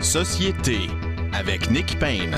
Société 0.00 0.88
avec 1.32 1.70
Nick 1.70 1.98
Payne. 1.98 2.36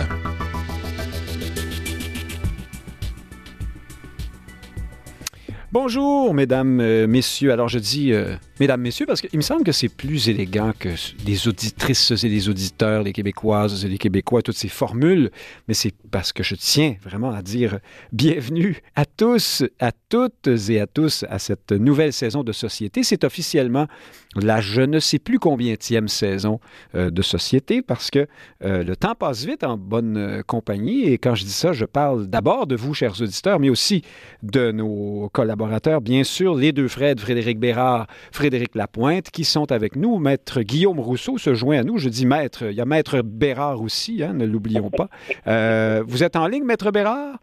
Bonjour, 5.71 6.33
mesdames, 6.35 6.81
euh, 6.81 7.07
messieurs. 7.07 7.53
Alors, 7.53 7.69
je 7.69 7.79
dis 7.79 8.13
euh, 8.13 8.35
mesdames, 8.61 8.81
messieurs 8.81 9.07
parce 9.07 9.21
qu'il 9.21 9.37
me 9.37 9.43
semble 9.43 9.65
que 9.65 9.73
c'est 9.73 9.89
plus 9.89 10.29
élégant 10.29 10.73
que 10.79 10.89
des 11.25 11.49
auditrices 11.49 12.11
et 12.11 12.29
des 12.29 12.49
auditeurs, 12.49 13.03
les 13.03 13.13
Québécoises 13.13 13.85
et 13.85 13.89
les 13.89 13.99
Québécois, 13.99 14.43
toutes 14.43 14.57
ces 14.57 14.69
formules. 14.69 15.31
Mais 15.69 15.75
c'est 15.75 15.95
parce 16.11 16.33
que 16.33 16.43
je 16.43 16.55
tiens 16.55 16.97
vraiment 17.03 17.31
à 17.31 17.43
dire 17.43 17.79
bienvenue 18.13 18.83
à 18.97 19.05
tous, 19.05 19.65
à 19.79 19.93
toutes 19.93 20.49
et 20.69 20.81
à 20.81 20.87
tous 20.87 21.25
à 21.29 21.39
cette 21.39 21.73
nouvelle 21.73 22.13
saison 22.13 22.43
de 22.43 22.53
Société. 22.53 23.03
C'est 23.03 23.25
officiellement 23.25 23.87
la 24.37 24.61
je 24.61 24.83
ne 24.83 25.01
sais 25.01 25.19
plus 25.19 25.39
combienième 25.39 26.09
saison 26.09 26.61
euh, 26.95 27.11
de 27.11 27.23
Société 27.23 27.83
parce 27.83 28.11
que 28.11 28.27
le 28.61 28.95
temps 28.95 29.15
passe 29.15 29.45
vite 29.45 29.65
en 29.65 29.77
bonne 29.77 30.43
compagnie. 30.47 31.05
Et 31.05 31.19
quand 31.19 31.35
je 31.35 31.45
dis 31.45 31.53
ça, 31.53 31.73
je 31.73 31.85
parle 31.85 32.27
d'abord 32.27 32.67
de 32.67 32.77
vous, 32.77 32.95
chers 32.95 33.21
auditeurs, 33.21 33.61
mais 33.61 33.71
aussi 33.71 34.03
de 34.43 34.73
nos 34.73 35.29
collaborateurs 35.33 36.01
bien 36.01 36.25
sûr, 36.25 36.55
les 36.55 36.73
deux 36.73 36.89
Fred, 36.89 37.21
Frédéric 37.21 37.59
Bérard, 37.59 38.07
Frédéric 38.33 38.48
Lapointe, 38.75 39.31
qui 39.31 39.45
sont 39.45 39.71
avec 39.73 39.97
nous. 39.97 40.19
Maître 40.19 40.63
Guillaume 40.63 41.01
Rousseau 41.01 41.39
se 41.39 41.55
joint 41.55 41.81
à 41.81 41.83
nous. 41.83 41.99
Je 41.99 42.09
dis 42.09 42.27
maître, 42.27 42.65
il 42.71 42.77
y 42.77 42.81
a 42.81 42.85
Maître 42.85 43.23
Bérard 43.23 43.81
aussi, 43.81 44.23
hein, 44.23 44.33
ne 44.35 44.47
l'oublions 44.47 44.91
pas. 44.91 45.09
Euh, 45.47 46.03
vous 46.07 46.23
êtes 46.23 46.37
en 46.37 46.47
ligne, 46.47 46.65
Maître 46.65 46.91
Bérard? 46.91 47.39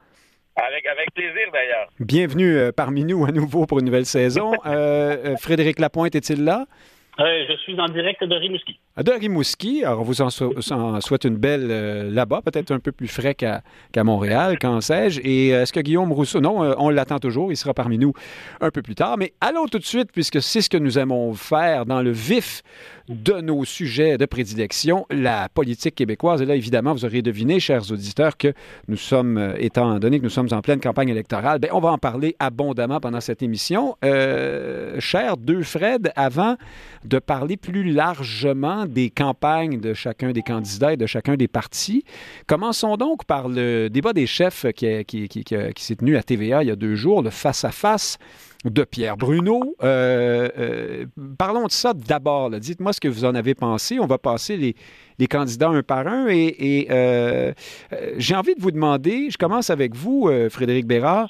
Avec, 0.56 0.86
avec 0.86 1.14
plaisir, 1.14 1.52
d'ailleurs. 1.52 1.90
Bienvenue 2.00 2.56
euh, 2.56 2.72
parmi 2.72 3.04
nous 3.04 3.26
à 3.26 3.32
nouveau 3.32 3.66
pour 3.66 3.80
une 3.80 3.86
nouvelle 3.86 4.06
saison. 4.06 4.54
Euh, 4.66 5.36
Frédéric 5.38 5.80
Lapointe 5.80 6.16
est-il 6.16 6.44
là? 6.46 6.66
Je 7.18 7.56
suis 7.64 7.80
en 7.80 7.88
direct 7.88 8.24
de 8.24 8.36
Rimouski. 8.36 8.80
De 8.98 9.12
Rimouski. 9.12 9.84
Alors, 9.84 10.02
on 10.02 10.04
vous 10.04 10.22
en, 10.22 10.30
souhaite 10.30 11.24
une 11.24 11.38
belle 11.38 11.68
euh, 11.70 12.12
là-bas, 12.12 12.42
peut-être 12.44 12.72
un 12.72 12.80
peu 12.80 12.92
plus 12.92 13.08
frais 13.08 13.36
qu'à 13.36 13.62
Montréal, 14.04 14.58
qu'en 14.60 14.82
sais-je. 14.82 15.22
Et 15.24 15.54
euh, 15.54 15.64
est-ce 15.64 15.74
que 15.74 15.80
Guillaume 15.80 16.12
Rousseau, 16.12 16.42
non, 16.42 16.64
euh, 16.64 16.74
on 16.78 16.90
l'attend 16.90 17.20
toujours, 17.20 17.52
il 17.52 17.58
sera 17.58 17.74
parmi 17.74 17.98
nous 17.98 18.14
un 18.62 18.72
peu 18.72 18.82
plus 18.82 18.96
tard. 18.96 19.18
Mais 19.18 19.34
allons 19.42 19.68
tout 19.68 19.80
de 19.80 19.86
suite, 19.86 20.12
puisque 20.12 20.42
c'est 20.42 20.62
ce 20.62 20.70
que 20.70 20.78
nous 20.78 21.00
aimons 21.00 21.34
faire 21.34 21.86
dans 21.86 22.02
le 22.02 22.12
vif 22.12 22.64
de 23.08 23.34
nos 23.34 23.66
sujets 23.66 24.18
de 24.18 24.26
prédilection, 24.26 25.06
la 25.12 25.48
politique 25.50 25.96
québécoise. 25.96 26.42
Et 26.42 26.46
là, 26.46 26.56
évidemment, 26.56 26.94
vous 26.94 27.06
aurez 27.06 27.22
deviné, 27.22 27.60
chers 27.60 27.92
auditeurs, 27.92 28.36
que 28.36 28.54
nous 28.88 28.98
sommes, 28.98 29.54
étant 29.58 30.00
donné 30.00 30.20
que 30.20 30.24
nous 30.24 30.30
sommes 30.30 30.50
en 30.52 30.62
pleine 30.62 30.80
campagne 30.80 31.10
électorale, 31.10 31.60
bien, 31.60 31.70
on 31.74 31.80
va 31.80 31.92
en 31.92 31.98
parler 31.98 32.36
abondamment 32.40 33.00
pendant 33.00 33.22
cette 33.22 33.44
émission. 33.44 33.96
Euh, 34.04 35.00
cher 35.00 35.38
deux 35.38 35.64
Fred, 35.64 36.12
avant 36.16 36.56
de 37.06 37.20
parler 37.20 37.58
plus 37.58 37.84
largement 37.92 38.86
des 38.86 39.10
campagnes 39.10 39.80
de 39.80 39.94
chacun 39.94 40.32
des 40.32 40.42
candidats 40.42 40.94
et 40.94 40.98
de 40.98 41.06
chacun 41.06 41.36
des 41.36 41.48
partis, 41.48 42.04
commençons 42.48 42.98
donc 42.98 43.26
par 43.26 43.48
le 43.48 43.90
débat 43.90 44.14
des 44.14 44.28
chefs 44.28 44.66
qui, 44.76 44.88
s'est 45.78 45.96
tenu 45.96 46.18
à 46.18 46.24
TVA 46.24 46.64
il 46.64 46.68
y 46.68 46.72
a 46.72 46.76
deux 46.76 46.96
jours, 46.96 47.22
le 47.22 47.30
face-à-face. 47.30 48.18
de 48.66 48.84
Pierre 48.84 49.16
Bruno. 49.16 49.76
Euh, 49.84 50.50
euh, 50.58 51.06
parlons 51.38 51.68
de 51.68 51.72
ça 51.72 51.94
d'abord. 51.94 52.50
Dites-moi 52.50 52.94
ce 52.94 53.00
que 53.00 53.08
vous 53.08 53.24
en 53.24 53.36
avez 53.36 53.54
pensé. 53.54 54.00
On 54.00 54.08
va 54.08 54.18
passer 54.18 54.58
les, 54.58 54.76
les 55.20 55.28
candidats 55.28 55.70
un 55.70 55.84
par 55.84 56.08
un. 56.08 56.28
Et, 56.30 56.88
euh, 56.90 57.54
j'ai 58.18 58.36
envie 58.36 58.56
de 58.56 58.62
vous 58.62 58.72
demander, 58.72 59.30
je 59.30 59.38
commence 59.38 59.70
avec 59.70 59.96
vous, 59.96 60.32
Frédéric 60.50 60.88
Bérard, 60.88 61.30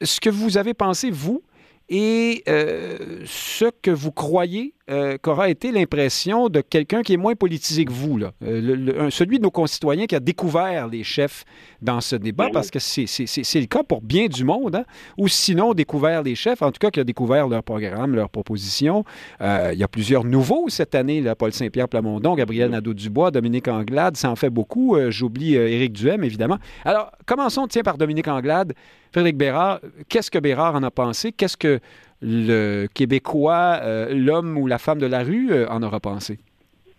ce 0.00 0.18
que 0.18 0.30
vous 0.30 0.56
avez 0.56 0.72
pensé, 0.72 1.10
vous, 1.10 1.42
et 1.90 2.42
ce 2.46 3.70
que 3.82 3.90
vous 3.90 4.12
croyez 4.12 4.72
euh, 4.92 5.16
qu'aura 5.20 5.48
été 5.48 5.72
l'impression 5.72 6.48
de 6.48 6.60
quelqu'un 6.60 7.02
qui 7.02 7.14
est 7.14 7.16
moins 7.16 7.34
politisé 7.34 7.86
que 7.86 7.92
vous, 7.92 8.18
là. 8.18 8.32
Euh, 8.44 9.08
celui 9.10 9.38
de 9.38 9.42
nos 9.42 9.50
concitoyens 9.50 10.06
qui 10.06 10.14
a 10.14 10.20
découvert 10.20 10.86
les 10.86 11.02
chefs 11.02 11.44
dans 11.80 12.02
ce 12.02 12.14
débat, 12.14 12.50
parce 12.52 12.70
que 12.70 12.78
c'est 12.78 13.60
le 13.60 13.66
cas 13.66 13.82
pour 13.82 14.02
bien 14.02 14.26
du 14.26 14.44
monde, 14.44 14.76
hein, 14.76 14.84
ou 15.16 15.28
sinon 15.28 15.72
découvert 15.72 16.22
les 16.22 16.34
chefs, 16.34 16.60
en 16.60 16.70
tout 16.70 16.78
cas 16.78 16.90
qui 16.90 17.00
a 17.00 17.04
découvert 17.04 17.48
leur 17.48 17.62
programme, 17.62 18.14
leurs 18.14 18.28
propositions. 18.28 19.04
Euh, 19.40 19.70
il 19.72 19.78
y 19.78 19.82
a 19.82 19.88
plusieurs 19.88 20.24
nouveaux 20.24 20.68
cette 20.68 20.94
année, 20.94 21.22
là, 21.22 21.34
Paul 21.34 21.52
Saint-Pierre 21.52 21.88
Plamondon, 21.88 22.34
Gabriel 22.34 22.70
Nadeau-Dubois, 22.70 23.30
Dominique 23.30 23.68
Anglade, 23.68 24.16
ça 24.16 24.30
en 24.30 24.36
fait 24.36 24.50
beaucoup. 24.50 24.96
J'oublie 25.08 25.54
Éric 25.54 25.94
Duhem, 25.94 26.22
évidemment. 26.22 26.58
Alors, 26.84 27.10
commençons, 27.24 27.66
tiens, 27.66 27.82
par 27.82 27.96
Dominique 27.96 28.28
Anglade. 28.28 28.74
Frédéric 29.12 29.36
Bérard, 29.36 29.80
qu'est-ce 30.08 30.30
que 30.30 30.38
Bérard 30.38 30.74
en 30.74 30.82
a 30.82 30.90
pensé? 30.90 31.32
Qu'est-ce 31.32 31.58
que 31.58 31.80
le 32.22 32.86
Québécois, 32.86 33.80
euh, 33.82 34.06
l'homme 34.10 34.56
ou 34.56 34.66
la 34.66 34.78
femme 34.78 34.98
de 34.98 35.06
la 35.06 35.22
rue 35.22 35.52
euh, 35.52 35.68
en 35.68 35.82
aura 35.82 36.00
pensé? 36.00 36.38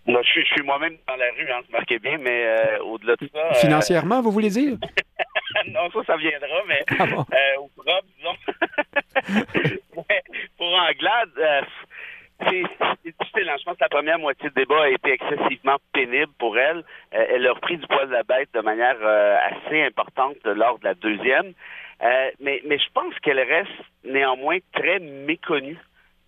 je 0.05 0.41
suis, 0.41 0.61
moi-même 0.63 0.97
dans 1.07 1.15
la 1.15 1.31
rue, 1.31 1.49
hein, 1.49 1.61
marquez 1.71 1.97
bien, 1.97 2.17
mais 2.17 2.43
euh, 2.45 2.83
au-delà 2.83 3.15
de 3.15 3.29
ça. 3.33 3.53
Financièrement, 3.53 4.21
vous 4.21 4.31
voulez 4.31 4.49
dire? 4.49 4.73
non, 5.69 5.89
ça, 5.93 6.03
ça 6.05 6.17
viendra, 6.17 6.47
mais 6.67 6.83
ah 6.99 7.05
au 7.59 7.69
propre, 7.69 8.03
disons. 8.17 8.35
pour 10.57 10.73
Anglade, 10.73 11.65
c'est 12.41 12.63
difficile. 13.05 13.49
Je 13.57 13.63
pense 13.63 13.77
que 13.77 13.83
la 13.83 13.89
première 13.89 14.19
moitié 14.19 14.49
du 14.49 14.55
débat 14.55 14.83
a 14.83 14.89
été 14.89 15.13
excessivement 15.13 15.77
pénible 15.93 16.33
pour 16.37 16.57
elle. 16.57 16.83
elle 17.11 17.47
a 17.47 17.53
repris 17.53 17.77
du 17.77 17.87
poil 17.87 18.07
de 18.07 18.13
la 18.13 18.23
bête 18.23 18.49
de 18.53 18.59
manière 18.59 18.97
assez 19.01 19.83
importante 19.83 20.35
lors 20.43 20.79
de 20.79 20.83
la 20.83 20.95
deuxième. 20.95 21.53
Euh, 22.03 22.31
mais, 22.39 22.61
mais 22.65 22.77
je 22.77 22.89
pense 22.93 23.17
qu'elle 23.19 23.39
reste 23.39 23.71
néanmoins 24.03 24.57
très 24.73 24.99
méconnue 24.99 25.79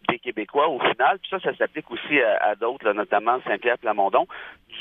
des 0.07 0.19
Québécois 0.19 0.69
au 0.69 0.79
final. 0.79 1.19
Puis 1.19 1.29
ça, 1.29 1.39
ça 1.39 1.55
s'applique 1.55 1.89
aussi 1.91 2.21
à, 2.21 2.55
d'autres, 2.55 2.93
notamment 2.93 3.39
Saint-Pierre 3.45 3.77
Plamondon, 3.77 4.27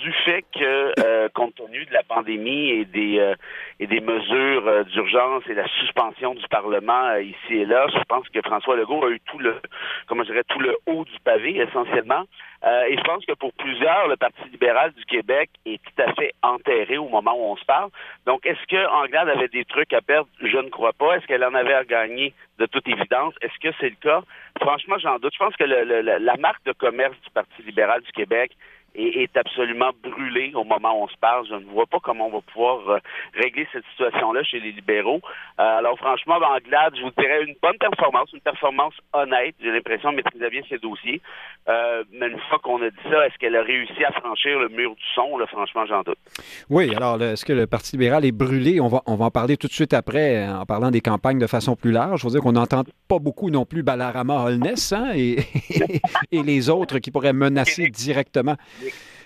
du 0.03 0.13
fait 0.25 0.45
que, 0.55 0.93
euh, 1.01 1.29
compte 1.35 1.55
tenu 1.55 1.85
de 1.85 1.93
la 1.93 2.03
pandémie 2.03 2.71
et 2.71 2.85
des 2.85 3.19
euh, 3.19 3.35
et 3.81 3.87
des 3.87 4.01
mesures 4.01 4.85
d'urgence 4.87 5.43
et 5.49 5.55
la 5.55 5.67
suspension 5.81 6.35
du 6.35 6.47
Parlement 6.49 7.17
ici 7.17 7.55
et 7.55 7.65
là, 7.65 7.87
je 7.89 8.03
pense 8.09 8.29
que 8.29 8.41
François 8.43 8.77
Legault 8.77 9.05
a 9.05 9.11
eu 9.11 9.21
tout 9.21 9.39
le, 9.39 9.61
comment 10.07 10.23
je 10.23 10.31
dirais, 10.31 10.45
tout 10.49 10.61
le 10.61 10.77
haut 10.87 11.05
du 11.05 11.19
pavé 11.25 11.57
essentiellement. 11.57 12.25
Euh, 12.65 12.85
et 12.89 12.97
je 12.97 13.03
pense 13.03 13.25
que 13.27 13.33
pour 13.35 13.53
plusieurs, 13.55 14.09
le 14.09 14.17
Parti 14.17 14.41
libéral 14.51 14.93
du 14.93 15.05
Québec 15.05 15.51
est 15.67 15.81
tout 15.83 16.03
à 16.03 16.13
fait 16.15 16.33
enterré 16.43 16.97
au 16.97 17.09
moment 17.09 17.35
où 17.35 17.53
on 17.53 17.57
se 17.57 17.65
parle. 17.65 17.91
Donc, 18.27 18.47
est-ce 18.47 18.67
que 18.67 18.87
Anglade 18.89 19.29
avait 19.29 19.49
des 19.49 19.65
trucs 19.67 19.93
à 19.93 20.01
perdre? 20.01 20.29
Je 20.41 20.57
ne 20.57 20.71
crois 20.71 20.95
pas. 20.95 21.17
Est-ce 21.17 21.27
qu'elle 21.27 21.45
en 21.45 21.55
avait 21.55 21.75
à 21.75 21.85
gagner? 21.85 22.33
De 22.59 22.67
toute 22.67 22.87
évidence. 22.87 23.35
Est-ce 23.43 23.59
que 23.61 23.75
c'est 23.81 23.91
le 23.91 23.97
cas? 24.01 24.23
Franchement, 24.61 24.97
j'en 24.99 25.19
doute. 25.19 25.33
Je 25.35 25.39
pense 25.39 25.57
que 25.57 25.65
la 25.65 26.37
marque 26.37 26.65
de 26.65 26.73
commerce 26.73 27.17
du 27.25 27.31
Parti 27.31 27.63
libéral 27.63 28.01
du 28.03 28.13
Québec, 28.13 28.53
est, 28.95 29.37
absolument 29.37 29.91
brûlé 30.03 30.53
au 30.55 30.65
moment 30.65 31.01
où 31.01 31.05
on 31.05 31.09
se 31.09 31.17
parle. 31.21 31.47
Je 31.49 31.55
ne 31.55 31.65
vois 31.65 31.87
pas 31.87 31.99
comment 32.03 32.29
on 32.29 32.31
va 32.31 32.41
pouvoir 32.41 32.89
euh, 32.89 32.99
régler 33.35 33.67
cette 33.73 33.85
situation-là 33.91 34.43
chez 34.45 34.61
les 34.61 34.73
libéraux. 34.73 35.21
Euh, 35.59 35.79
alors 35.79 35.99
franchement, 35.99 36.37
Anglade, 36.37 36.95
je 36.97 37.03
vous 37.03 37.11
dirais 37.19 37.45
une 37.45 37.57
bonne 37.63 37.79
performance, 37.79 38.33
une 38.33 38.41
performance 38.41 38.95
honnête. 39.13 39.55
J'ai 39.61 39.73
l'impression 39.73 40.13
de 40.13 40.17
maîtriser 40.17 40.49
bien 40.51 40.63
ses 40.69 40.79
dossiers. 40.79 41.21
Euh, 41.69 42.05
mais 42.13 42.29
une 42.29 42.39
fois 42.49 42.59
qu'on 42.59 42.81
a 42.83 42.91
dit 42.91 42.97
ça, 43.11 43.27
est-ce 43.27 43.37
qu'elle 43.39 43.57
a 43.57 43.63
réussi 43.63 44.05
à 44.05 44.13
franchir 44.13 44.59
le 44.59 44.69
mur 44.69 44.95
du 44.95 45.05
son? 45.15 45.39
Là, 45.39 45.47
franchement, 45.47 45.87
j'en 45.87 46.03
doute. 46.03 46.19
Oui, 46.71 46.95
alors 46.95 47.21
est-ce 47.23 47.45
que 47.45 47.53
le 47.53 47.67
Parti 47.67 47.97
libéral 47.97 48.25
est 48.25 48.33
brûlé? 48.33 48.81
On 48.81 48.89
va, 48.89 49.03
on 49.07 49.17
va 49.17 49.27
en 49.27 49.31
parler 49.31 49.57
tout 49.57 49.67
de 49.67 49.73
suite 49.73 49.95
après 49.95 50.47
en 50.47 50.67
parlant 50.67 50.91
des 50.91 51.01
campagnes 51.01 51.39
de 51.39 51.47
façon 51.47 51.75
plus 51.75 51.93
large. 51.93 52.21
Je 52.21 52.27
veux 52.27 52.33
dire 52.33 52.43
qu'on 52.43 52.53
n'entend 52.53 52.85
pas 53.09 53.19
beaucoup 53.19 53.51
non 53.51 53.65
plus 53.65 53.83
Balarama 53.83 54.45
Holness 54.45 54.93
hein, 54.93 55.13
et, 55.17 55.39
et 56.31 56.43
les 56.43 56.71
autres 56.71 56.99
qui 56.99 57.11
pourraient 57.11 57.33
menacer 57.33 57.89
directement 57.89 58.57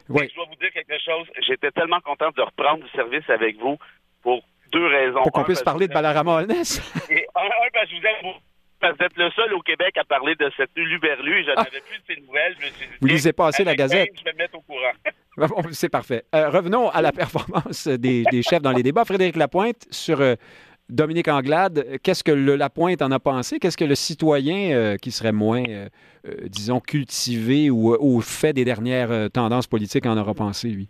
oui. 0.08 0.28
Je 0.30 0.34
dois 0.34 0.46
vous 0.46 0.56
dire 0.56 0.72
quelque 0.72 0.98
chose. 1.04 1.26
J'étais 1.46 1.70
tellement 1.70 2.00
content 2.00 2.30
de 2.36 2.42
reprendre 2.42 2.84
du 2.84 2.90
service 2.90 3.28
avec 3.28 3.58
vous 3.58 3.76
pour 4.22 4.42
deux 4.72 4.86
raisons. 4.86 5.22
Pour 5.22 5.32
qu'on 5.32 5.44
puisse 5.44 5.62
parler 5.62 5.88
de 5.88 5.92
Balarama 5.92 6.36
Holness. 6.36 6.80
Et 7.10 7.26
un, 7.34 7.48
parce 7.72 7.90
que 7.90 7.96
vous 7.96 8.06
êtes 8.06 8.34
parce 8.80 8.92
que 8.92 8.98
vous 8.98 9.04
êtes 9.06 9.16
le 9.16 9.30
seul 9.32 9.54
au 9.54 9.60
Québec 9.60 9.96
à 9.98 10.04
parler 10.04 10.36
de 10.36 10.50
cette 10.56 10.70
Luberlu 10.76 11.40
et 11.40 11.44
je 11.44 11.50
n'avais 11.50 11.80
plus 11.80 11.98
de 11.98 12.04
ces 12.06 12.20
nouvelles. 12.20 12.54
Je 12.60 12.66
me 12.66 12.70
suis 12.70 12.86
dit, 12.86 12.92
vous 13.00 13.06
lisez 13.08 13.32
pas 13.32 13.48
assez 13.48 13.64
la 13.64 13.74
Gazette. 13.74 14.10
je 14.16 14.24
vais 14.24 14.32
me 14.32 14.38
mettre 14.38 14.56
au 14.56 14.60
courant. 14.60 14.92
C'est 15.72 15.88
parfait. 15.88 16.24
Euh, 16.34 16.48
revenons 16.48 16.88
à 16.88 17.02
la 17.02 17.12
performance 17.12 17.88
des, 17.88 18.22
des, 18.30 18.42
chefs 18.42 18.62
dans 18.62 18.72
les 18.72 18.82
débats. 18.82 19.04
Frédéric 19.04 19.36
Lapointe, 19.36 19.86
sur 19.90 20.20
euh, 20.20 20.34
Dominique 20.90 21.28
Anglade, 21.28 22.00
qu'est-ce 22.02 22.24
que 22.24 22.32
le 22.32 22.56
Lapointe 22.56 23.02
en 23.02 23.10
a 23.10 23.18
pensé? 23.18 23.58
Qu'est-ce 23.58 23.76
que 23.76 23.84
le 23.84 23.94
citoyen 23.94 24.72
euh, 24.72 24.96
qui 24.96 25.10
serait 25.10 25.32
moins, 25.32 25.62
euh, 25.68 25.88
euh, 26.26 26.34
disons, 26.44 26.80
cultivé 26.80 27.68
ou 27.68 27.92
au 27.92 28.20
fait 28.22 28.54
des 28.54 28.64
dernières 28.64 29.30
tendances 29.30 29.66
politiques 29.66 30.06
en 30.06 30.16
aura 30.16 30.32
pensé, 30.32 30.68
lui? 30.68 30.88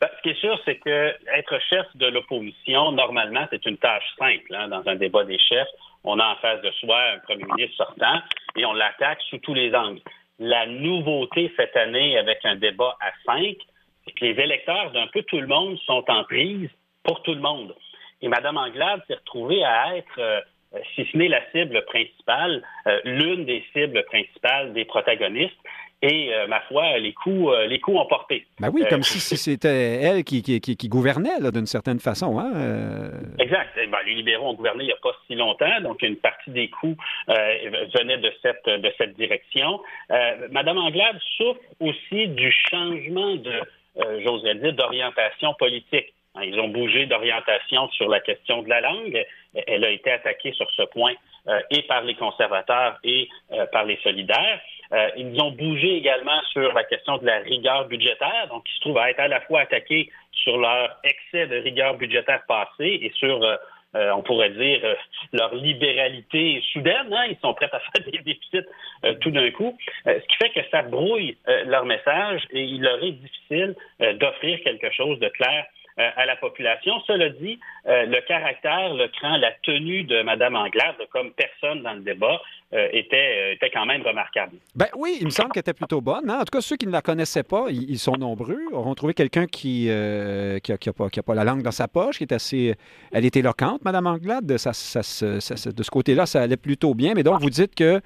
Ben, 0.00 0.08
ce 0.16 0.22
qui 0.22 0.30
est 0.30 0.40
sûr, 0.40 0.58
c'est 0.64 0.76
que 0.76 1.14
être 1.36 1.60
chef 1.68 1.84
de 1.96 2.06
l'opposition, 2.06 2.92
normalement, 2.92 3.46
c'est 3.50 3.66
une 3.66 3.76
tâche 3.76 4.04
simple. 4.18 4.54
Hein, 4.54 4.68
dans 4.68 4.88
un 4.88 4.96
débat 4.96 5.24
des 5.24 5.38
chefs, 5.38 5.68
on 6.02 6.18
a 6.18 6.26
en 6.26 6.36
face 6.36 6.62
de 6.62 6.70
soi 6.80 6.98
un 7.14 7.18
premier 7.18 7.44
ministre 7.44 7.76
sortant 7.76 8.22
et 8.56 8.64
on 8.64 8.72
l'attaque 8.72 9.20
sous 9.28 9.36
tous 9.38 9.52
les 9.52 9.74
angles. 9.74 10.00
La 10.38 10.64
nouveauté 10.64 11.52
cette 11.58 11.76
année 11.76 12.16
avec 12.16 12.38
un 12.44 12.56
débat 12.56 12.96
à 13.02 13.12
cinq, 13.26 13.56
c'est 14.06 14.12
que 14.12 14.24
les 14.24 14.42
électeurs 14.42 14.92
d'un 14.92 15.08
peu 15.08 15.22
tout 15.24 15.40
le 15.40 15.46
monde 15.46 15.76
sont 15.84 16.04
en 16.08 16.24
prise 16.24 16.70
pour 17.02 17.22
tout 17.22 17.34
le 17.34 17.40
monde. 17.40 17.74
Et 18.22 18.28
Mme 18.28 18.56
Anglade 18.56 19.00
s'est 19.06 19.14
retrouvée 19.14 19.64
à 19.64 19.96
être 19.96 20.18
euh, 20.18 20.40
si 20.94 21.04
ce 21.10 21.16
n'est 21.16 21.28
la 21.28 21.40
cible 21.50 21.84
principale, 21.86 22.62
l'une 23.04 23.44
des 23.44 23.64
cibles 23.72 24.04
principales 24.04 24.72
des 24.72 24.84
protagonistes. 24.84 25.56
Et 26.02 26.30
ma 26.48 26.60
foi, 26.62 26.96
les 26.96 27.12
coups, 27.12 27.52
les 27.68 27.78
coups 27.78 27.98
ont 27.98 28.06
porté. 28.06 28.46
Ben 28.58 28.70
oui, 28.72 28.84
comme 28.88 29.02
si 29.02 29.36
c'était 29.36 29.96
elle 30.00 30.24
qui, 30.24 30.42
qui, 30.42 30.60
qui, 30.60 30.88
gouvernait 30.88 31.50
d'une 31.52 31.66
certaine 31.66 32.00
façon. 32.00 32.38
Hein? 32.38 33.10
Exact. 33.38 33.76
Eh 33.76 33.86
ben, 33.86 33.98
les 34.06 34.14
libéraux 34.14 34.48
ont 34.48 34.54
gouverné 34.54 34.84
il 34.84 34.86
n'y 34.86 34.92
a 34.92 34.98
pas 35.02 35.12
si 35.26 35.34
longtemps, 35.34 35.80
donc 35.82 36.00
une 36.00 36.16
partie 36.16 36.52
des 36.52 36.70
coups 36.70 36.96
venait 37.28 38.16
de 38.16 38.32
cette, 38.40 38.64
de 38.64 38.90
cette 38.96 39.14
direction. 39.16 39.82
Madame 40.50 40.78
Anglade 40.78 41.18
souffre 41.36 41.60
aussi 41.80 42.28
du 42.28 42.50
changement 42.70 43.34
de, 43.34 43.60
j'oserais 44.24 44.54
dire, 44.54 44.72
d'orientation 44.72 45.52
politique. 45.58 46.14
Hein, 46.36 46.42
ils 46.44 46.58
ont 46.60 46.68
bougé 46.68 47.06
d'orientation 47.06 47.88
sur 47.90 48.08
la 48.08 48.20
question 48.20 48.62
de 48.62 48.68
la 48.68 48.80
langue. 48.80 49.26
Elle 49.66 49.84
a 49.84 49.90
été 49.90 50.12
attaquée 50.12 50.52
sur 50.52 50.70
ce 50.70 50.82
point 50.82 51.14
euh, 51.48 51.60
et 51.70 51.82
par 51.82 52.02
les 52.02 52.14
conservateurs 52.14 52.98
et 53.02 53.28
euh, 53.52 53.66
par 53.66 53.84
les 53.84 53.98
solidaires. 54.02 54.60
Euh, 54.92 55.08
ils 55.16 55.40
ont 55.40 55.50
bougé 55.50 55.96
également 55.96 56.40
sur 56.52 56.72
la 56.72 56.84
question 56.84 57.18
de 57.18 57.26
la 57.26 57.38
rigueur 57.38 57.86
budgétaire, 57.86 58.46
donc 58.48 58.64
ils 58.68 58.74
se 58.76 58.80
trouvent 58.80 58.98
à 58.98 59.10
être 59.10 59.20
à 59.20 59.28
la 59.28 59.40
fois 59.40 59.60
attaqués 59.60 60.10
sur 60.32 60.56
leur 60.56 60.96
excès 61.02 61.46
de 61.48 61.56
rigueur 61.56 61.94
budgétaire 61.94 62.42
passé 62.46 62.98
et 63.02 63.12
sur, 63.14 63.40
on 63.94 64.22
pourrait 64.22 64.50
dire, 64.50 64.96
leur 65.32 65.54
libéralité 65.54 66.62
soudaine. 66.72 67.12
Hein. 67.12 67.26
Ils 67.28 67.36
sont 67.42 67.54
prêts 67.54 67.68
à 67.70 67.78
faire 67.78 68.04
des 68.10 68.18
déficits 68.18 68.66
tout 69.20 69.30
d'un 69.30 69.50
coup, 69.50 69.76
ce 70.06 70.26
qui 70.26 70.36
fait 70.40 70.50
que 70.50 70.68
ça 70.70 70.82
brouille 70.82 71.36
leur 71.66 71.84
message 71.84 72.42
et 72.50 72.62
il 72.62 72.82
leur 72.82 73.02
est 73.04 73.12
difficile 73.12 73.74
d'offrir 74.00 74.60
quelque 74.64 74.90
chose 74.92 75.18
de 75.20 75.28
clair 75.28 75.66
euh, 75.66 75.79
à 76.16 76.26
la 76.26 76.36
population. 76.36 76.94
Cela 77.06 77.28
dit, 77.30 77.58
euh, 77.86 78.06
le 78.06 78.20
caractère, 78.26 78.94
le 78.94 79.08
cran, 79.08 79.36
la 79.36 79.52
tenue 79.62 80.04
de 80.04 80.22
Mme 80.22 80.56
Anglade, 80.56 80.96
comme 81.12 81.32
personne 81.32 81.82
dans 81.82 81.94
le 81.94 82.00
débat, 82.00 82.40
euh, 82.72 82.88
était, 82.92 83.54
était 83.54 83.70
quand 83.70 83.86
même 83.86 84.02
remarquable. 84.02 84.56
Ben 84.74 84.86
oui, 84.96 85.18
il 85.20 85.26
me 85.26 85.30
semble 85.30 85.50
qu'elle 85.50 85.60
était 85.60 85.72
plutôt 85.72 86.00
bonne. 86.00 86.30
Hein. 86.30 86.38
En 86.40 86.44
tout 86.44 86.52
cas, 86.52 86.60
ceux 86.60 86.76
qui 86.76 86.86
ne 86.86 86.92
la 86.92 87.02
connaissaient 87.02 87.42
pas, 87.42 87.66
ils, 87.70 87.98
sont 87.98 88.16
nombreux, 88.16 88.60
auront 88.72 88.94
trouvé 88.94 89.14
quelqu'un 89.14 89.46
qui 89.46 89.86
n'a 89.88 90.60
qui 90.60 90.72
a, 90.72 90.92
pas, 90.92 91.08
pas, 91.08 91.34
la 91.34 91.44
langue 91.44 91.62
dans 91.62 91.72
sa 91.72 91.88
poche, 91.88 92.18
qui 92.18 92.24
est 92.24 92.32
assez... 92.32 92.74
Elle 93.12 93.24
est 93.24 93.36
éloquente, 93.36 93.84
Mme 93.84 94.06
Anglade. 94.06 94.46
de 94.46 94.56
ce 94.56 95.90
côté-là, 95.90 96.26
ça 96.26 96.42
allait 96.42 96.56
plutôt 96.56 96.94
bien. 96.94 97.14
Mais 97.14 97.22
donc, 97.22 97.40
vous 97.40 97.50
dites 97.50 97.74
que, 97.74 98.00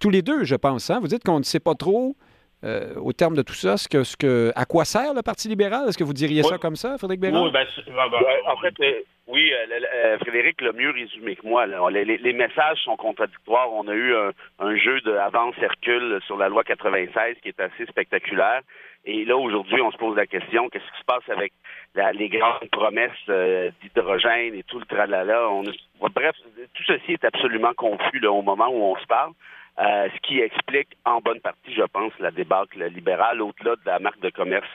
tous 0.00 0.10
les 0.10 0.22
deux, 0.22 0.44
je 0.44 0.56
pense, 0.56 0.90
hein, 0.90 0.98
vous 1.00 1.08
dites 1.08 1.22
qu'on 1.22 1.38
ne 1.38 1.44
sait 1.44 1.60
pas 1.60 1.74
trop 1.74 2.16
euh, 2.64 2.94
au 2.96 3.12
terme 3.12 3.34
de 3.34 3.42
tout 3.42 3.54
ça, 3.54 3.76
ce 3.76 3.88
que, 3.88 4.04
ce 4.04 4.16
que, 4.16 4.52
à 4.54 4.64
quoi 4.64 4.84
sert 4.84 5.14
le 5.14 5.22
Parti 5.22 5.48
libéral? 5.48 5.88
Est-ce 5.88 5.98
que 5.98 6.04
vous 6.04 6.12
diriez 6.12 6.44
ça 6.44 6.58
comme 6.58 6.76
ça, 6.76 6.96
Frédéric 6.96 7.20
Bérard? 7.20 7.42
Oui, 7.42 7.50
ben, 7.50 7.66
ben, 7.86 8.08
ben, 8.08 8.18
en 8.46 8.56
fait, 8.58 8.74
euh, 8.80 9.00
oui, 9.26 9.52
euh, 9.52 10.18
Frédéric 10.18 10.60
l'a 10.60 10.72
mieux 10.72 10.90
résumé 10.90 11.34
que 11.34 11.44
moi. 11.44 11.66
Les, 11.66 12.32
messages 12.32 12.78
sont 12.84 12.96
contradictoires. 12.96 13.72
On 13.72 13.88
a 13.88 13.94
eu 13.94 14.14
un, 14.60 14.76
jeu 14.76 15.00
d'avance-hercule 15.00 16.20
sur 16.26 16.36
la 16.36 16.48
loi 16.48 16.62
96 16.62 17.36
qui 17.42 17.48
est 17.48 17.60
assez 17.60 17.84
spectaculaire. 17.86 18.60
Et 19.04 19.24
là, 19.24 19.36
aujourd'hui, 19.36 19.80
on 19.80 19.90
se 19.90 19.96
pose 19.96 20.16
la 20.16 20.26
question, 20.26 20.68
qu'est-ce 20.68 20.84
qui 20.84 21.00
se 21.00 21.04
passe 21.04 21.28
avec 21.28 21.52
les 22.14 22.28
grandes 22.28 22.70
promesses 22.70 23.10
d'hydrogène 23.82 24.54
et 24.54 24.62
tout 24.62 24.78
le 24.78 24.86
tralala? 24.86 25.50
On, 25.50 25.64
bref, 26.14 26.36
tout 26.74 26.82
ceci 26.86 27.14
est 27.14 27.24
absolument 27.24 27.72
confus 27.74 28.24
au 28.24 28.42
moment 28.42 28.68
où 28.68 28.94
on 28.94 28.96
se 28.96 29.06
parle. 29.06 29.32
Euh, 29.78 30.08
ce 30.14 30.20
qui 30.20 30.40
explique 30.40 30.96
en 31.04 31.20
bonne 31.20 31.40
partie, 31.40 31.72
je 31.74 31.82
pense, 31.82 32.12
la 32.18 32.30
débâcle 32.30 32.84
libérale 32.88 33.40
au-delà 33.40 33.76
de 33.76 33.86
la 33.86 33.98
marque 33.98 34.20
de 34.20 34.30
commerce 34.30 34.68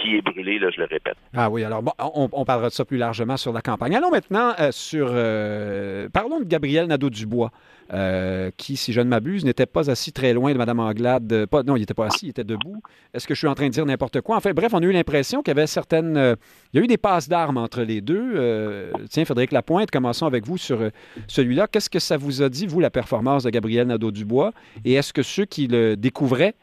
qui 0.00 0.16
est 0.16 0.22
brûlée, 0.22 0.58
là, 0.58 0.70
je 0.70 0.80
le 0.80 0.86
répète. 0.86 1.16
Ah 1.34 1.50
oui, 1.50 1.64
alors 1.64 1.82
bon, 1.82 1.92
on, 1.98 2.44
parlera 2.44 2.68
de 2.68 2.74
ça 2.74 2.84
plus 2.84 2.96
largement 2.96 3.36
sur 3.36 3.52
la 3.52 3.60
campagne. 3.60 3.94
Allons 3.94 4.10
maintenant 4.10 4.52
euh, 4.58 4.70
sur... 4.72 5.08
Euh, 5.10 6.08
parlons 6.12 6.40
de 6.40 6.44
Gabriel 6.44 6.86
Nadeau-Dubois. 6.86 7.50
Euh, 7.94 8.50
qui, 8.58 8.76
si 8.76 8.92
je 8.92 9.00
ne 9.00 9.08
m'abuse, 9.08 9.46
n'était 9.46 9.64
pas 9.64 9.90
assis 9.90 10.12
très 10.12 10.34
loin 10.34 10.52
de 10.52 10.58
Mme 10.58 10.80
Anglade. 10.80 11.46
Non, 11.66 11.74
il 11.74 11.80
n'était 11.80 11.94
pas 11.94 12.06
assis, 12.06 12.26
il 12.26 12.28
était 12.30 12.44
debout. 12.44 12.82
Est-ce 13.14 13.26
que 13.26 13.32
je 13.34 13.38
suis 13.38 13.46
en 13.46 13.54
train 13.54 13.66
de 13.66 13.72
dire 13.72 13.86
n'importe 13.86 14.20
quoi? 14.20 14.36
Enfin, 14.36 14.52
bref, 14.52 14.74
on 14.74 14.82
a 14.82 14.84
eu 14.84 14.92
l'impression 14.92 15.42
qu'il 15.42 15.52
y 15.52 15.58
avait 15.58 15.66
certaines. 15.66 16.36
Il 16.74 16.76
y 16.76 16.80
a 16.80 16.84
eu 16.84 16.86
des 16.86 16.98
passes 16.98 17.30
d'armes 17.30 17.56
entre 17.56 17.80
les 17.80 18.02
deux. 18.02 18.92
tiens, 19.08 19.24
Frédéric 19.24 19.52
Lapointe, 19.52 19.90
commençons 19.90 20.26
avec 20.26 20.44
vous 20.44 20.58
sur 20.58 20.80
celui-là. 21.28 21.66
Qu'est-ce 21.66 21.88
que 21.88 21.98
ça 21.98 22.18
vous 22.18 22.42
a 22.42 22.50
dit, 22.50 22.66
vous, 22.66 22.80
la 22.80 22.90
performance 22.90 23.44
de 23.44 23.50
Gabriel 23.50 23.86
Nadeau-Dubois? 23.86 24.52
Et 24.84 24.92
est-ce 24.92 25.14
que 25.14 25.22
ceux 25.22 25.46
qui 25.46 25.66
le 25.66 25.96
découvraient 25.96 26.56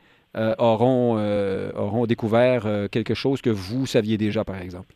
auront, 0.58 1.18
auront 1.76 2.06
découvert 2.06 2.64
quelque 2.92 3.14
chose 3.14 3.42
que 3.42 3.50
vous 3.50 3.86
saviez 3.86 4.18
déjà, 4.18 4.44
par 4.44 4.62
exemple? 4.62 4.94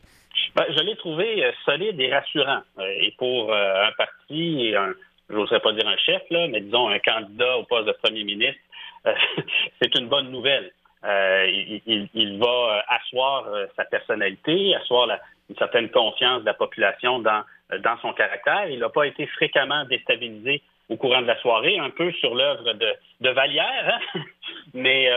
Ben, 0.55 0.65
je 0.69 0.83
l'ai 0.83 0.95
trouvé 0.95 1.43
solide 1.65 1.99
et 1.99 2.13
rassurant. 2.13 2.61
et 2.79 3.13
pour 3.17 3.53
un 3.53 3.91
parti 3.97 4.67
et 4.67 4.75
un 4.75 4.93
je 5.29 5.35
n'oserais 5.35 5.59
pas 5.59 5.73
dire 5.73 5.87
un 5.87 5.97
chef, 5.97 6.23
là, 6.29 6.47
mais 6.47 6.61
disons 6.61 6.89
un 6.89 6.99
candidat 6.99 7.57
au 7.57 7.63
poste 7.63 7.87
de 7.87 7.91
premier 8.03 8.23
ministre, 8.23 8.59
euh, 9.05 9.13
c'est 9.81 9.95
une 9.95 10.07
bonne 10.07 10.31
nouvelle. 10.31 10.71
Euh, 11.05 11.47
il, 11.85 12.39
va 12.39 12.47
euh, 12.47 12.81
asseoir 12.89 13.47
sa 13.75 13.85
personnalité, 13.85 14.75
asseoir 14.75 15.07
une 15.49 15.55
certaine 15.55 15.89
confiance 15.89 16.41
de 16.41 16.45
la 16.45 16.53
population 16.53 17.19
dans, 17.19 17.43
dans 17.79 17.97
son 18.01 18.11
caractère. 18.13 18.69
Il 18.69 18.79
n'a 18.79 18.89
pas 18.89 19.05
été 19.07 19.25
fréquemment 19.27 19.85
déstabilisé 19.85 20.61
au 20.89 20.97
courant 20.97 21.21
de 21.21 21.27
la 21.27 21.39
soirée, 21.39 21.77
un 21.77 21.89
peu 21.91 22.11
sur 22.13 22.35
l'œuvre 22.35 22.73
de, 22.73 22.87
de 23.21 23.29
Vallière, 23.29 23.99
hein? 24.15 24.21
mais 24.73 25.09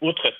outre 0.00 0.32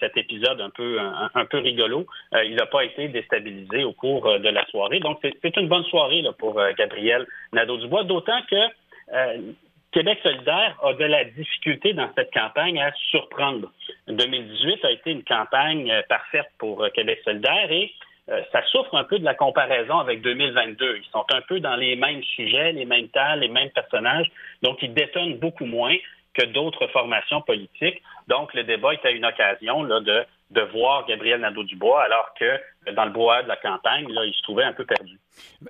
cet 0.00 0.16
épisode 0.16 0.60
un 0.60 0.70
peu, 0.70 0.98
un, 1.00 1.44
peu 1.46 1.58
rigolo, 1.58 2.06
il 2.44 2.54
n'a 2.54 2.66
pas 2.66 2.84
été 2.84 3.08
déstabilisé 3.08 3.82
au 3.84 3.92
cours 3.92 4.38
de 4.38 4.48
la 4.48 4.64
soirée. 4.66 5.00
Donc, 5.00 5.18
c'est 5.22 5.56
une 5.56 5.68
bonne 5.68 5.84
soirée 5.84 6.22
pour 6.38 6.60
Gabriel 6.78 7.26
Nadeau-Dubois, 7.52 8.04
d'autant 8.04 8.40
que 8.50 8.56
euh, 9.12 9.52
Québec 9.92 10.18
solidaire 10.22 10.76
a 10.82 10.92
de 10.94 11.04
la 11.04 11.24
difficulté 11.24 11.92
dans 11.92 12.10
cette 12.16 12.32
campagne 12.32 12.80
à 12.80 12.92
surprendre. 13.10 13.70
2018 14.08 14.84
a 14.84 14.90
été 14.90 15.12
une 15.12 15.22
campagne 15.22 15.90
euh, 15.90 16.02
parfaite 16.08 16.48
pour 16.58 16.82
euh, 16.82 16.88
Québec 16.90 17.20
solidaire 17.24 17.70
et 17.70 17.92
ça 18.26 18.64
souffre 18.66 18.94
un 18.96 19.04
peu 19.04 19.18
de 19.18 19.24
la 19.24 19.34
comparaison 19.34 19.98
avec 19.98 20.22
2022. 20.22 20.96
Ils 20.96 21.10
sont 21.10 21.24
un 21.30 21.42
peu 21.42 21.60
dans 21.60 21.76
les 21.76 21.96
mêmes 21.96 22.22
sujets, 22.22 22.72
les 22.72 22.86
mêmes 22.86 23.08
tas, 23.08 23.36
les 23.36 23.48
mêmes 23.48 23.70
personnages, 23.70 24.30
donc 24.62 24.78
ils 24.82 24.94
détonnent 24.94 25.38
beaucoup 25.38 25.66
moins 25.66 25.94
que 26.32 26.46
d'autres 26.46 26.86
formations 26.88 27.42
politiques. 27.42 28.02
Donc, 28.26 28.54
le 28.54 28.64
débat 28.64 28.94
était 28.94 29.14
une 29.14 29.24
occasion 29.24 29.84
là, 29.84 30.00
de 30.00 30.24
de 30.54 30.60
voir 30.72 31.06
Gabriel 31.06 31.40
Nadeau-Dubois, 31.40 32.02
alors 32.04 32.32
que 32.38 32.92
dans 32.92 33.04
le 33.04 33.10
bois 33.10 33.42
de 33.42 33.48
la 33.48 33.56
campagne, 33.56 34.06
là, 34.08 34.24
il 34.24 34.32
se 34.32 34.42
trouvait 34.42 34.64
un 34.64 34.72
peu 34.72 34.84
perdu. 34.84 35.18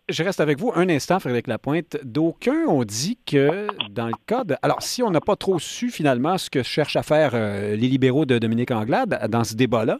Je 0.09 0.23
reste 0.23 0.41
avec 0.41 0.59
vous 0.59 0.73
un 0.75 0.89
instant, 0.89 1.21
Frédéric 1.21 1.47
Lapointe. 1.47 1.97
D'aucuns 2.03 2.67
ont 2.69 2.85
dit 2.85 3.19
que 3.25 3.67
dans 3.91 4.07
le 4.07 4.15
cas 4.27 4.45
de... 4.45 4.57
Alors, 4.63 4.83
si 4.83 5.03
on 5.03 5.11
n'a 5.11 5.21
pas 5.21 5.37
trop 5.37 5.59
su 5.59 5.91
finalement 5.91 6.39
ce 6.39 6.51
que 6.51 6.63
cherchent 6.63 6.97
à 6.97 7.03
faire 7.03 7.31
euh, 7.35 7.77
les 7.77 7.89
libéraux 7.89 8.27
de 8.27 8.39
Dominique 8.39 8.73
Anglade 8.73 9.27
dans 9.29 9.45
ce 9.45 9.55
débat-là, 9.55 9.99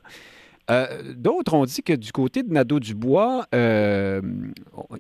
euh, 0.71 0.87
D'autres 1.15 1.55
ont 1.55 1.65
dit 1.65 1.83
que 1.83 1.93
du 1.93 2.13
côté 2.13 2.43
de 2.43 2.53
Nadeau-Dubois, 2.53 3.47
euh, 3.55 4.23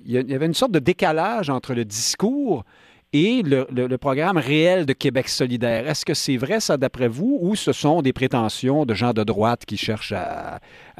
il 0.04 0.12
y 0.12 0.34
avait 0.34 0.46
une 0.46 0.54
sorte 0.54 0.72
de 0.72 0.78
décalage 0.78 1.48
entre 1.50 1.74
le 1.74 1.84
discours 1.84 2.64
et 3.12 3.42
le, 3.42 3.96
programme 3.96 4.36
réel 4.36 4.86
de 4.86 4.92
Québec 4.92 5.28
solidaire. 5.28 5.86
Est-ce 5.86 6.04
que 6.04 6.14
c'est 6.14 6.36
vrai, 6.36 6.60
ça, 6.60 6.76
d'après 6.76 7.08
vous, 7.08 7.38
ou 7.40 7.54
ce 7.54 7.72
sont 7.72 8.02
des 8.02 8.12
prétentions 8.12 8.84
de 8.84 8.94
gens 8.94 9.12
de 9.12 9.22
droite 9.22 9.64
qui 9.64 9.76
cherchent 9.76 10.12
à, 10.12 10.58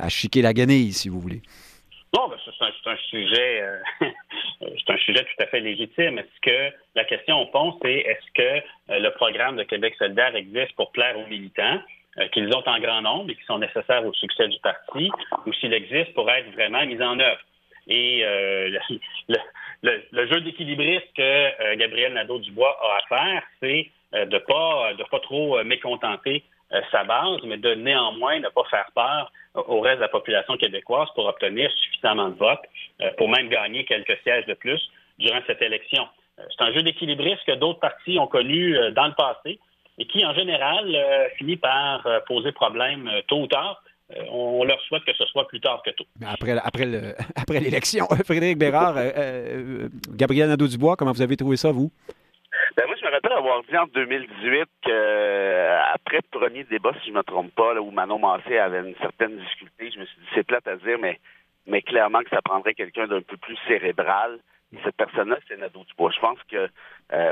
chiquer 0.09 0.41
la 0.41 0.53
guenille, 0.53 0.93
si 0.93 1.09
vous 1.09 1.21
voulez? 1.21 1.43
Non, 2.15 2.29
ben, 2.29 2.37
c'est 2.45 2.91
un, 2.91 2.97
sujet, 3.11 3.63
euh, 3.63 3.79
c'est 4.61 4.93
un 4.93 4.99
sujet 4.99 5.25
tout 5.25 5.43
à 5.43 5.47
fait 5.47 5.59
légitime. 5.59 6.19
Est-ce 6.19 6.41
que 6.43 6.75
la 6.95 7.05
question 7.05 7.41
on 7.41 7.47
pense, 7.47 7.75
c'est 7.83 7.93
est-ce 7.93 8.33
que 8.33 8.95
le 9.01 9.09
programme 9.11 9.57
de 9.57 9.65
Québec 9.65 9.95
solidaire 9.99 10.37
existe 10.37 10.73
pour 10.77 10.93
plaire 10.93 11.19
aux 11.19 11.27
militants? 11.27 11.81
Euh, 12.21 12.29
qu'ils 12.29 12.47
ont 12.55 12.63
en 12.65 12.79
grand 12.79 13.03
nombre 13.03 13.31
et 13.31 13.35
qui 13.35 13.45
sont 13.45 13.59
nécessaires 13.59 14.07
au 14.07 14.13
succès 14.13 14.47
du 14.47 14.61
parti, 14.61 15.11
ou 15.47 15.53
s'il 15.55 15.73
existe 15.75 16.15
pour 16.15 16.31
être 16.31 16.49
vraiment 16.53 16.87
mis 16.87 17.03
en 17.03 17.19
œuvre. 17.19 17.41
Et 17.89 18.25
le, 19.29 19.37
le, 20.13 20.27
jeu 20.27 20.41
d'équilibriste 20.41 21.07
que 21.17 21.23
euh, 21.23 21.77
Gabriel 21.77 22.15
Nadeau-Dubois 22.15 22.77
a 22.83 22.97
à 22.97 23.09
faire, 23.09 23.43
c'est 23.61 23.91
euh, 24.15 24.25
de 24.25 24.39
pas 24.39 24.95
de 24.95 25.05
pas 25.05 25.21
trop 25.21 25.59
euh, 25.59 25.65
mécontenter 25.65 26.43
sa 26.91 27.05
base, 27.05 27.41
mais 27.45 27.59
de 27.59 27.75
néanmoins 27.75 28.41
ne 28.41 28.49
pas 28.49 28.65
faire 28.65 28.91
peur 28.97 29.31
au 29.55 29.81
reste 29.81 29.99
de 29.99 30.01
la 30.01 30.09
population 30.09 30.57
québécoise 30.57 31.09
pour 31.15 31.27
obtenir 31.27 31.71
suffisamment 31.71 32.31
de 32.31 32.35
votes, 32.35 32.65
pour 33.17 33.29
même 33.29 33.49
gagner 33.49 33.85
quelques 33.85 34.19
sièges 34.25 34.47
de 34.47 34.55
plus 34.55 34.81
durant 35.21 35.39
cette 35.47 35.63
élection. 35.63 36.09
C'est 36.37 36.65
un 36.65 36.73
jeu 36.73 36.83
d'équilibriste 36.83 37.45
que 37.47 37.53
d'autres 37.53 37.79
partis 37.79 38.19
ont 38.19 38.27
connu 38.27 38.77
dans 38.93 39.07
le 39.07 39.13
passé 39.13 39.61
et 39.99 40.07
qui, 40.07 40.25
en 40.25 40.35
général, 40.35 40.97
finit 41.39 41.57
par 41.57 42.07
poser 42.27 42.53
problème 42.53 43.11
tôt 43.29 43.43
ou 43.43 43.47
tard 43.47 43.83
euh, 44.13 44.23
on 44.31 44.65
leur 44.65 44.81
souhaite 44.83 45.05
que 45.05 45.15
ce 45.15 45.25
soit 45.27 45.49
plus 45.49 45.61
tard 45.61 45.83
que 45.85 45.91
tôt. 45.91 46.05
Après, 46.27 46.53
après, 46.53 46.85
après 47.37 47.61
l'élection, 47.61 48.07
Frédéric 48.25 48.59
Bérard, 48.59 48.97
euh, 48.99 49.11
euh, 49.17 49.89
Gabriel 50.11 50.49
Nadeau-Dubois, 50.49 50.97
comment 50.97 51.13
vous 51.13 51.23
avez 51.23 51.37
trouvé 51.37 51.57
ça, 51.57 51.73
vous? 51.73 51.91
Ben 52.77 52.85
moi, 52.87 52.97
je 53.01 53.07
me 53.07 53.11
rappelle 53.11 53.33
avoir 53.33 53.63
dit 53.63 53.77
en 53.77 53.87
2018 53.87 54.69
qu'après 54.83 56.19
le 56.19 56.39
premier 56.39 56.65
débat, 56.65 56.93
si 57.01 57.07
je 57.07 57.13
ne 57.13 57.19
me 57.19 57.23
trompe 57.23 57.55
pas, 57.55 57.75
où 57.81 57.91
Manon 57.91 58.19
Massé 58.19 58.59
avait 58.59 58.81
une 58.81 58.97
certaine 58.97 59.39
difficulté, 59.39 59.91
je 59.93 60.01
me 60.01 60.05
suis 60.05 60.17
dit, 60.21 60.27
c'est 60.35 60.47
plate 60.47 60.67
à 60.69 60.77
dire, 60.77 60.99
mais, 61.01 61.19
mais 61.67 61.83
clairement 61.83 62.21
que 62.21 62.31
ça 62.31 62.43
prendrait 62.43 62.75
quelqu'un 62.75 63.07
d'un 63.07 63.23
peu 63.23 63.37
plus 63.37 63.57
cérébral 63.67 64.39
cette 64.83 64.97
personne-là, 64.97 65.37
c'est 65.49 65.59
Nadeau-Dubois. 65.59 66.13
Je 66.15 66.21
pense 66.21 66.39
que 66.51 66.69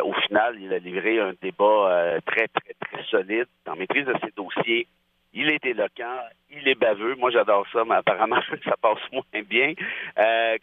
au 0.02 0.12
final, 0.12 0.56
il 0.61 0.72
a 0.72 0.78
livré 0.78 1.18
un 1.18 1.32
débat 1.40 2.18
très, 2.26 2.49
très, 2.49 2.75
très 2.80 3.04
solide 3.04 3.46
en 3.66 3.76
maîtrise 3.76 4.06
de 4.06 4.14
ses 4.22 4.30
dossiers. 4.37 4.87
Il 5.34 5.49
est 5.49 5.64
éloquent, 5.64 6.20
il 6.50 6.68
est 6.68 6.75
baveux. 6.75 7.14
Moi, 7.14 7.30
j'adore 7.30 7.66
ça, 7.72 7.84
mais 7.87 7.94
apparemment, 7.94 8.40
ça 8.64 8.76
passe 8.80 8.99
moins 9.12 9.22
bien. 9.49 9.72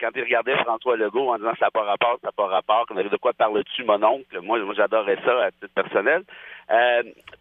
quand 0.00 0.10
il 0.14 0.22
regardait 0.22 0.56
François 0.58 0.96
Legault 0.96 1.28
en 1.28 1.38
disant 1.38 1.54
ça 1.58 1.66
n'a 1.66 1.70
pas 1.70 1.82
rapport, 1.82 2.18
ça 2.22 2.28
n'a 2.28 2.32
pas 2.32 2.46
rapport, 2.46 2.86
qu'on 2.86 2.96
avait 2.96 3.08
de 3.08 3.16
quoi 3.16 3.32
parler 3.32 3.64
dessus, 3.64 3.84
mon 3.84 4.02
oncle, 4.02 4.40
moi, 4.40 4.58
moi 4.60 4.74
j'adorais 4.74 5.18
ça 5.24 5.44
à 5.44 5.50
titre 5.50 5.74
personnel. 5.74 6.22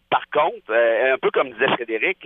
par 0.09 0.27
contre, 0.31 0.73
un 0.73 1.17
peu 1.19 1.29
comme 1.31 1.51
disait 1.51 1.67
Frédéric, 1.75 2.25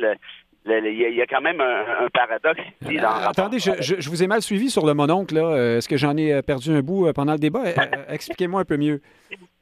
il 0.65 1.15
y, 1.15 1.21
a 1.21 1.25
quand 1.25 1.41
même 1.41 1.59
un, 1.59 2.07
paradoxe 2.13 2.61
ici 2.81 2.97
dans 2.97 3.09
euh, 3.09 3.27
Attendez, 3.27 3.59
je, 3.59 4.09
vous 4.09 4.23
ai 4.23 4.27
mal 4.27 4.41
suivi 4.41 4.69
sur 4.69 4.85
le 4.85 4.93
mononcle. 4.93 5.37
Euh, 5.37 5.77
est-ce 5.77 5.89
que 5.89 5.97
j'en 5.97 6.15
ai 6.15 6.33
euh, 6.33 6.41
perdu 6.41 6.71
un 6.71 6.81
bout 6.81 7.11
pendant 7.13 7.33
le 7.33 7.39
débat? 7.39 7.63
Expliquez-moi 8.09 8.61
un 8.61 8.65
peu 8.65 8.77
mieux. 8.77 9.01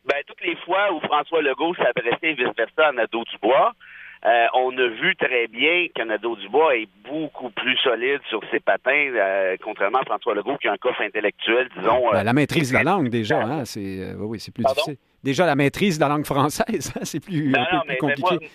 Ben, 0.05 0.17
toutes 0.27 0.41
les 0.41 0.55
fois 0.57 0.93
où 0.93 0.99
François 1.01 1.41
Legault 1.41 1.75
s'adressait 1.75 2.33
vice-versa 2.33 2.87
à 2.87 2.91
Nadeau-Dubois, 2.91 3.73
on 4.53 4.77
a 4.77 4.87
vu 4.87 5.15
très 5.15 5.47
bien 5.47 5.87
que 5.95 6.03
Nadeau-Dubois 6.03 6.77
est 6.77 6.89
beaucoup 7.07 7.49
plus 7.49 7.77
solide 7.77 8.19
sur 8.29 8.41
ses 8.51 8.59
patins, 8.59 9.11
contrairement 9.63 9.99
à 9.99 10.05
François 10.05 10.35
Legault 10.35 10.57
qui 10.57 10.67
a 10.67 10.73
un 10.73 10.77
coffre 10.77 11.01
intellectuel, 11.01 11.69
disons. 11.75 12.11
Ben, 12.11 12.23
la 12.23 12.33
maîtrise 12.33 12.71
de 12.71 12.77
la 12.77 12.83
langue, 12.83 13.09
déjà, 13.09 13.41
hein, 13.41 13.65
c'est 13.65 14.13
oui, 14.19 14.39
c'est 14.39 14.53
plus 14.53 14.63
difficile. 14.63 14.97
Déjà, 15.23 15.45
la 15.45 15.55
maîtrise 15.55 15.97
de 15.97 16.03
la 16.03 16.09
langue 16.09 16.25
française, 16.25 16.93
hein, 16.95 17.01
c'est 17.03 17.19
plus, 17.19 17.53
un 17.55 17.81
peu 17.81 17.87
plus 17.87 17.97
compliqué. 17.97 18.37
Moi, 18.39 18.49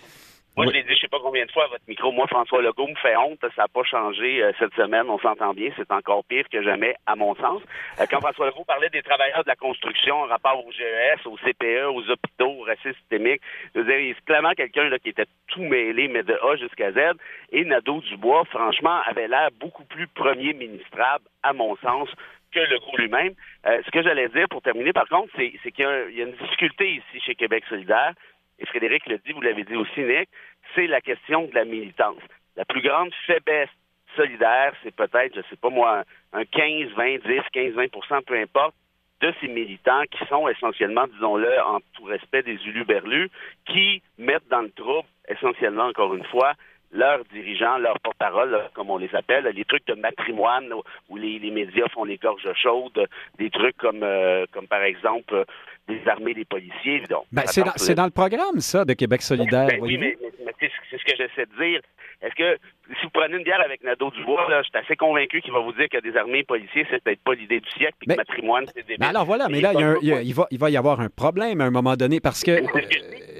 je 0.65 0.71
l'ai 0.71 0.83
dit, 0.83 0.93
je 0.95 1.01
sais 1.01 1.07
pas 1.07 1.19
combien 1.21 1.45
de 1.45 1.51
fois 1.51 1.65
à 1.65 1.67
votre 1.67 1.83
micro. 1.87 2.11
Moi, 2.11 2.25
François 2.27 2.61
Legault 2.61 2.87
me 2.87 2.95
fait 2.95 3.15
honte. 3.15 3.39
Ça 3.41 3.63
n'a 3.63 3.67
pas 3.67 3.83
changé 3.83 4.41
euh, 4.41 4.51
cette 4.57 4.73
semaine. 4.73 5.09
On 5.09 5.19
s'entend 5.19 5.53
bien. 5.53 5.69
C'est 5.77 5.91
encore 5.91 6.23
pire 6.25 6.45
que 6.51 6.63
jamais, 6.63 6.95
à 7.05 7.15
mon 7.15 7.35
sens. 7.35 7.61
Euh, 7.99 8.05
quand 8.09 8.19
François 8.19 8.47
Legault 8.47 8.63
parlait 8.65 8.89
des 8.89 9.03
travailleurs 9.03 9.43
de 9.43 9.49
la 9.49 9.55
construction 9.55 10.15
en 10.15 10.25
rapport 10.25 10.65
au 10.65 10.71
GES, 10.71 11.25
au 11.25 11.37
CPE, 11.37 11.85
aux 11.93 12.09
hôpitaux, 12.09 12.59
au 12.59 12.63
racisme 12.63 12.93
systémique, 12.93 13.41
je 13.75 13.81
veux 13.81 13.85
dire, 13.85 13.99
il 13.99 14.15
clairement 14.25 14.53
quelqu'un 14.53 14.89
qui 14.97 15.09
était 15.09 15.27
tout 15.47 15.61
mêlé, 15.61 16.07
mais 16.07 16.23
de 16.23 16.33
A 16.33 16.55
jusqu'à 16.57 16.91
Z. 16.91 17.17
Et 17.51 17.63
Nadeau 17.63 18.01
Dubois, 18.01 18.43
franchement, 18.45 18.99
avait 19.05 19.27
l'air 19.27 19.49
beaucoup 19.59 19.85
plus 19.85 20.07
premier 20.07 20.53
ministrable, 20.53 21.25
à 21.43 21.53
mon 21.53 21.75
sens, 21.77 22.09
que 22.51 22.59
Legault 22.59 22.97
lui-même. 22.97 23.33
Euh, 23.67 23.81
ce 23.85 23.91
que 23.91 24.01
j'allais 24.01 24.29
dire 24.29 24.47
pour 24.49 24.61
terminer, 24.61 24.93
par 24.93 25.07
contre, 25.07 25.31
c'est 25.35 25.71
qu'il 25.71 25.85
y, 25.85 26.17
y, 26.17 26.21
a 26.21 26.25
une 26.25 26.35
difficulté 26.35 26.93
ici 26.93 27.23
chez 27.23 27.35
Québec 27.35 27.63
solidaire 27.69 28.13
et 28.59 28.65
Frédéric 28.65 29.05
le 29.07 29.17
dit, 29.19 29.33
vous 29.33 29.41
l'avez 29.41 29.63
dit 29.63 29.75
aussi, 29.75 30.01
Nick, 30.01 30.29
c'est 30.75 30.87
la 30.87 31.01
question 31.01 31.43
de 31.43 31.53
la 31.53 31.65
militance. 31.65 32.21
La 32.55 32.65
plus 32.65 32.81
grande 32.81 33.13
faiblesse 33.25 33.69
solidaire, 34.15 34.73
c'est 34.83 34.95
peut-être, 34.95 35.35
je 35.35 35.41
sais 35.49 35.55
pas 35.55 35.69
moi, 35.69 36.03
un 36.33 36.45
15, 36.45 36.91
20, 36.95 37.17
10, 37.25 37.41
15, 37.53 37.73
20% 37.73 38.23
peu 38.23 38.35
importe, 38.39 38.75
de 39.21 39.33
ces 39.41 39.47
militants 39.47 40.03
qui 40.11 40.23
sont 40.27 40.47
essentiellement, 40.47 41.07
disons-le, 41.07 41.59
en 41.61 41.79
tout 41.93 42.03
respect 42.03 42.43
des 42.43 42.59
uluberlus, 42.65 43.29
qui 43.65 44.01
mettent 44.17 44.47
dans 44.49 44.61
le 44.61 44.71
trouble, 44.71 45.07
essentiellement, 45.27 45.85
encore 45.85 46.13
une 46.13 46.25
fois, 46.25 46.53
leurs 46.91 47.23
dirigeants, 47.25 47.77
leurs 47.77 47.99
porte-parole, 47.99 48.69
comme 48.73 48.89
on 48.89 48.97
les 48.97 49.13
appelle, 49.13 49.45
les 49.45 49.65
trucs 49.65 49.85
de 49.87 49.93
matrimoine 49.93 50.71
où 51.09 51.17
les, 51.17 51.39
médias 51.51 51.87
font 51.89 52.05
les 52.05 52.17
gorges 52.17 52.53
chaudes, 52.53 53.07
des 53.37 53.49
trucs 53.49 53.77
comme, 53.77 54.03
euh, 54.03 54.45
comme 54.51 54.67
par 54.67 54.83
exemple 54.83 55.45
désarmer 55.87 56.33
les 56.33 56.45
policiers. 56.45 57.03
Ben, 57.31 57.43
c'est 57.45 57.95
dans, 57.95 58.05
le 58.05 58.11
programme, 58.11 58.59
ça, 58.59 58.85
de 58.85 58.93
Québec 58.93 59.21
solidaire. 59.21 59.67
Ben 59.67 59.79
oui, 59.81 59.97
mais, 59.97 60.17
c'est 60.59 60.69
ce 60.91 61.03
que 61.03 61.15
j'essaie 61.17 61.45
de 61.45 61.63
dire. 61.63 61.81
Est-ce 62.21 62.33
que 62.35 62.57
si 62.99 63.03
vous 63.03 63.11
prenez 63.11 63.37
une 63.37 63.43
bière 63.43 63.61
avec 63.63 63.83
Nadeau 63.83 64.09
Dubois, 64.09 64.49
là, 64.49 64.63
je 64.63 64.69
suis 64.69 64.77
assez 64.77 64.95
convaincu 64.95 65.41
qu'il 65.41 65.53
va 65.53 65.59
vous 65.59 65.73
dire 65.73 65.87
que 65.87 65.99
désarmer 66.01 66.39
les 66.39 66.43
policiers, 66.43 66.85
c'est 66.89 67.03
peut-être 67.03 67.21
pas 67.21 67.35
l'idée 67.35 67.59
du 67.59 67.69
siècle, 67.77 67.95
et 68.01 68.05
que 68.05 68.11
le 68.11 68.17
matrimoine, 68.17 68.65
c'est 68.75 68.87
des. 68.87 68.95
alors 69.05 69.25
voilà, 69.25 69.47
mais 69.49 69.61
là, 69.61 69.73
il, 70.01 70.33
va, 70.33 70.47
il 70.49 70.57
va 70.57 70.69
y 70.69 70.77
avoir 70.77 70.99
un 70.99 71.09
problème 71.09 71.61
à 71.61 71.65
un 71.65 71.71
moment 71.71 71.95
donné 71.95 72.19
parce 72.19 72.43
que. 72.43 72.61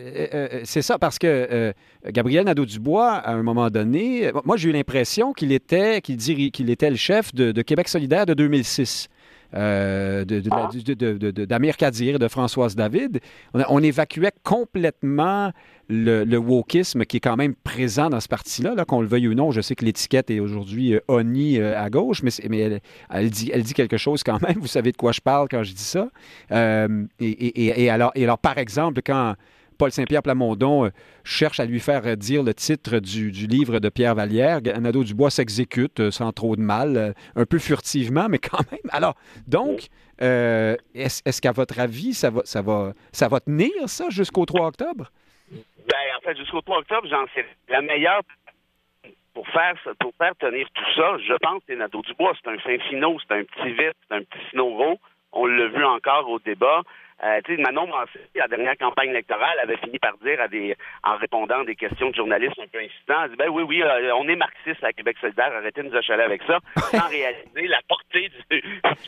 Euh, 0.07 0.27
euh, 0.33 0.47
euh, 0.53 0.61
c'est 0.63 0.81
ça, 0.81 0.97
parce 0.97 1.19
que 1.19 1.73
Gabriel 2.05 2.45
Nadeau-Dubois, 2.45 3.11
à 3.11 3.33
un 3.33 3.43
moment 3.43 3.69
donné, 3.69 4.31
moi 4.45 4.55
j'ai 4.55 4.69
eu 4.69 4.71
l'impression 4.71 5.33
qu'il 5.33 5.51
était, 5.51 6.01
qu'il 6.01 6.69
était 6.69 6.89
le 6.89 6.95
chef 6.95 7.33
de 7.33 7.61
Québec 7.61 7.89
solidaire 7.89 8.25
de 8.25 8.33
2006 8.33 9.09
euh, 9.53 10.25
d'Amir 10.25 11.73
de, 11.73 11.77
Kadir 11.77 12.15
et 12.15 12.19
de 12.19 12.27
Françoise 12.27 12.75
David, 12.75 13.19
on, 13.53 13.81
évacuait 13.81 14.31
complètement 14.43 15.51
le, 15.89 16.37
wokisme 16.37 17.05
qui 17.05 17.17
est 17.17 17.21
quand 17.21 17.37
même 17.37 17.55
présent 17.55 18.09
dans 18.09 18.19
ce 18.19 18.27
parti-là, 18.27 18.75
-là, 18.75 18.85
qu'on 18.85 19.01
le 19.01 19.07
veuille 19.07 19.27
ou 19.27 19.33
non. 19.33 19.51
Je 19.51 19.61
sais 19.61 19.75
que 19.75 19.85
l'étiquette 19.85 20.29
est 20.29 20.39
aujourd'hui 20.39 20.95
euh, 20.95 20.99
ONI 21.07 21.59
euh, 21.59 21.79
à 21.79 21.89
gauche, 21.89 22.23
mais, 22.23 22.31
mais 22.49 22.81
elle, 23.09 23.29
dit, 23.29 23.49
elle 23.53 23.63
dit 23.63 23.73
quelque 23.73 23.97
chose 23.97 24.23
quand 24.23 24.41
même. 24.41 24.57
Vous 24.59 24.67
savez 24.67 24.91
de 24.91 24.97
quoi 24.97 25.11
je 25.11 25.21
parle 25.21 25.47
quand 25.49 25.63
je 25.63 25.73
dis 25.73 25.83
ça. 25.83 26.09
Euh, 26.51 27.05
et, 27.19 27.83
et, 27.83 27.89
alors, 27.89 28.11
et 28.15 28.23
alors, 28.23 28.39
par 28.39 28.57
exemple, 28.57 29.01
quand 29.05 29.35
Paul 29.77 29.91
Saint-Pierre 29.91 30.23
Plamondon 30.23 30.85
euh, 30.85 30.89
cherche 31.23 31.59
à 31.59 31.65
lui 31.65 31.79
faire 31.79 32.05
euh, 32.05 32.15
dire 32.15 32.43
le 32.43 32.53
titre 32.53 32.99
du, 32.99 33.29
livre 33.29 33.79
de 33.79 33.89
Pierre 33.89 34.15
Vallière. 34.15 34.59
Nadeau 34.61 35.03
Dubois 35.03 35.29
s'exécute 35.29 35.99
euh, 35.99 36.11
sans 36.11 36.31
trop 36.31 36.55
de 36.55 36.61
mal, 36.61 37.13
un 37.35 37.45
peu 37.45 37.59
furtivement, 37.59 38.27
mais 38.29 38.39
quand 38.39 38.59
même. 38.71 38.79
Alors, 38.91 39.15
donc, 39.47 39.87
est-ce 40.19 41.41
qu'à 41.41 41.51
votre 41.51 41.79
avis, 41.79 42.13
ça 42.13 42.29
va, 42.29 42.41
ça 42.43 42.61
va, 42.61 42.93
ça 43.11 43.27
va 43.27 43.39
tenir, 43.39 43.71
ça, 43.85 44.09
jusqu'au 44.09 44.45
3 44.45 44.67
octobre? 44.67 45.11
Ben, 45.51 45.95
en 46.17 46.21
fait, 46.21 46.37
jusqu'au 46.37 46.61
3 46.61 46.79
octobre, 46.79 47.07
j'en 47.09 47.25
sais 47.33 47.45
la 47.69 47.81
meilleure 47.81 48.21
pour 49.37 49.47
faire, 49.49 49.75
pour 49.99 50.13
faire 50.17 50.35
tenir 50.37 50.67
tout 50.73 50.93
ça, 50.95 51.17
je 51.19 51.33
pense 51.41 51.63
que 51.67 51.73
Nadeau 51.73 52.01
Dubois. 52.01 52.33
C'est 52.41 52.49
un 52.49 52.57
fin 52.57 52.77
finot, 52.89 53.17
c'est 53.19 53.35
un 53.35 53.43
petit 53.43 53.71
vite, 53.71 53.95
c'est 54.07 54.15
un 54.15 54.23
petit 54.23 54.49
snoro. 54.49 54.99
On 55.31 55.45
l'a 55.45 55.67
vu 55.67 55.85
encore 55.85 56.27
au 56.27 56.39
débat. 56.39 56.81
Euh, 57.23 57.41
tu 57.45 57.55
sais, 57.55 57.61
Manon 57.61 57.87
Massé, 57.87 58.19
la 58.35 58.47
dernière 58.47 58.77
campagne 58.77 59.09
électorale, 59.09 59.59
avait 59.59 59.77
fini 59.77 59.97
par 59.97 60.17
dire 60.17 60.39
à 60.39 60.47
des, 60.47 60.75
en 61.03 61.17
répondant 61.17 61.61
à 61.61 61.65
des 61.65 61.75
questions 61.75 62.11
de 62.11 62.15
journalistes 62.15 62.59
un 62.59 62.67
peu 62.67 62.79
elle 62.79 63.29
dit, 63.29 63.35
ben 63.37 63.49
oui, 63.49 63.63
oui, 63.63 63.81
euh, 63.81 64.13
on 64.15 64.27
est 64.27 64.35
marxiste 64.35 64.83
à 64.83 64.93
Québec 64.93 65.17
solidaire, 65.19 65.51
arrêtez 65.55 65.81
de 65.81 65.89
nous 65.89 65.95
achaler 65.95 66.23
avec 66.23 66.41
ça, 66.43 66.59
sans 66.75 67.07
réaliser 67.07 67.67
la 67.67 67.79
portée 67.87 68.29
du, 68.51 68.61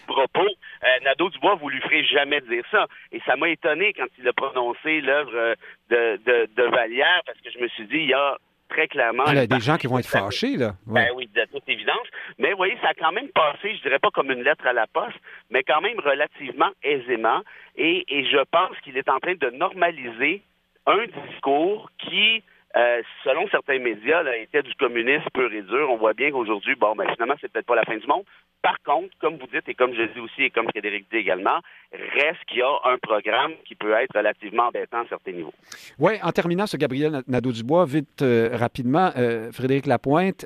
propos. 0.08 0.48
Euh, 0.84 1.04
Nadeau 1.04 1.30
Dubois, 1.30 1.56
vous 1.56 1.70
lui 1.70 1.82
ferez 1.82 2.04
jamais 2.06 2.42
dire 2.42 2.64
ça. 2.72 2.88
Et 3.12 3.20
ça 3.26 3.36
m'a 3.36 3.50
étonné 3.50 3.94
quand 3.94 4.08
il 4.18 4.28
a 4.28 4.34
prononcé 4.34 5.02
l'œuvre 5.02 5.36
euh, 5.36 5.56
de, 5.90 6.18
de, 6.26 6.50
de 6.56 6.64
Vallière, 6.64 7.22
parce 7.26 7.40
que 7.42 7.52
je 7.52 7.60
me 7.60 7.68
suis 7.68 7.86
dit, 7.86 7.98
il 7.98 8.10
y 8.10 8.14
a 8.14 8.38
très 8.70 8.88
clairement. 8.88 9.24
Il 9.28 9.36
y 9.36 9.40
a 9.40 9.48
des 9.48 9.60
gens 9.60 9.78
qui 9.78 9.88
vont 9.88 10.00
être 10.00 10.08
fâchés, 10.08 10.56
là. 10.56 10.74
Ben 10.86 11.10
oui, 11.16 11.28
de 11.34 11.46
toute 11.52 11.68
évidence. 11.68 12.08
Mais 12.38 12.52
vous 12.52 12.58
voyez, 12.58 12.78
ça 12.82 12.90
a 12.90 12.94
quand 12.94 13.12
même 13.12 13.30
passé, 13.30 13.76
je 13.76 13.82
dirais 13.82 14.00
pas 14.00 14.10
comme 14.12 14.32
une 14.32 14.44
lettre 14.44 14.66
à 14.66 14.74
la 14.74 14.88
poste, 14.88 15.18
mais 15.50 15.64
quand 15.64 15.82
même 15.82 16.00
relativement 16.00 16.70
aisément. 16.84 17.42
Et, 17.76 18.06
et 18.08 18.26
je 18.26 18.44
pense 18.52 18.78
qu'il 18.84 18.98
est 18.98 19.10
en 19.10 19.20
train 19.20 19.36
de 19.36 19.50
normaliser 19.50 20.42
un 20.86 21.06
discours 21.28 21.90
qui 21.98 22.44
euh, 22.76 23.02
selon 23.24 23.48
certains 23.50 23.80
médias, 23.80 24.22
là, 24.22 24.38
était 24.38 24.62
du 24.62 24.74
communisme 24.76 25.26
pur 25.34 25.52
et 25.52 25.64
dur. 25.64 25.90
On 25.90 25.98
voit 25.98 26.14
bien 26.14 26.30
qu'aujourd'hui, 26.30 26.76
bon, 26.76 26.96
ben, 26.96 27.10
finalement, 27.14 27.34
c'est 27.42 27.52
peut-être 27.52 27.66
pas 27.66 27.76
la 27.76 27.84
fin 27.84 27.98
du 27.98 28.06
monde. 28.06 28.24
Par 28.62 28.76
contre, 28.86 29.10
comme 29.20 29.38
vous 29.38 29.48
dites, 29.48 29.68
et 29.68 29.74
comme 29.74 29.94
je 29.94 30.04
dis 30.14 30.20
aussi, 30.20 30.44
et 30.44 30.50
comme 30.50 30.68
Frédéric 30.70 31.06
dit 31.12 31.18
également, 31.18 31.60
reste 31.92 32.44
qu'il 32.48 32.60
y 32.60 32.62
a 32.62 32.70
un 32.86 32.98
programme 32.98 33.54
qui 33.66 33.76
peut 33.76 33.94
être 33.94 34.16
relativement 34.16 34.68
embêtant 34.68 35.00
à 35.00 35.08
certains 35.08 35.32
niveaux. 35.32 35.54
Oui, 35.98 36.14
en 36.22 36.32
terminant 36.32 36.68
ce 36.68 36.76
Gabriel 36.76 37.24
Nadeau-Dubois, 37.28 37.86
vite, 37.86 38.22
euh, 38.22 38.50
rapidement, 38.54 39.12
euh, 39.18 39.52
Frédéric 39.52 39.86
Lapointe, 39.86 40.46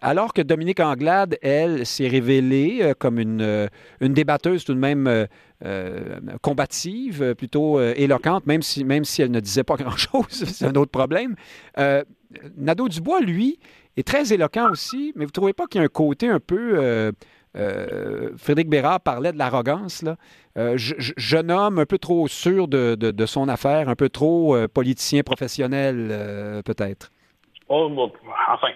alors 0.00 0.32
que 0.32 0.42
Dominique 0.42 0.80
Anglade, 0.80 1.36
elle, 1.42 1.84
s'est 1.84 2.08
révélée 2.08 2.92
comme 2.98 3.18
une, 3.18 3.68
une 4.00 4.14
débatteuse 4.14 4.64
tout 4.64 4.74
de 4.74 4.78
même 4.78 5.26
euh, 5.64 6.20
combative, 6.40 7.20
euh, 7.20 7.34
plutôt 7.34 7.80
euh, 7.80 7.92
éloquente, 7.96 8.46
même 8.46 8.62
si, 8.62 8.84
même 8.84 9.04
si 9.04 9.22
elle 9.22 9.32
ne 9.32 9.40
disait 9.40 9.64
pas 9.64 9.74
grand-chose, 9.76 10.26
c'est 10.28 10.66
un 10.66 10.74
autre 10.76 10.92
problème. 10.92 11.34
Nadeau 12.56 12.88
Dubois, 12.88 13.20
lui, 13.20 13.58
est 14.00 14.06
très 14.06 14.32
éloquent 14.32 14.70
aussi, 14.70 15.12
mais 15.16 15.24
vous 15.24 15.30
ne 15.30 15.32
trouvez 15.32 15.52
pas 15.52 15.66
qu'il 15.66 15.80
y 15.80 15.82
a 15.82 15.84
un 15.84 15.88
côté 15.88 16.28
un 16.28 16.40
peu... 16.40 17.12
Frédéric 18.36 18.68
Bérard 18.68 19.00
parlait 19.00 19.32
de 19.32 19.38
l'arrogance, 19.38 20.02
là. 20.02 20.16
jeune 20.76 21.50
homme 21.50 21.80
un 21.80 21.86
peu 21.86 21.98
trop 21.98 22.28
sûr 22.28 22.68
de, 22.68 23.26
son 23.26 23.48
affaire, 23.48 23.88
un 23.88 23.96
peu 23.96 24.08
trop 24.08 24.56
politicien 24.68 25.22
professionnel, 25.22 26.62
peut-être. 26.64 27.10
Oh, 27.68 27.90
enfin, 28.48 28.68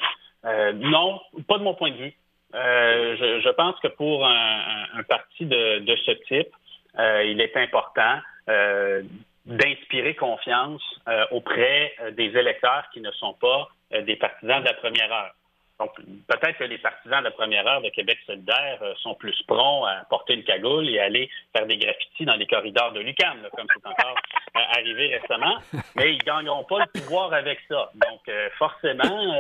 non, 0.75 1.21
pas 1.47 1.59
de 1.59 1.63
mon 1.63 1.75
point 1.75 1.91
de 1.93 1.97
vue. 1.97 2.15
Je, 2.55 3.51
pense 3.53 3.79
que 3.81 3.89
pour 3.89 4.27
un, 4.27 5.03
parti 5.09 5.47
de, 5.47 5.79
de, 5.81 5.97
ce 6.05 6.11
type, 6.27 6.53
euh, 6.99 7.25
il 7.25 7.41
est 7.41 7.57
important 7.57 8.19
euh, 8.49 9.03
d'inspirer 9.47 10.15
confiance 10.15 10.83
euh, 11.09 11.25
auprès 11.31 11.95
des 12.13 12.37
électeurs 12.37 12.85
qui 12.93 13.01
ne 13.01 13.11
sont 13.13 13.35
pas 13.35 13.69
des 13.91 14.17
partisans 14.17 14.61
de 14.61 14.67
la 14.67 14.75
première 14.75 15.13
heure. 15.13 15.35
Donc, 15.79 15.91
peut-être 16.29 16.59
que 16.59 16.65
les 16.65 16.79
partisans 16.79 17.19
de 17.19 17.25
la 17.25 17.31
première 17.31 17.67
heure 17.67 17.83
de 17.83 17.89
Québec 17.91 18.17
solidaire 18.25 18.79
sont 18.99 19.15
plus 19.17 19.37
prompts 19.49 19.85
à 19.87 20.05
porter 20.09 20.35
une 20.35 20.45
cagoule 20.45 20.89
et 20.89 21.01
aller 21.01 21.29
faire 21.55 21.67
des 21.67 21.77
graffitis 21.77 22.25
dans 22.25 22.37
les 22.37 22.47
corridors 22.47 22.93
de 22.93 23.01
l'UQAM, 23.01 23.49
comme 23.57 23.67
c'est 23.75 23.87
encore 23.87 24.15
arrivé 24.55 25.17
récemment, 25.17 25.59
mais 25.97 26.15
ils 26.15 26.19
ne 26.19 26.25
gagneront 26.25 26.65
pas 26.65 26.79
le 26.81 27.01
pouvoir 27.01 27.33
avec 27.33 27.59
ça. 27.69 27.91
Donc, 27.95 28.21
forcément, 28.59 29.35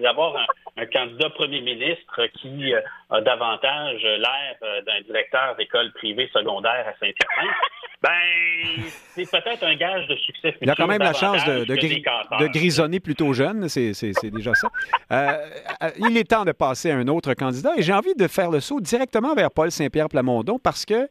d'avoir 0.00 0.36
un 0.76 0.86
candidat 0.86 1.30
premier 1.30 1.60
ministre 1.62 2.26
qui 2.38 2.72
a 3.10 3.20
davantage 3.20 4.02
l'air 4.02 4.82
d'un 4.86 5.00
directeur 5.00 5.56
d'école 5.56 5.92
privée 5.94 6.30
secondaire 6.32 6.86
à 6.86 6.92
Saint-Hyacinthe, 7.00 7.56
ben, 8.02 8.10
c'est 9.14 9.30
peut-être 9.30 9.64
un 9.64 9.74
gage 9.74 10.06
de 10.06 10.16
succès. 10.16 10.56
Il 10.60 10.70
a 10.70 10.74
quand 10.74 10.86
même 10.86 11.02
la 11.02 11.12
chance 11.12 11.44
de, 11.44 11.64
de, 11.64 12.46
grisonner 12.46 13.00
plutôt 13.00 13.32
jeune, 13.32 13.68
c'est 13.68 13.92
déjà 14.30 14.52
ça. 14.54 14.68
il 15.98 16.16
est 16.16 16.30
temps 16.30 16.44
de 16.44 16.52
passer 16.52 16.90
à 16.90 16.96
un 16.96 17.08
autre 17.08 17.34
candidat 17.34 17.72
et 17.76 17.82
j'ai 17.82 17.92
envie 17.92 18.14
de 18.14 18.28
faire 18.28 18.50
le 18.50 18.60
saut 18.60 18.80
directement 18.80 19.34
vers 19.34 19.50
Paul 19.50 19.70
Saint-Pierre 19.70 20.08
Plamondon 20.08 20.58
parce 20.58 20.84
que 20.84 21.08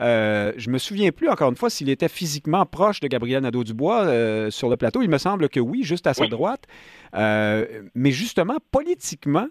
euh, 0.00 0.52
je 0.56 0.70
me 0.70 0.78
souviens 0.78 1.10
plus, 1.10 1.28
encore 1.28 1.50
une 1.50 1.56
fois, 1.56 1.70
s'il 1.70 1.88
était 1.88 2.08
physiquement 2.08 2.64
proche 2.66 3.00
de 3.00 3.08
Gabriel 3.08 3.42
Nadeau-Dubois 3.42 4.04
euh, 4.04 4.50
sur 4.50 4.68
le 4.68 4.76
plateau. 4.76 5.02
Il 5.02 5.10
me 5.10 5.18
semble 5.18 5.48
que 5.48 5.60
oui, 5.60 5.82
juste 5.82 6.06
à 6.06 6.14
sa 6.14 6.26
droite. 6.26 6.64
Euh, 7.14 7.82
mais 7.94 8.12
justement, 8.12 8.56
politiquement, 8.70 9.48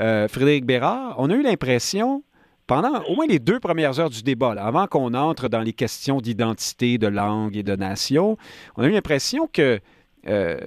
euh, 0.00 0.28
Frédéric 0.28 0.66
Bérard, 0.66 1.14
on 1.18 1.30
a 1.30 1.34
eu 1.34 1.42
l'impression, 1.42 2.22
pendant 2.68 3.02
au 3.04 3.16
moins 3.16 3.26
les 3.26 3.40
deux 3.40 3.58
premières 3.58 3.98
heures 3.98 4.10
du 4.10 4.22
débat, 4.22 4.52
avant 4.52 4.86
qu'on 4.86 5.14
entre 5.14 5.48
dans 5.48 5.62
les 5.62 5.72
questions 5.72 6.20
d'identité, 6.20 6.98
de 6.98 7.08
langue 7.08 7.56
et 7.56 7.64
de 7.64 7.74
nation, 7.74 8.36
on 8.76 8.84
a 8.84 8.86
eu 8.86 8.92
l'impression 8.92 9.48
que 9.52 9.80
euh, 10.28 10.58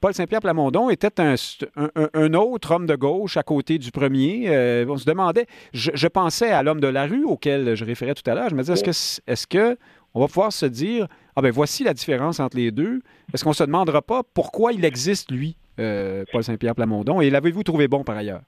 Paul 0.00 0.12
Saint-Pierre 0.12 0.40
Plamondon 0.40 0.90
était 0.90 1.20
un, 1.20 2.34
autre 2.34 2.72
homme 2.72 2.86
de 2.86 2.94
gauche 2.94 3.38
à 3.38 3.42
côté 3.42 3.78
du 3.78 3.90
premier. 3.90 4.44
Euh, 4.48 4.84
on 4.88 4.98
se 4.98 5.06
demandait, 5.06 5.46
je, 5.72 6.06
pensais 6.06 6.50
à 6.50 6.62
l'homme 6.62 6.80
de 6.80 6.88
la 6.88 7.06
rue 7.06 7.24
auquel 7.24 7.74
je 7.74 7.84
référais 7.84 8.14
tout 8.14 8.28
à 8.30 8.34
l'heure. 8.34 8.50
Je 8.50 8.54
me 8.54 8.60
disais, 8.60 8.74
est-ce 8.74 8.84
que, 8.84 9.32
est-ce 9.32 9.46
que 9.46 9.78
on 10.14 10.20
va 10.20 10.26
pouvoir 10.26 10.52
se 10.52 10.66
dire, 10.66 11.06
ah 11.36 11.42
ben 11.42 11.50
voici 11.50 11.84
la 11.84 11.94
différence 11.94 12.40
entre 12.40 12.56
les 12.56 12.70
deux. 12.70 13.00
Est-ce 13.32 13.44
qu'on 13.44 13.52
se 13.52 13.64
demandera 13.64 14.02
pas 14.02 14.22
pourquoi 14.34 14.72
il 14.72 14.84
existe 14.84 15.30
lui, 15.30 15.56
euh, 15.78 16.24
Paul 16.32 16.42
Saint-Pierre 16.42 16.74
Plamondon, 16.74 17.20
et 17.20 17.30
l'avez-vous 17.30 17.62
trouvé 17.62 17.88
bon 17.88 18.04
par 18.04 18.16
ailleurs? 18.16 18.42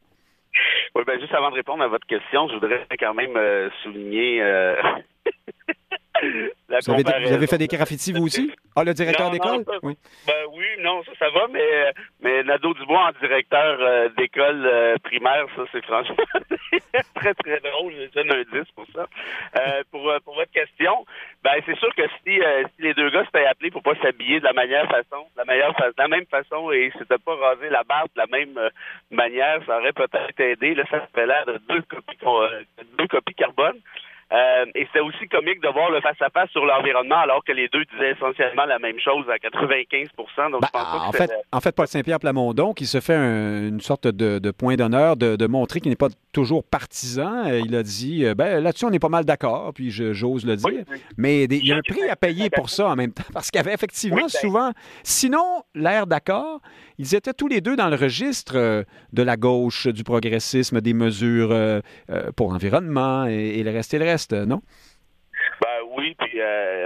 Oui, 0.94 1.04
ben 1.06 1.20
juste 1.20 1.34
avant 1.34 1.50
de 1.50 1.54
répondre 1.54 1.82
à 1.82 1.88
votre 1.88 2.06
question, 2.06 2.48
je 2.48 2.54
voudrais 2.54 2.86
quand 2.98 3.14
même 3.14 3.38
souligner 3.82 4.42
vous, 6.20 7.32
avez, 7.32 7.46
fait 7.46 7.58
des 7.58 7.66
graffitis, 7.66 8.12
vous 8.12 8.24
aussi? 8.24 8.52
Ah, 8.76 8.84
le 8.84 8.94
directeur 8.94 9.30
d'école? 9.30 9.64
Oui. 9.82 9.96
Ben 10.26 10.44
oui, 10.52 10.66
non, 10.80 11.02
ça, 11.04 11.12
ça 11.18 11.30
va, 11.30 11.48
mais, 11.48 11.92
mais 12.20 12.42
Nadeau 12.44 12.74
Dubois 12.74 13.08
en 13.08 13.20
directeur 13.20 13.78
euh, 13.80 14.08
d'école 14.16 14.64
euh, 14.64 14.96
primaire, 15.02 15.46
ça, 15.56 15.62
c'est 15.72 15.84
franchement 15.84 16.16
très, 17.14 17.34
très 17.34 17.60
drôle. 17.60 17.92
J'ai 17.98 18.08
donne 18.08 18.32
un 18.32 18.42
10 18.42 18.70
pour 18.74 18.86
ça. 18.94 19.06
Euh, 19.56 19.82
pour, 19.90 20.12
pour 20.24 20.34
votre 20.34 20.52
question, 20.52 21.04
ben 21.42 21.60
c'est 21.66 21.76
sûr 21.78 21.94
que 21.94 22.06
si, 22.24 22.40
si 22.76 22.82
les 22.82 22.94
deux 22.94 23.10
gars 23.10 23.24
s'étaient 23.24 23.46
appelés 23.46 23.70
pour 23.70 23.82
pas 23.82 23.94
s'habiller 24.02 24.40
de 24.40 24.44
la 24.44 24.52
manière 24.52 24.86
façon, 24.86 25.26
de 25.34 25.38
la 25.38 25.44
meilleure 25.44 25.74
de 25.74 25.94
la 25.98 26.08
même 26.08 26.26
façon 26.26 26.70
et 26.70 26.92
s'étaient 26.98 27.18
pas 27.18 27.34
rasé 27.34 27.68
la 27.68 27.82
barbe 27.82 28.08
de 28.14 28.20
la 28.20 28.26
même 28.26 28.58
manière, 29.10 29.60
ça 29.66 29.78
aurait 29.78 29.92
peut-être 29.92 30.38
aidé. 30.40 30.74
Là, 30.74 30.84
ça 30.90 31.06
fait 31.14 31.26
l'air 31.26 31.44
de 31.46 31.60
deux 31.68 31.82
copies, 31.82 32.18
deux 32.98 33.06
copies 33.08 33.34
carbone. 33.34 33.78
Euh, 34.32 34.64
et 34.76 34.86
c'est 34.92 35.00
aussi 35.00 35.26
comique 35.28 35.60
de 35.60 35.68
voir 35.68 35.90
le 35.90 36.00
face-à-face 36.00 36.50
sur 36.50 36.64
l'environnement 36.64 37.18
alors 37.18 37.42
que 37.44 37.50
les 37.50 37.66
deux 37.68 37.84
disaient 37.92 38.12
essentiellement 38.12 38.64
la 38.64 38.78
même 38.78 39.00
chose 39.00 39.28
à 39.28 39.40
95 39.40 40.08
Donc, 40.16 40.60
ben, 40.60 40.68
en, 40.72 41.10
fait, 41.10 41.32
en 41.50 41.60
fait, 41.60 41.74
Paul 41.74 41.88
Saint-Pierre 41.88 42.20
Plamondon, 42.20 42.72
qui 42.72 42.86
se 42.86 43.00
fait 43.00 43.16
une 43.16 43.80
sorte 43.80 44.06
de, 44.06 44.50
point 44.52 44.76
d'honneur 44.76 45.16
de, 45.16 45.46
montrer 45.48 45.80
qu'il 45.80 45.90
n'est 45.90 45.96
pas 45.96 46.10
toujours 46.32 46.62
partisan, 46.62 47.48
euh, 47.48 47.60
il 47.64 47.74
a 47.74 47.82
dit 47.82 48.24
euh, 48.24 48.36
ben, 48.36 48.62
là-dessus, 48.62 48.84
on 48.84 48.92
est 48.92 49.00
pas 49.00 49.08
mal 49.08 49.24
d'accord, 49.24 49.72
puis 49.74 49.90
j'ose 49.90 50.46
le 50.46 50.54
dire. 50.54 50.84
Mais 51.16 51.44
il 51.44 51.66
y 51.66 51.72
a 51.72 51.76
un 51.76 51.82
prix 51.82 52.08
à 52.08 52.14
payer 52.14 52.50
pour 52.50 52.70
ça 52.70 52.86
en 52.86 52.94
même 52.94 53.12
temps, 53.12 53.24
parce 53.32 53.50
qu'il 53.50 53.58
y 53.58 53.60
avait 53.60 53.74
effectivement 53.74 54.16
ben. 54.16 54.28
souvent, 54.28 54.70
sinon, 55.02 55.64
l'air 55.74 56.06
d'accord, 56.06 56.60
ils 56.98 57.16
étaient 57.16 57.32
tous 57.32 57.48
les 57.48 57.60
deux 57.60 57.74
dans 57.74 57.88
le 57.88 57.96
registre 57.96 58.84
de 59.12 59.22
la 59.22 59.36
gauche, 59.36 59.88
du 59.88 60.04
progressisme, 60.04 60.80
des 60.80 60.92
mesures 60.92 61.52
pour 62.36 62.52
l'environnement 62.52 63.24
et, 63.26 63.62
le 63.62 63.70
reste. 63.70 63.94
Et 63.94 63.98
le 63.98 64.04
reste, 64.04 64.19
non? 64.32 64.62
Ben 65.60 65.80
oui, 65.96 66.14
puis 66.18 66.40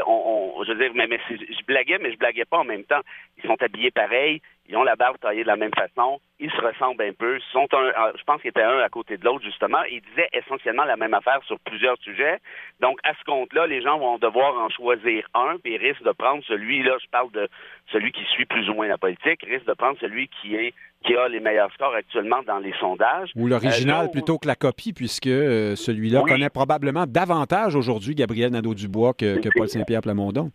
on, 0.06 0.62
je 0.64 0.72
veux 0.72 0.78
dire, 0.78 0.92
mais, 0.94 1.06
mais 1.06 1.18
je 1.28 1.64
blaguais, 1.66 1.98
mais 1.98 2.12
je 2.12 2.18
blaguais 2.18 2.44
pas 2.44 2.58
en 2.58 2.64
même 2.64 2.84
temps. 2.84 3.00
Ils 3.38 3.48
sont 3.48 3.60
habillés 3.60 3.90
pareil, 3.90 4.40
ils 4.66 4.76
ont 4.76 4.83
la 4.83 4.97
barbe 4.97 5.18
taillée 5.21 5.42
de 5.42 5.49
la 5.49 5.56
même 5.56 5.75
façon, 5.75 6.21
ils 6.40 6.50
se 6.50 6.61
ressemblent 6.61 7.02
un 7.02 7.12
peu. 7.12 7.38
Sont 7.52 7.68
un, 7.73 8.12
je 8.16 8.25
pense 8.25 8.40
qu'ils 8.40 8.49
étaient 8.49 8.62
un 8.62 8.78
à 8.78 8.88
côté 8.88 9.19
de 9.19 9.25
l'autre, 9.25 9.45
justement. 9.45 9.82
Ils 9.91 10.00
disaient 10.00 10.28
essentiellement 10.32 10.84
la 10.84 10.97
même 10.97 11.12
affaire 11.12 11.41
sur 11.47 11.58
plusieurs 11.60 11.99
sujets. 11.99 12.38
Donc, 12.80 12.99
à 13.04 13.12
ce 13.15 13.25
compte-là, 13.25 13.67
les 13.67 13.82
gens 13.82 13.99
vont 13.99 14.19
devoir 14.19 14.56
en 14.58 14.71
choisir 14.71 15.28
un, 15.34 15.58
puis 15.62 15.75
ils 15.75 15.78
risquent 15.78 16.04
de 16.04 16.12
prendre 16.12 16.43
celui-là, 16.45 16.97
je 17.02 17.08
parle 17.10 17.30
de 17.32 17.49
celui 17.93 18.12
qui 18.12 18.25
suit 18.32 18.47
plus 18.47 18.69
ou 18.71 18.75
moins 18.75 18.88
la 18.88 18.99
politique, 18.99 19.43
risque 19.43 19.67
de 19.67 19.75
prendre 19.75 19.99
celui 20.00 20.28
qui 20.41 20.54
est 20.56 20.73
qui 21.04 21.15
a 21.15 21.28
les 21.28 21.41
meilleurs 21.41 21.71
scores 21.75 21.95
actuellement 21.95 22.43
dans 22.47 22.58
les 22.58 22.73
sondages. 22.80 23.30
Ou 23.36 23.47
l'original 23.47 24.06
euh, 24.06 24.08
plutôt 24.08 24.38
que 24.38 24.47
la 24.47 24.56
copie, 24.56 24.95
puisque 24.95 25.26
euh, 25.26 25.76
celui-là 25.76 26.23
connaît 26.23 26.49
probablement 26.49 27.04
davantage 27.06 27.76
aujourd'hui 27.76 28.15
Gabriel 28.15 28.50
Nadeau-Dubois 28.52 29.12
que, 29.12 29.38
que 29.38 29.50
Paul 29.54 29.69
Saint-Pierre 29.69 30.00
Plamondon 30.00 30.50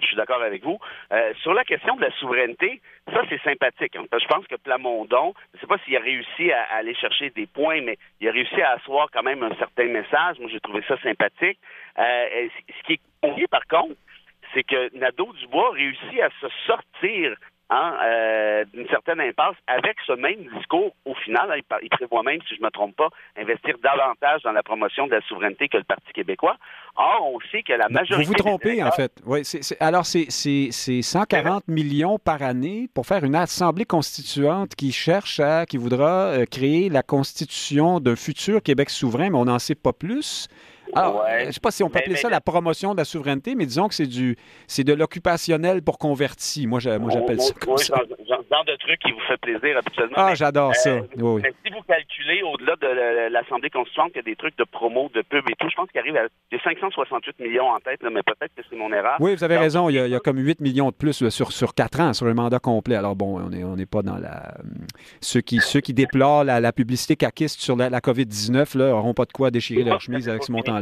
je 0.00 0.06
suis 0.06 0.16
d'accord 0.16 0.42
avec 0.42 0.62
vous. 0.62 0.78
Euh, 1.12 1.32
sur 1.42 1.54
la 1.54 1.64
question 1.64 1.96
de 1.96 2.02
la 2.02 2.10
souveraineté, 2.12 2.80
ça, 3.12 3.22
c'est 3.28 3.40
sympathique. 3.42 3.94
Je 3.94 4.26
pense 4.26 4.46
que 4.46 4.56
Plamondon, 4.56 5.34
je 5.52 5.56
ne 5.56 5.60
sais 5.60 5.66
pas 5.66 5.78
s'il 5.84 5.96
a 5.96 6.00
réussi 6.00 6.52
à, 6.52 6.62
aller 6.76 6.94
chercher 6.94 7.30
des 7.30 7.46
points, 7.46 7.80
mais 7.82 7.98
il 8.20 8.28
a 8.28 8.32
réussi 8.32 8.60
à 8.60 8.72
asseoir 8.72 9.08
quand 9.12 9.22
même 9.22 9.42
un 9.42 9.54
certain 9.56 9.86
message. 9.86 10.38
Moi, 10.38 10.48
j'ai 10.50 10.60
trouvé 10.60 10.82
ça 10.86 10.98
sympathique. 11.00 11.58
Euh, 11.98 12.48
ce 12.68 12.86
qui 12.86 12.94
est 12.94 13.00
convié, 13.22 13.46
par 13.46 13.66
contre, 13.66 13.94
c'est 14.54 14.62
que 14.62 14.96
Nadeau-Dubois 14.96 15.72
réussit 15.72 16.20
à 16.20 16.30
se 16.40 16.48
sortir 16.66 17.36
Hein, 17.70 17.96
euh, 18.02 18.64
d'une 18.72 18.88
certaine 18.88 19.20
impasse 19.20 19.56
avec 19.66 19.98
ce 20.06 20.12
même 20.12 20.42
discours. 20.56 20.94
Au 21.04 21.14
final, 21.14 21.52
il, 21.82 21.88
prévoit 21.90 22.22
même, 22.22 22.40
si 22.48 22.54
je 22.54 22.60
ne 22.60 22.64
me 22.64 22.70
trompe 22.70 22.96
pas, 22.96 23.10
investir 23.36 23.76
davantage 23.82 24.40
dans 24.42 24.52
la 24.52 24.62
promotion 24.62 25.06
de 25.06 25.12
la 25.12 25.20
souveraineté 25.20 25.68
que 25.68 25.76
le 25.76 25.84
Parti 25.84 26.10
québécois. 26.14 26.56
Or, 26.96 27.30
on 27.30 27.38
sait 27.52 27.62
que 27.62 27.74
la 27.74 27.90
majorité. 27.90 28.24
Vous 28.24 28.28
vous 28.28 28.34
trompez, 28.34 28.82
en 28.82 28.90
fait. 28.90 29.12
Oui, 29.26 29.42
alors, 29.80 30.06
c'est 30.06 31.02
140 31.02 31.68
millions 31.68 32.18
par 32.18 32.42
année 32.42 32.88
pour 32.94 33.06
faire 33.06 33.22
une 33.22 33.34
assemblée 33.34 33.84
constituante 33.84 34.74
qui 34.74 34.90
cherche 34.90 35.38
à, 35.38 35.66
qui 35.66 35.76
voudra 35.76 36.28
euh, 36.28 36.44
créer 36.46 36.88
la 36.88 37.02
constitution 37.02 38.00
d'un 38.00 38.16
futur 38.16 38.62
Québec 38.62 38.88
souverain, 38.88 39.28
mais 39.28 39.36
on 39.36 39.44
n'en 39.44 39.58
sait 39.58 39.74
pas 39.74 39.92
plus. 39.92 40.48
Alors, 40.94 41.24
je 41.40 41.46
ne 41.46 41.50
sais 41.52 41.60
pas 41.60 41.70
si 41.70 41.82
on 41.82 41.90
peut 41.90 41.98
appeler 41.98 42.16
ça 42.16 42.28
la 42.28 42.40
promotion 42.40 42.92
de 42.92 42.98
la 42.98 43.04
souveraineté, 43.04 43.54
mais 43.54 43.66
disons 43.66 43.88
que 43.88 43.94
c'est 43.94 44.06
du 44.06 44.36
c'est 44.66 44.84
de 44.84 44.92
l'occupationnel 44.92 45.82
pour 45.82 45.98
converti. 45.98 46.66
Moi, 46.66 46.80
j'appelle 46.80 47.40
ça 47.40 47.54
comme 47.54 47.76
ça. 47.78 47.96
Genre, 48.28 48.64
de 48.64 48.76
truc 48.76 48.98
qui 49.00 49.12
vous 49.12 49.20
fait 49.20 49.36
plaisir 49.36 49.78
habituellement. 49.78 50.16
Ah, 50.16 50.34
j'adore 50.34 50.74
ça. 50.74 50.90
Euh, 50.90 51.02
oui, 51.16 51.42
si 51.64 51.72
vous 51.72 51.82
calculez 51.82 52.42
au-delà 52.42 52.74
de 52.76 53.32
l'Assemblée 53.32 53.70
constituante, 53.70 54.10
il 54.14 54.16
y 54.16 54.20
a 54.20 54.22
des 54.22 54.36
trucs 54.36 54.56
de 54.58 54.64
promo, 54.64 55.10
de 55.14 55.22
pub 55.22 55.44
et 55.50 55.54
tout, 55.58 55.68
je 55.70 55.76
pense 55.76 55.88
qu'il 55.90 56.00
arrive 56.00 56.16
à 56.16 56.24
des 56.50 56.58
568 56.58 57.38
millions 57.40 57.68
en 57.68 57.78
tête, 57.78 58.00
mais 58.02 58.22
peut-être 58.22 58.54
que 58.56 58.62
c'est 58.68 58.76
mon 58.76 58.92
erreur. 58.92 59.16
Oui, 59.20 59.34
vous 59.34 59.44
avez 59.44 59.56
raison. 59.56 59.88
Il 59.88 59.94
y, 59.94 60.14
a, 60.14 60.20
comme 60.20 60.38
8 60.38 60.60
millions 60.60 60.90
de 60.90 60.94
plus 60.94 61.28
sur, 61.28 61.52
sur 61.52 61.74
4 61.74 62.00
ans, 62.00 62.12
sur 62.12 62.26
un 62.26 62.34
mandat 62.34 62.58
complet. 62.58 62.96
Alors 62.96 63.16
bon, 63.16 63.40
on 63.40 63.50
n'est 63.50 63.64
on 63.64 63.76
est 63.76 63.86
pas 63.86 64.02
dans 64.02 64.16
la... 64.16 64.54
Ceux 65.20 65.40
qui, 65.40 65.60
ceux 65.60 65.80
qui 65.80 65.94
déplorent 65.94 66.44
la, 66.44 66.72
publicité 66.72 67.16
caquiste 67.16 67.60
sur 67.60 67.76
la, 67.76 67.90
la 67.90 68.00
COVID-19 68.00 68.76
n'auront 68.76 69.14
pas 69.14 69.24
de 69.24 69.32
quoi 69.32 69.50
déchirer 69.50 69.84
leur 69.84 70.00
chemise 70.00 70.28
avec 70.28 70.44
ce 70.44 70.52
montant 70.52 70.77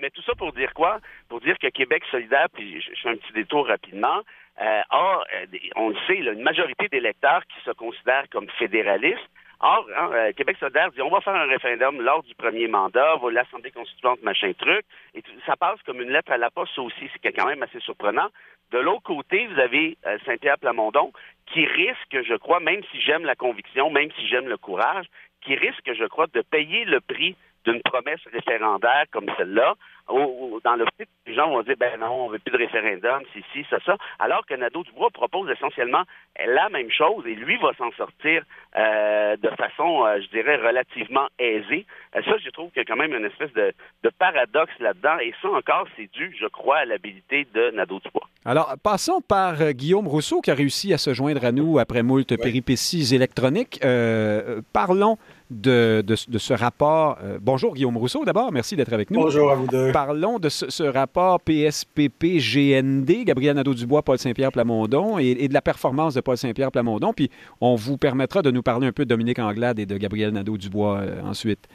Mais, 0.00 0.10
tout 0.10 0.22
ça 0.22 0.34
pour 0.34 0.52
dire 0.52 0.72
quoi? 0.74 0.98
Pour 1.28 1.40
dire 1.40 1.56
que 1.58 1.68
Québec 1.68 2.02
solidaire, 2.10 2.48
puis 2.52 2.80
je, 2.80 3.00
fais 3.00 3.10
un 3.10 3.16
petit 3.16 3.32
détour 3.32 3.68
rapidement, 3.68 4.22
euh, 4.60 4.82
a, 4.90 5.22
euh, 5.34 5.46
on 5.76 5.90
le 5.90 5.96
sait, 6.06 6.16
une 6.16 6.42
majorité 6.42 6.88
d'électeurs 6.88 7.42
qui 7.46 7.64
se 7.64 7.70
considèrent 7.70 8.28
comme 8.30 8.48
fédéralistes. 8.58 9.30
Or, 9.60 9.86
hein, 9.96 10.10
euh, 10.12 10.32
Québec 10.32 10.56
solidaire 10.58 10.90
dit 10.90 11.00
on 11.00 11.10
va 11.10 11.20
faire 11.20 11.36
un 11.36 11.46
référendum 11.46 12.00
lors 12.00 12.24
du 12.24 12.34
premier 12.34 12.66
mandat, 12.66 13.14
l'Assemblée 13.30 13.70
constituante, 13.70 14.20
machin 14.22 14.52
truc, 14.58 14.84
et 15.14 15.22
ça 15.46 15.56
passe 15.56 15.80
comme 15.86 16.00
une 16.00 16.10
lettre 16.10 16.32
à 16.32 16.36
la 16.38 16.50
poste, 16.50 16.76
aussi, 16.78 17.08
c'est 17.12 17.32
quand 17.32 17.46
même 17.46 17.62
assez 17.62 17.78
surprenant. 17.80 18.28
De 18.72 18.78
l'autre 18.78 19.02
côté, 19.02 19.46
vous 19.46 19.60
avez 19.60 19.96
Saint-Pierre 20.26 20.58
Plamondon 20.58 21.12
qui 21.46 21.64
risque, 21.66 22.22
je 22.26 22.34
crois, 22.34 22.58
même 22.58 22.80
si 22.90 23.00
j'aime 23.00 23.24
la 23.24 23.36
conviction, 23.36 23.90
même 23.90 24.10
si 24.18 24.26
j'aime 24.26 24.48
le 24.48 24.56
courage, 24.56 25.06
qui 25.42 25.54
risque, 25.54 25.92
je 25.92 26.04
crois, 26.06 26.26
de 26.28 26.40
payer 26.40 26.84
le 26.84 27.00
prix 27.00 27.36
d'une 27.64 27.82
promesse 27.82 28.20
référendaire 28.32 29.04
comme 29.10 29.26
celle-là, 29.36 29.74
dans 30.08 30.76
le 30.76 30.84
fait 30.98 31.08
les 31.26 31.34
gens 31.34 31.50
vont 31.50 31.62
dire 31.62 31.76
ben 31.78 31.98
non, 32.00 32.26
on 32.26 32.28
veut 32.28 32.38
plus 32.38 32.52
de 32.52 32.58
référendum, 32.58 33.22
si, 33.32 33.42
si, 33.52 33.64
ça, 33.70 33.78
ça, 33.86 33.96
alors 34.18 34.44
que 34.46 34.54
Nadeau-Dubois 34.54 35.10
propose 35.10 35.48
essentiellement 35.50 36.02
la 36.44 36.68
même 36.68 36.90
chose 36.90 37.24
et 37.26 37.34
lui 37.34 37.56
va 37.58 37.72
s'en 37.78 37.92
sortir 37.92 38.42
euh, 38.76 39.36
de 39.36 39.48
façon, 39.50 40.04
euh, 40.04 40.20
je 40.20 40.28
dirais, 40.28 40.56
relativement 40.56 41.28
aisée. 41.38 41.86
Euh, 42.16 42.22
ça, 42.24 42.32
je 42.44 42.50
trouve 42.50 42.70
qu'il 42.70 42.78
y 42.78 42.80
a 42.80 42.84
quand 42.84 42.96
même 42.96 43.14
une 43.14 43.26
espèce 43.26 43.52
de, 43.52 43.72
de 44.02 44.10
paradoxe 44.18 44.72
là-dedans 44.80 45.18
et 45.20 45.32
ça 45.40 45.48
encore, 45.50 45.86
c'est 45.96 46.10
dû, 46.12 46.34
je 46.40 46.46
crois, 46.46 46.78
à 46.78 46.84
l'habilité 46.84 47.46
de 47.54 47.70
Nadeau-Dubois. 47.70 48.28
Alors, 48.44 48.74
passons 48.82 49.20
par 49.20 49.72
Guillaume 49.72 50.08
Rousseau 50.08 50.40
qui 50.40 50.50
a 50.50 50.54
réussi 50.54 50.92
à 50.92 50.98
se 50.98 51.14
joindre 51.14 51.44
à 51.44 51.52
nous 51.52 51.78
après 51.78 52.02
moult 52.02 52.36
péripéties 52.36 53.14
électroniques. 53.14 53.78
Euh, 53.84 54.60
parlons 54.72 55.16
de, 55.60 56.04
ce 56.16 56.52
rapport. 56.52 57.18
Euh, 57.22 57.38
bonjour 57.40 57.74
Guillaume 57.74 57.96
Rousseau 57.96 58.24
d'abord, 58.24 58.52
merci 58.52 58.76
d'être 58.76 58.92
avec 58.92 59.10
nous. 59.10 59.20
Bonjour 59.20 59.50
à 59.50 59.54
vous 59.54 59.66
deux. 59.66 59.92
Parlons 59.92 60.38
de 60.38 60.48
ce, 60.48 60.82
rapport 60.82 61.40
PSPP-GND, 61.40 63.24
Gabriel 63.24 63.56
Nadeau-Dubois, 63.56 64.02
Paul 64.02 64.18
Saint-Pierre 64.18 64.52
Plamondon, 64.52 65.18
et, 65.18 65.48
de 65.48 65.54
la 65.54 65.62
performance 65.62 66.14
de 66.14 66.20
Paul 66.20 66.36
Saint-Pierre 66.36 66.72
Plamondon. 66.72 67.12
Puis 67.12 67.30
on 67.60 67.74
vous 67.74 67.96
permettra 67.96 68.42
de 68.42 68.50
nous 68.50 68.62
parler 68.62 68.86
un 68.86 68.92
peu 68.92 69.04
de 69.04 69.08
Dominique 69.08 69.38
Anglade 69.38 69.78
et 69.78 69.86
de 69.86 69.96
Gabriel 69.96 70.32
Nadeau-Dubois 70.32 71.02
ensuite. 71.24 71.68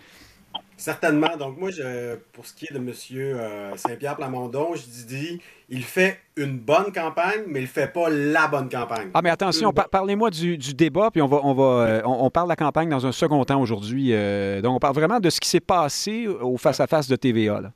Certainement. 0.77 1.35
Donc, 1.37 1.57
moi, 1.57 1.71
je, 1.71 2.15
pour 2.33 2.45
ce 2.45 2.53
qui 2.53 2.67
est 2.69 2.73
de 2.73 2.77
M. 2.77 2.93
Euh, 3.13 3.75
Saint-Pierre 3.75 4.15
Plamondon, 4.15 4.75
je 4.75 5.05
dis, 5.05 5.41
il 5.69 5.83
fait 5.83 6.19
une 6.35 6.59
bonne 6.59 6.93
campagne, 6.93 7.41
mais 7.47 7.59
il 7.61 7.63
ne 7.63 7.67
fait 7.67 7.91
pas 7.91 8.09
la 8.09 8.47
bonne 8.47 8.69
campagne. 8.69 9.09
Ah, 9.15 9.23
mais 9.23 9.31
attention, 9.31 9.73
parlez-moi 9.73 10.29
du, 10.29 10.57
débat, 10.57 11.09
puis 11.11 11.21
on 11.23 11.27
va, 11.27 11.39
on, 11.43 11.55
va, 11.55 11.63
euh, 11.63 12.01
on, 12.05 12.29
parle 12.29 12.45
de 12.47 12.51
la 12.51 12.55
campagne 12.55 12.89
dans 12.89 13.07
un 13.07 13.11
second 13.11 13.43
temps 13.43 13.59
aujourd'hui. 13.59 14.09
Euh, 14.11 14.61
donc, 14.61 14.75
on 14.75 14.79
parle 14.79 14.93
vraiment 14.93 15.19
de 15.19 15.31
ce 15.31 15.39
qui 15.39 15.49
s'est 15.49 15.59
passé 15.59 16.27
au 16.27 16.57
face-à-face 16.57 17.07
de 17.07 17.15
TVA. 17.15 17.59
Là. 17.59 17.71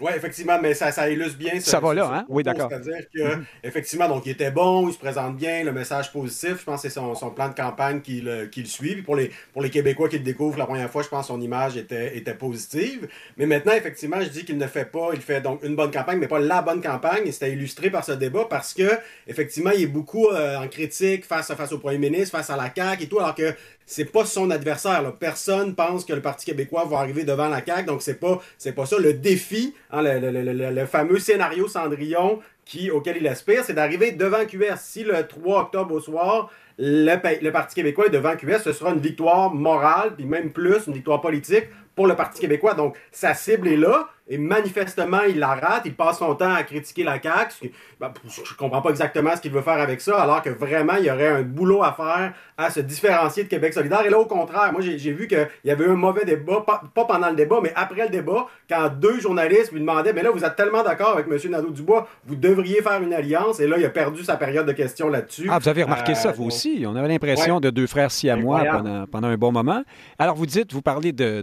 Oui, 0.00 0.12
effectivement, 0.14 0.58
mais 0.60 0.74
ça, 0.74 0.92
ça 0.92 1.08
illustre 1.08 1.38
bien. 1.38 1.58
ça 1.60 1.80
va 1.80 1.94
là, 1.94 2.10
hein? 2.12 2.24
Oui, 2.28 2.42
d'accord. 2.42 2.68
C'est-à-dire 2.70 3.06
que, 3.14 3.36
mhm. 3.36 3.44
effectivement, 3.64 4.08
donc, 4.08 4.26
il 4.26 4.32
était 4.32 4.50
bon, 4.50 4.88
il 4.88 4.92
se 4.92 4.98
présente 4.98 5.36
bien, 5.36 5.64
le 5.64 5.72
message 5.72 6.12
positif. 6.12 6.60
Je 6.60 6.64
pense 6.64 6.82
que 6.82 6.88
c'est 6.88 6.94
son, 6.94 7.14
son, 7.14 7.30
plan 7.30 7.48
de 7.48 7.54
campagne 7.54 8.00
qui 8.00 8.20
le, 8.20 8.46
qui 8.46 8.60
le 8.60 8.66
suit. 8.66 8.94
Puis 8.94 9.02
pour 9.02 9.16
les, 9.16 9.30
pour 9.52 9.62
les 9.62 9.70
Québécois 9.70 10.08
qui 10.08 10.18
le 10.18 10.24
découvrent 10.24 10.58
la 10.58 10.66
première 10.66 10.90
fois, 10.90 11.02
je 11.02 11.08
pense 11.08 11.26
que 11.26 11.32
son 11.32 11.40
image 11.40 11.76
était, 11.76 12.16
était 12.16 12.34
positive. 12.34 13.08
Mais 13.36 13.46
maintenant, 13.46 13.72
effectivement, 13.72 14.20
je 14.20 14.28
dis 14.28 14.44
qu'il 14.44 14.58
ne 14.58 14.66
fait 14.66 14.84
pas, 14.84 15.10
il 15.14 15.20
fait 15.20 15.40
donc 15.40 15.62
une 15.62 15.76
bonne 15.76 15.90
campagne, 15.90 16.18
mais 16.18 16.28
pas 16.28 16.38
la 16.38 16.62
bonne 16.62 16.82
campagne. 16.82 17.26
Et 17.26 17.32
c'était 17.32 17.52
illustré 17.52 17.90
par 17.90 18.04
ce 18.04 18.12
débat 18.12 18.46
parce 18.48 18.74
que, 18.74 18.98
effectivement, 19.26 19.70
il 19.70 19.82
est 19.82 19.86
beaucoup 19.86 20.28
euh, 20.28 20.58
en 20.58 20.68
critique 20.68 21.24
face, 21.24 21.52
face 21.54 21.72
au 21.72 21.78
premier 21.78 21.98
ministre, 21.98 22.36
face 22.36 22.50
à 22.50 22.56
la 22.56 22.72
CAQ 22.74 23.04
et 23.04 23.08
tout, 23.08 23.18
alors 23.18 23.34
que 23.34 23.54
c'est 23.86 24.04
pas 24.04 24.24
son 24.24 24.50
adversaire. 24.50 25.00
Là. 25.00 25.12
Personne 25.18 25.74
pense 25.74 26.04
que 26.04 26.12
le 26.12 26.20
Parti 26.20 26.44
québécois 26.44 26.84
va 26.84 26.98
arriver 26.98 27.24
devant 27.24 27.48
la 27.48 27.64
CAQ, 27.64 27.86
donc 27.86 28.02
c'est 28.02 28.20
pas 28.20 28.40
pas 28.74 28.86
ça. 28.86 28.98
Le 28.98 29.14
défi, 29.14 29.74
hein, 29.92 30.02
le, 30.02 30.86
fameux 30.86 31.18
scénario 31.18 31.68
Cendrillon 31.68 32.40
qui, 32.64 32.90
auquel 32.90 33.18
il 33.18 33.28
aspire, 33.28 33.62
c'est 33.64 33.74
d'arriver 33.74 34.10
devant 34.10 34.44
QS. 34.44 34.78
Si 34.78 35.04
le 35.04 35.26
3 35.26 35.60
octobre 35.62 35.94
au 35.94 36.00
soir, 36.00 36.50
le, 36.78 37.14
le, 37.42 37.50
Parti 37.52 37.76
québécois 37.76 38.06
est 38.06 38.10
devant 38.10 38.36
QS, 38.36 38.62
ce 38.64 38.72
sera 38.72 38.90
une 38.90 39.00
victoire 39.00 39.54
morale, 39.54 40.16
puis 40.16 40.26
même 40.26 40.50
plus, 40.50 40.88
une 40.88 40.92
victoire 40.92 41.20
politique 41.20 41.66
pour 41.94 42.08
le 42.08 42.16
Parti 42.16 42.40
québécois. 42.40 42.74
Donc, 42.74 42.96
sa 43.12 43.34
cible 43.34 43.68
est 43.68 43.76
là. 43.76 44.08
Et 44.28 44.38
manifestement, 44.38 45.22
il 45.28 45.38
la 45.38 45.54
rate. 45.54 45.82
Il 45.84 45.94
passe 45.94 46.18
son 46.18 46.34
temps 46.34 46.52
à 46.52 46.64
critiquer 46.64 47.04
la 47.04 47.20
CAQ. 47.22 47.72
Ben, 48.00 48.12
je 48.28 48.40
ne 48.40 48.56
comprends 48.56 48.82
pas 48.82 48.90
exactement 48.90 49.34
ce 49.36 49.40
qu'il 49.40 49.52
veut 49.52 49.62
faire 49.62 49.80
avec 49.80 50.00
ça, 50.00 50.20
alors 50.20 50.42
que 50.42 50.50
vraiment, 50.50 50.94
il 50.98 51.04
y 51.04 51.10
aurait 51.10 51.28
un 51.28 51.42
boulot 51.42 51.82
à 51.82 51.92
faire 51.92 52.32
à 52.58 52.70
se 52.70 52.80
différencier 52.80 53.44
de 53.44 53.48
Québec 53.48 53.72
solidaire. 53.72 54.04
Et 54.04 54.10
là, 54.10 54.18
au 54.18 54.24
contraire, 54.24 54.72
moi, 54.72 54.80
j'ai 54.80 55.12
vu 55.12 55.28
qu'il 55.28 55.46
y 55.64 55.70
avait 55.70 55.86
un 55.86 55.94
mauvais 55.94 56.24
débat, 56.24 56.64
pas, 56.66 57.04
pendant 57.04 57.28
le 57.28 57.36
débat, 57.36 57.58
mais 57.62 57.72
après 57.76 58.04
le 58.04 58.08
débat, 58.08 58.46
quand 58.68 58.88
deux 58.88 59.20
journalistes 59.20 59.72
lui 59.72 59.80
demandaient 59.80 60.12
Mais 60.12 60.22
là, 60.22 60.30
vous 60.30 60.44
êtes 60.44 60.56
tellement 60.56 60.82
d'accord 60.82 61.10
avec 61.10 61.26
M. 61.26 61.50
Nadeau-Dubois, 61.50 62.08
vous 62.24 62.34
devriez 62.34 62.82
faire 62.82 63.00
une 63.02 63.12
alliance. 63.12 63.60
Et 63.60 63.68
là, 63.68 63.76
il 63.78 63.84
a 63.84 63.90
perdu 63.90 64.24
sa 64.24 64.36
période 64.36 64.66
de 64.66 64.72
questions 64.72 65.08
là-dessus. 65.08 65.48
Ah, 65.50 65.58
vous 65.58 65.68
avez 65.68 65.84
remarqué 65.84 66.14
ça, 66.14 66.32
vous 66.32 66.44
euh, 66.44 66.46
aussi. 66.46 66.84
On 66.86 66.96
avait 66.96 67.08
l'impression 67.08 67.60
de 67.60 67.70
deux 67.70 67.86
frères 67.86 68.10
si 68.10 68.28
à 68.28 68.36
moi 68.36 68.64
pendant, 69.10 69.28
un 69.28 69.36
bon 69.36 69.52
moment. 69.52 69.82
Alors, 70.18 70.34
vous 70.34 70.46
dites, 70.46 70.72
vous 70.72 70.82
parlez 70.82 71.12
de. 71.12 71.42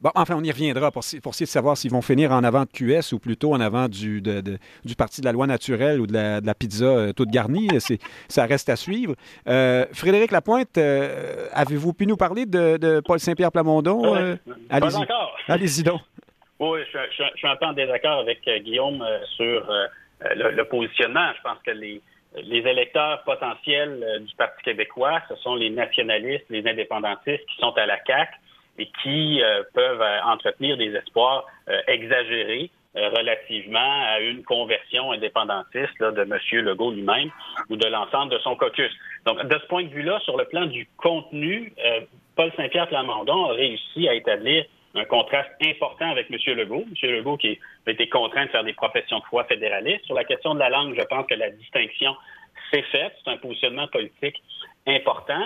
bon, 0.00 0.10
enfin, 0.14 0.34
on 0.36 0.42
y 0.42 0.50
reviendra 0.50 0.90
pour, 0.90 1.04
pour 1.22 1.32
essayer 1.32 1.46
de 1.46 1.50
savoir 1.50 1.76
s'ils 1.76 1.93
vont 1.94 2.02
finir 2.02 2.32
en 2.32 2.42
avant 2.44 2.64
de 2.64 2.70
QS 2.70 3.12
ou 3.12 3.18
plutôt 3.18 3.54
en 3.54 3.60
avant 3.60 3.88
du, 3.88 4.20
du 4.20 4.94
Parti 4.96 5.20
de 5.20 5.26
la 5.26 5.32
loi 5.32 5.46
naturelle 5.46 6.00
ou 6.00 6.06
de 6.06 6.12
la, 6.12 6.54
pizza 6.54 6.84
euh, 6.84 7.12
toute 7.12 7.30
garnie. 7.30 7.68
Ça 8.28 8.46
reste 8.46 8.68
à 8.68 8.76
suivre. 8.76 9.14
Euh, 9.48 9.86
Frédéric 9.92 10.32
Lapointe, 10.32 10.76
euh, 10.76 11.46
avez-vous 11.52 11.92
pu 11.92 12.06
nous 12.06 12.16
parler 12.16 12.46
de, 12.46 13.00
Paul 13.00 13.20
Saint-Pierre 13.20 13.52
Plamondon? 13.52 14.38
Allez-y. 14.70 15.06
Allez-y 15.48 15.82
donc. 15.82 16.00
Oui, 16.58 16.80
je, 16.92 16.98
suis 17.36 17.48
un 17.48 17.56
peu 17.56 17.66
en 17.66 17.72
désaccord 17.72 18.20
avec 18.20 18.40
Guillaume 18.64 19.04
sur 19.36 19.66
le, 20.34 20.62
positionnement. 20.64 21.32
Je 21.36 21.42
pense 21.42 21.58
que 21.64 21.72
les, 21.72 22.00
les 22.42 22.58
électeurs 22.58 23.22
potentiels 23.24 24.22
du 24.26 24.34
Parti 24.36 24.62
québécois, 24.62 25.20
ce 25.28 25.36
sont 25.36 25.54
les 25.54 25.70
nationalistes, 25.70 26.46
les 26.50 26.66
indépendantistes 26.66 27.44
qui 27.46 27.56
sont 27.58 27.72
à 27.76 27.86
la 27.86 27.98
CAQ 28.04 28.32
et 28.78 28.88
qui 29.02 29.40
peuvent 29.72 30.02
entretenir 30.24 30.76
des 30.76 30.94
espoirs 30.94 31.46
exagérés 31.86 32.70
euh, 32.96 33.08
relativement 33.08 34.04
à 34.06 34.20
une 34.20 34.44
conversion 34.44 35.10
indépendantiste 35.10 35.98
de 35.98 36.22
M. 36.22 36.64
Legault 36.64 36.92
lui-même 36.92 37.28
ou 37.68 37.74
de 37.74 37.88
l'ensemble 37.88 38.30
de 38.30 38.38
son 38.38 38.54
caucus. 38.54 38.92
Donc, 39.26 39.44
de 39.44 39.58
ce 39.58 39.66
point 39.66 39.82
de 39.82 39.88
vue-là, 39.88 40.20
sur 40.20 40.36
le 40.36 40.44
plan 40.44 40.66
du 40.66 40.86
contenu, 40.96 41.72
euh, 41.84 42.02
Paul 42.36 42.52
Saint-Pierre 42.56 42.86
Plamondon 42.86 43.46
a 43.46 43.54
réussi 43.54 44.08
à 44.08 44.14
établir 44.14 44.64
un 44.94 45.04
contraste 45.06 45.50
important 45.66 46.08
avec 46.08 46.30
M. 46.30 46.38
Legault. 46.56 46.84
M. 47.02 47.10
Legault 47.10 47.36
qui 47.36 47.58
a 47.84 47.90
été 47.90 48.08
contraint 48.08 48.46
de 48.46 48.50
faire 48.52 48.62
des 48.62 48.74
professions 48.74 49.18
de 49.18 49.24
foi 49.24 49.42
fédéralistes. 49.42 50.04
Sur 50.04 50.14
la 50.14 50.22
question 50.22 50.54
de 50.54 50.60
la 50.60 50.68
langue, 50.68 50.94
je 50.96 51.04
pense 51.04 51.26
que 51.26 51.34
la 51.34 51.50
distinction 51.50 52.14
s'est 52.72 52.84
faite. 52.92 53.12
C'est 53.24 53.30
un 53.32 53.38
positionnement 53.38 53.88
politique 53.88 54.40
important. 54.86 55.40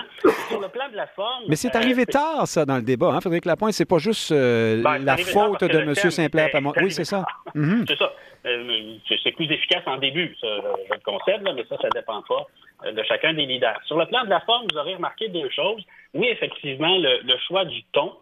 Sur 0.49 0.59
le 0.59 0.67
plan 0.67 0.89
de 0.89 0.95
la 0.95 1.07
forme. 1.07 1.45
Mais 1.47 1.55
c'est 1.55 1.75
arrivé 1.75 2.03
euh, 2.03 2.11
tard, 2.11 2.47
ça, 2.47 2.65
dans 2.65 2.75
le 2.75 2.81
débat, 2.81 3.11
hein, 3.13 3.21
Frédéric 3.21 3.45
Lapointe. 3.45 3.73
C'est 3.73 3.85
pas 3.85 3.97
juste 3.97 4.31
euh, 4.31 4.81
ben, 4.81 4.97
la 4.99 5.17
faute 5.17 5.63
de 5.63 5.79
M. 5.79 5.93
Saint-Pierre 5.95 6.49
Oui, 6.81 6.91
c'est 6.91 7.05
ça. 7.05 7.25
Mhm. 7.55 7.85
C'est 7.87 7.97
ça. 7.97 8.11
Euh, 8.45 8.95
c'est 9.23 9.31
plus 9.31 9.51
efficace 9.51 9.83
en 9.85 9.97
début, 9.97 10.35
ça, 10.39 10.47
je 10.87 10.93
le 10.93 10.99
concède, 11.03 11.41
mais 11.43 11.65
ça, 11.67 11.75
ça 11.81 11.89
dépend 11.93 12.21
pas 12.21 12.47
de 12.89 13.03
chacun 13.03 13.33
des 13.33 13.45
leaders. 13.45 13.77
Sur 13.85 13.97
le 13.97 14.05
plan 14.05 14.23
de 14.23 14.29
la 14.29 14.39
forme, 14.41 14.65
vous 14.71 14.77
aurez 14.77 14.95
remarqué 14.95 15.27
deux 15.27 15.49
choses. 15.49 15.83
Oui, 16.13 16.27
effectivement, 16.29 16.97
le, 16.97 17.37
choix 17.47 17.65
du 17.65 17.83
ton. 17.91 18.13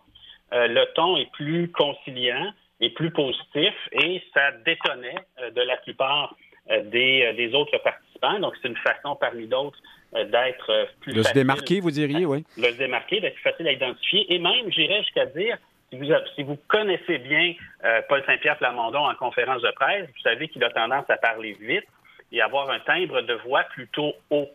le 0.51 0.85
ton 0.95 1.17
est 1.17 1.31
plus 1.33 1.69
conciliant 1.71 2.51
et 2.79 2.89
plus 2.89 3.11
positif 3.11 3.73
et 3.91 4.23
ça 4.33 4.51
détonnait 4.65 5.19
de 5.55 5.61
la 5.61 5.77
plupart 5.77 6.35
des, 6.67 7.31
des 7.37 7.53
autres 7.53 7.77
participants. 7.77 8.39
Donc, 8.39 8.55
c'est 8.59 8.69
une 8.69 8.77
façon 8.77 9.15
parmi 9.15 9.45
d'autres 9.45 9.77
d'être 10.13 10.69
euh, 10.69 10.85
plus 11.01 11.13
De 11.13 11.23
se 11.23 11.33
démarquer, 11.33 11.79
vous 11.79 11.91
diriez, 11.91 12.25
oui. 12.25 12.45
De 12.57 12.63
se 12.63 12.77
démarquer, 12.77 13.19
d'être 13.19 13.35
plus 13.35 13.43
facile 13.43 13.67
à 13.67 13.71
identifier. 13.71 14.33
Et 14.33 14.39
même, 14.39 14.71
j'irais 14.71 15.03
jusqu'à 15.03 15.25
dire, 15.27 15.57
si 15.89 15.97
vous, 15.97 16.05
si 16.35 16.43
vous 16.43 16.57
connaissez 16.67 17.17
bien 17.19 17.53
euh, 17.83 18.01
Paul 18.07 18.23
Saint-Pierre 18.25 18.57
Plamondon 18.57 18.99
en 18.99 19.15
conférence 19.15 19.61
de 19.61 19.71
presse, 19.71 20.07
vous 20.07 20.21
savez 20.21 20.47
qu'il 20.47 20.63
a 20.63 20.69
tendance 20.69 21.09
à 21.09 21.17
parler 21.17 21.57
vite 21.59 21.85
et 22.31 22.41
avoir 22.41 22.69
un 22.69 22.79
timbre 22.79 23.21
de 23.21 23.33
voix 23.45 23.63
plutôt 23.63 24.13
haut. 24.29 24.49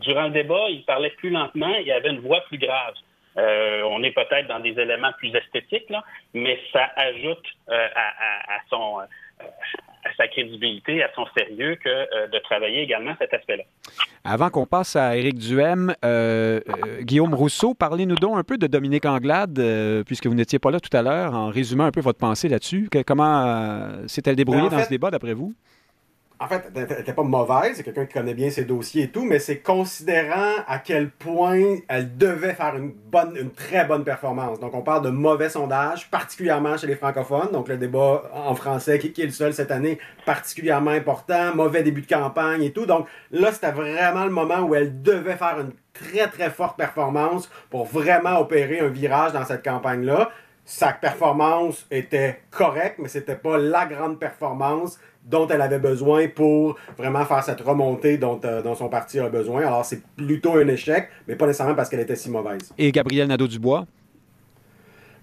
durant 0.00 0.24
le 0.24 0.30
débat, 0.30 0.66
il 0.68 0.84
parlait 0.84 1.10
plus 1.10 1.30
lentement, 1.30 1.74
il 1.74 1.90
avait 1.90 2.10
une 2.10 2.20
voix 2.20 2.42
plus 2.42 2.58
grave. 2.58 2.94
on 3.36 4.02
est 4.04 4.12
peut-être 4.12 4.46
dans 4.46 4.60
des 4.60 4.78
éléments 4.78 5.12
plus 5.18 5.34
esthétiques, 5.34 5.90
là, 5.90 6.04
mais 6.32 6.60
ça 6.72 6.88
ajoute 6.94 7.44
à, 7.68 8.60
son, 8.70 9.00
à 10.06 10.14
sa 10.16 10.28
crédibilité, 10.28 11.02
à 11.02 11.10
son 11.14 11.24
sérieux, 11.36 11.76
que 11.82 11.88
euh, 11.88 12.28
de 12.28 12.38
travailler 12.38 12.82
également 12.82 13.14
cet 13.18 13.34
aspect-là. 13.34 13.64
Avant 14.24 14.50
qu'on 14.50 14.66
passe 14.66 14.96
à 14.96 15.16
Éric 15.16 15.38
Duhem, 15.38 15.94
euh, 16.04 16.60
euh, 16.68 17.02
Guillaume 17.02 17.34
Rousseau, 17.34 17.74
parlez-nous 17.74 18.16
donc 18.16 18.36
un 18.36 18.44
peu 18.44 18.58
de 18.58 18.66
Dominique 18.66 19.04
Anglade, 19.06 19.60
puisque 20.06 20.26
vous 20.26 20.34
n'étiez 20.34 20.58
pas 20.58 20.70
là 20.70 20.80
tout 20.80 20.94
à 20.96 21.02
l'heure, 21.02 21.34
en 21.34 21.48
résumant 21.48 21.84
un 21.84 21.92
peu 21.92 22.00
votre 22.00 22.18
pensée 22.18 22.48
là-dessus. 22.48 22.88
comment 23.06 24.06
s'est-elle 24.06 24.36
débrouillée 24.36 24.68
ben, 24.68 24.78
dans 24.78 24.84
ce 24.84 24.90
débat, 24.90 25.10
d'après 25.10 25.34
vous? 25.34 25.54
En 26.38 26.48
fait, 26.48 26.70
elle 26.74 26.82
n'était 26.82 27.14
pas 27.14 27.22
mauvaise, 27.22 27.76
c'est 27.76 27.82
quelqu'un 27.82 28.04
qui 28.04 28.12
connaît 28.12 28.34
bien 28.34 28.50
ses 28.50 28.64
dossiers 28.64 29.04
et 29.04 29.08
tout, 29.08 29.24
mais 29.24 29.38
c'est 29.38 29.60
considérant 29.60 30.52
à 30.66 30.78
quel 30.78 31.10
point 31.10 31.76
elle 31.88 32.16
devait 32.18 32.52
faire 32.52 32.76
une 32.76 32.92
bonne, 32.92 33.36
une 33.40 33.50
très 33.50 33.86
bonne 33.86 34.04
performance. 34.04 34.60
Donc, 34.60 34.74
on 34.74 34.82
parle 34.82 35.02
de 35.02 35.08
mauvais 35.08 35.48
sondage, 35.48 36.10
particulièrement 36.10 36.76
chez 36.76 36.86
les 36.86 36.94
francophones. 36.94 37.52
Donc, 37.52 37.68
le 37.68 37.78
débat 37.78 38.24
en 38.34 38.54
français, 38.54 38.98
qui, 38.98 39.20
est 39.20 39.26
le 39.26 39.32
seul 39.32 39.54
cette 39.54 39.70
année, 39.70 39.98
particulièrement 40.26 40.90
important, 40.90 41.54
mauvais 41.54 41.82
début 41.82 42.02
de 42.02 42.06
campagne 42.06 42.62
et 42.62 42.72
tout. 42.72 42.84
Donc, 42.84 43.06
là, 43.30 43.50
c'était 43.50 43.72
vraiment 43.72 44.24
le 44.24 44.30
moment 44.30 44.60
où 44.60 44.74
elle 44.74 45.00
devait 45.00 45.36
faire 45.36 45.58
une 45.58 45.72
très, 45.94 46.28
très 46.28 46.50
forte 46.50 46.76
performance 46.76 47.48
pour 47.70 47.86
vraiment 47.86 48.38
opérer 48.38 48.80
un 48.80 48.88
virage 48.88 49.32
dans 49.32 49.44
cette 49.46 49.64
campagne-là. 49.64 50.30
Sa 50.68 50.92
performance 50.92 51.86
était 51.92 52.40
correcte, 52.50 52.98
mais 52.98 53.08
c'était 53.08 53.36
pas 53.36 53.56
la 53.56 53.86
grande 53.86 54.18
performance 54.18 54.98
dont 55.24 55.46
elle 55.46 55.60
avait 55.60 55.78
besoin 55.78 56.26
pour 56.26 56.76
vraiment 56.98 57.24
faire 57.24 57.44
cette 57.44 57.60
remontée 57.60 58.18
dont, 58.18 58.40
euh, 58.44 58.74
son 58.74 58.88
parti 58.88 59.20
a 59.20 59.28
besoin. 59.28 59.64
Alors, 59.64 59.84
c'est 59.84 60.02
plutôt 60.16 60.54
un 60.56 60.66
échec, 60.66 61.08
mais 61.28 61.36
pas 61.36 61.46
nécessairement 61.46 61.76
parce 61.76 61.88
qu'elle 61.88 62.00
était 62.00 62.16
si 62.16 62.30
mauvaise. 62.30 62.72
Et 62.78 62.90
Gabriel 62.90 63.28
Nadeau-Dubois? 63.28 63.86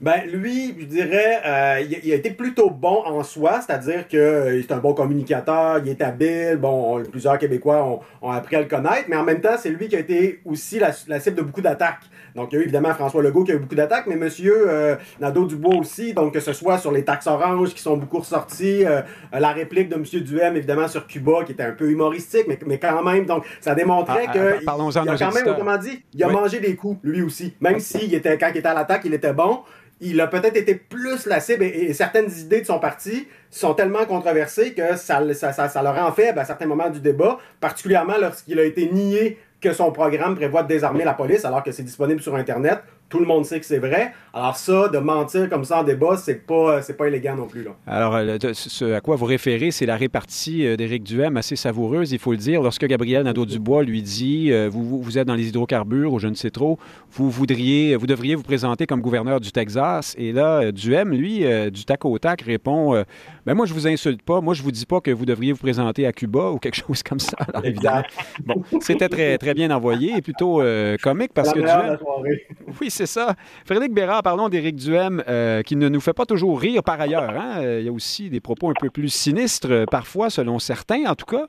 Ben 0.04 0.24
lui, 0.30 0.76
je 0.78 0.84
dirais, 0.84 1.39
euh, 1.46 1.82
il, 2.04 2.12
a 2.12 2.16
été 2.16 2.32
plutôt 2.32 2.70
bon 2.70 3.04
en 3.06 3.24
soi, 3.24 3.62
c'est-à-dire 3.62 4.06
que 4.10 4.18
euh, 4.18 4.60
est 4.60 4.70
un 4.70 4.80
bon 4.80 4.94
communicateur, 4.94 5.80
il 5.82 5.88
est 5.88 6.02
habile. 6.02 6.58
Bon, 6.58 7.02
plusieurs 7.10 7.38
Québécois 7.38 7.86
ont, 7.86 8.02
ont, 8.22 8.30
appris 8.30 8.58
à 8.58 8.60
le 8.60 8.68
connaître, 8.68 9.06
mais 9.08 9.16
en 9.16 9.24
même 9.24 9.39
temps, 9.39 9.56
c'est 9.58 9.70
lui 9.70 9.88
qui 9.88 9.96
a 9.96 10.00
été 10.00 10.42
aussi 10.44 10.78
la, 10.78 10.92
la 11.08 11.22
cible 11.22 11.38
de 11.38 11.42
beaucoup 11.44 11.62
d'attaques. 11.62 12.02
Donc, 12.36 12.52
il 12.52 12.56
y 12.56 12.58
a 12.58 12.62
eu 12.62 12.63
évidemment 12.63 12.94
François 12.94 13.24
Legault 13.24 13.46
qui 13.46 13.54
a 13.54 13.56
eu 13.56 13.60
beaucoup 13.60 13.76
d'attaques, 13.76 14.08
mais 14.08 14.18
Monsieur 14.18 14.66
euh, 14.68 14.98
Nadeau-Dubois 15.22 15.76
aussi, 15.76 16.13
donc 16.13 16.34
que 16.34 16.42
ce 16.42 16.52
soit 16.52 16.80
sur 16.80 16.92
les 16.92 17.06
taxes 17.06 17.28
oranges 17.28 17.74
qui 17.74 17.82
sont 17.82 17.96
beaucoup 17.96 18.20
ressorties, 18.20 18.86
euh, 18.86 19.04
la 19.32 19.54
réplique 19.54 19.88
de 19.88 19.96
Monsieur 19.96 20.20
Duhem, 20.20 20.58
évidemment, 20.58 20.89
sur 20.89 21.08
Cuba, 21.08 21.46
qui 21.46 21.54
était 21.54 21.63
un 21.63 21.72
peu 21.72 21.89
humoristique, 21.89 22.46
mais, 22.50 22.60
mais 22.66 22.78
quand 22.78 23.02
même, 23.04 23.26
donc, 23.26 23.46
ça 23.62 23.74
démontrait 23.74 24.26
ah, 24.28 24.34
que... 24.34 24.66
Parlons-en 24.66 25.04
il, 25.04 25.10
a 25.10 25.18
quand 25.18 25.34
même, 25.34 25.48
autrement 25.48 25.78
dit, 25.78 26.04
il 26.13 26.22
a 26.26 26.28
mangé 26.28 26.60
des 26.60 26.76
coups, 26.76 27.00
lui 27.04 27.22
aussi. 27.22 27.54
Même 27.62 27.80
s'il 27.80 28.13
était, 28.13 28.38
quand 28.38 28.50
il 28.54 28.58
était 28.58 28.68
à 28.68 28.74
l'attaque, 28.74 29.04
il 29.06 29.13
était 29.13 29.34
bon, 29.34 29.60
il 30.04 30.20
a 30.22 30.28
peut-être 30.28 30.58
été 30.58 30.76
plus 30.76 31.26
la 31.26 31.39
cible 31.39 31.63
et, 31.63 31.94
certaines 31.94 32.32
idées 32.32 32.62
de 32.62 32.66
son 32.66 32.80
parti 32.80 33.28
sont 33.50 33.74
tellement 33.74 34.06
controversées 34.06 34.74
que 34.74 34.96
ça, 34.98 35.22
ça, 35.34 35.54
ça, 35.54 35.70
ça 35.70 35.82
leur 35.82 35.96
rend 35.96 36.12
faible 36.12 36.39
à 36.39 36.46
certains 36.46 36.66
moments 36.66 36.89
du 36.89 37.00
débat, 37.00 37.39
particulièrement 37.60 38.18
lorsqu'il 38.20 38.60
a 38.60 38.63
été 38.63 38.92
nié 38.92 39.38
que 39.62 39.72
son 39.72 39.92
programme 39.92 40.36
prévoit 40.36 40.63
de 40.63 40.68
désarmer 40.68 41.06
la 41.06 41.13
police 41.13 41.46
alors 41.46 41.63
que 41.63 41.72
c'est 41.72 41.84
disponible 41.84 42.22
sur 42.22 42.36
Internet. 42.36 42.80
Tout 43.13 43.19
le 43.19 43.28
monde 43.28 43.45
sait 43.45 43.60
que 43.60 43.65
c'est 43.67 43.78
vrai. 43.78 44.12
Alors 44.34 44.56
ça, 44.56 44.88
de 44.88 44.97
mentir 44.97 45.47
comme 45.47 45.63
ça 45.63 45.82
en 45.82 45.84
débat, 45.84 46.17
c'est 46.17 46.47
pas, 46.47 46.80
pas 46.97 47.08
élégant 47.08 47.36
non 47.36 47.45
plus. 47.45 47.63
Alors, 47.86 48.15
euh, 48.15 48.39
ce 48.54 48.91
à 48.91 49.02
quoi 49.02 49.15
vous 49.15 49.28
référez, 49.28 49.69
c'est 49.69 49.86
la 49.86 49.95
répartie 49.95 50.65
euh, 50.65 50.76
d'Éric 50.76 51.04
Duhem 51.04 51.38
assez 51.38 51.56
savoureuse, 51.56 52.12
il 52.12 52.17
faut 52.17 52.32
le 52.32 52.39
dire. 52.39 52.63
Lorsque 52.63 52.88
Gabriel 52.88 53.21
Nadeau-Dubois 53.26 53.84
lui 53.84 54.02
dit 54.02 54.52
euh, 54.52 54.67
vous, 54.67 54.99
vous, 54.99 55.17
êtes 55.19 55.28
dans 55.28 55.36
les 55.36 55.49
hydrocarbures 55.49 56.12
ou 56.12 56.17
je 56.17 56.28
ne 56.28 56.34
sais 56.34 56.49
trop, 56.49 56.80
vous, 57.12 57.30
voudriez, 57.30 57.95
vous 57.95 58.08
devriez 58.08 58.34
vous 58.34 58.41
présenter 58.41 58.88
comme 58.88 59.02
gouverneur 59.02 59.39
du 59.39 59.52
Texas. 59.52 60.15
Et 60.17 60.32
là, 60.32 60.71
Duhem, 60.71 61.12
lui, 61.12 61.45
du 61.69 61.86
tac 61.86 62.06
au 62.06 62.17
tac, 62.17 62.41
répond 62.41 63.04
ben 63.46 63.54
moi, 63.54 63.66
je 63.66 63.74
vous 63.74 63.88
insulte 63.88 64.22
pas. 64.22 64.42
Moi, 64.42 64.54
je 64.54 64.64
vous 64.64 64.72
dis 64.72 64.86
pas 64.86 65.02
que 65.02 65.12
vous 65.12 65.26
devriez 65.26 65.52
vous 65.52 65.60
présenter 65.60 66.06
à 66.06 66.14
Cuba 66.14 66.52
ou 66.52 66.60
quelque 66.60 66.76
chose 66.88 67.04
comme 67.04 67.20
ça. 67.20 67.38
Alors, 67.48 67.66
évidemment. 67.66 68.04
Bon, 68.46 68.64
c'était 68.80 69.10
très, 69.10 69.38
très 69.38 69.54
bien 69.54 69.72
envoyé 69.72 70.18
et 70.18 70.22
plutôt 70.22 70.62
comique 71.02 71.34
parce 71.34 71.54
que 71.54 71.60
Duhem. 71.60 71.98
Oui, 72.82 72.90
c'est 72.90 73.06
ça. 73.06 73.36
Frédéric 73.66 73.94
Bérard, 73.94 74.24
parlons 74.24 74.50
d'Éric 74.50 74.76
Duhem, 74.76 75.24
euh, 75.28 75.62
qui 75.62 75.76
ne 75.76 75.90
nous 75.90 76.02
fait 76.02 76.14
pas 76.14 76.26
toujours 76.26 76.60
rire 76.60 76.82
par 76.84 77.00
ailleurs. 77.00 77.30
Hein. 77.30 77.62
Euh, 77.62 77.80
il 77.80 77.86
y 77.86 77.90
a 77.90 77.92
aussi 77.92 78.30
des 78.30 78.40
propos 78.40 78.70
un 78.70 78.74
peu 78.80 78.90
plus 78.90 79.10
sinistres, 79.10 79.72
euh, 79.72 79.86
parfois, 79.86 80.30
selon 80.30 80.60
certains, 80.60 81.06
en 81.06 81.16
tout 81.16 81.26
cas. 81.26 81.48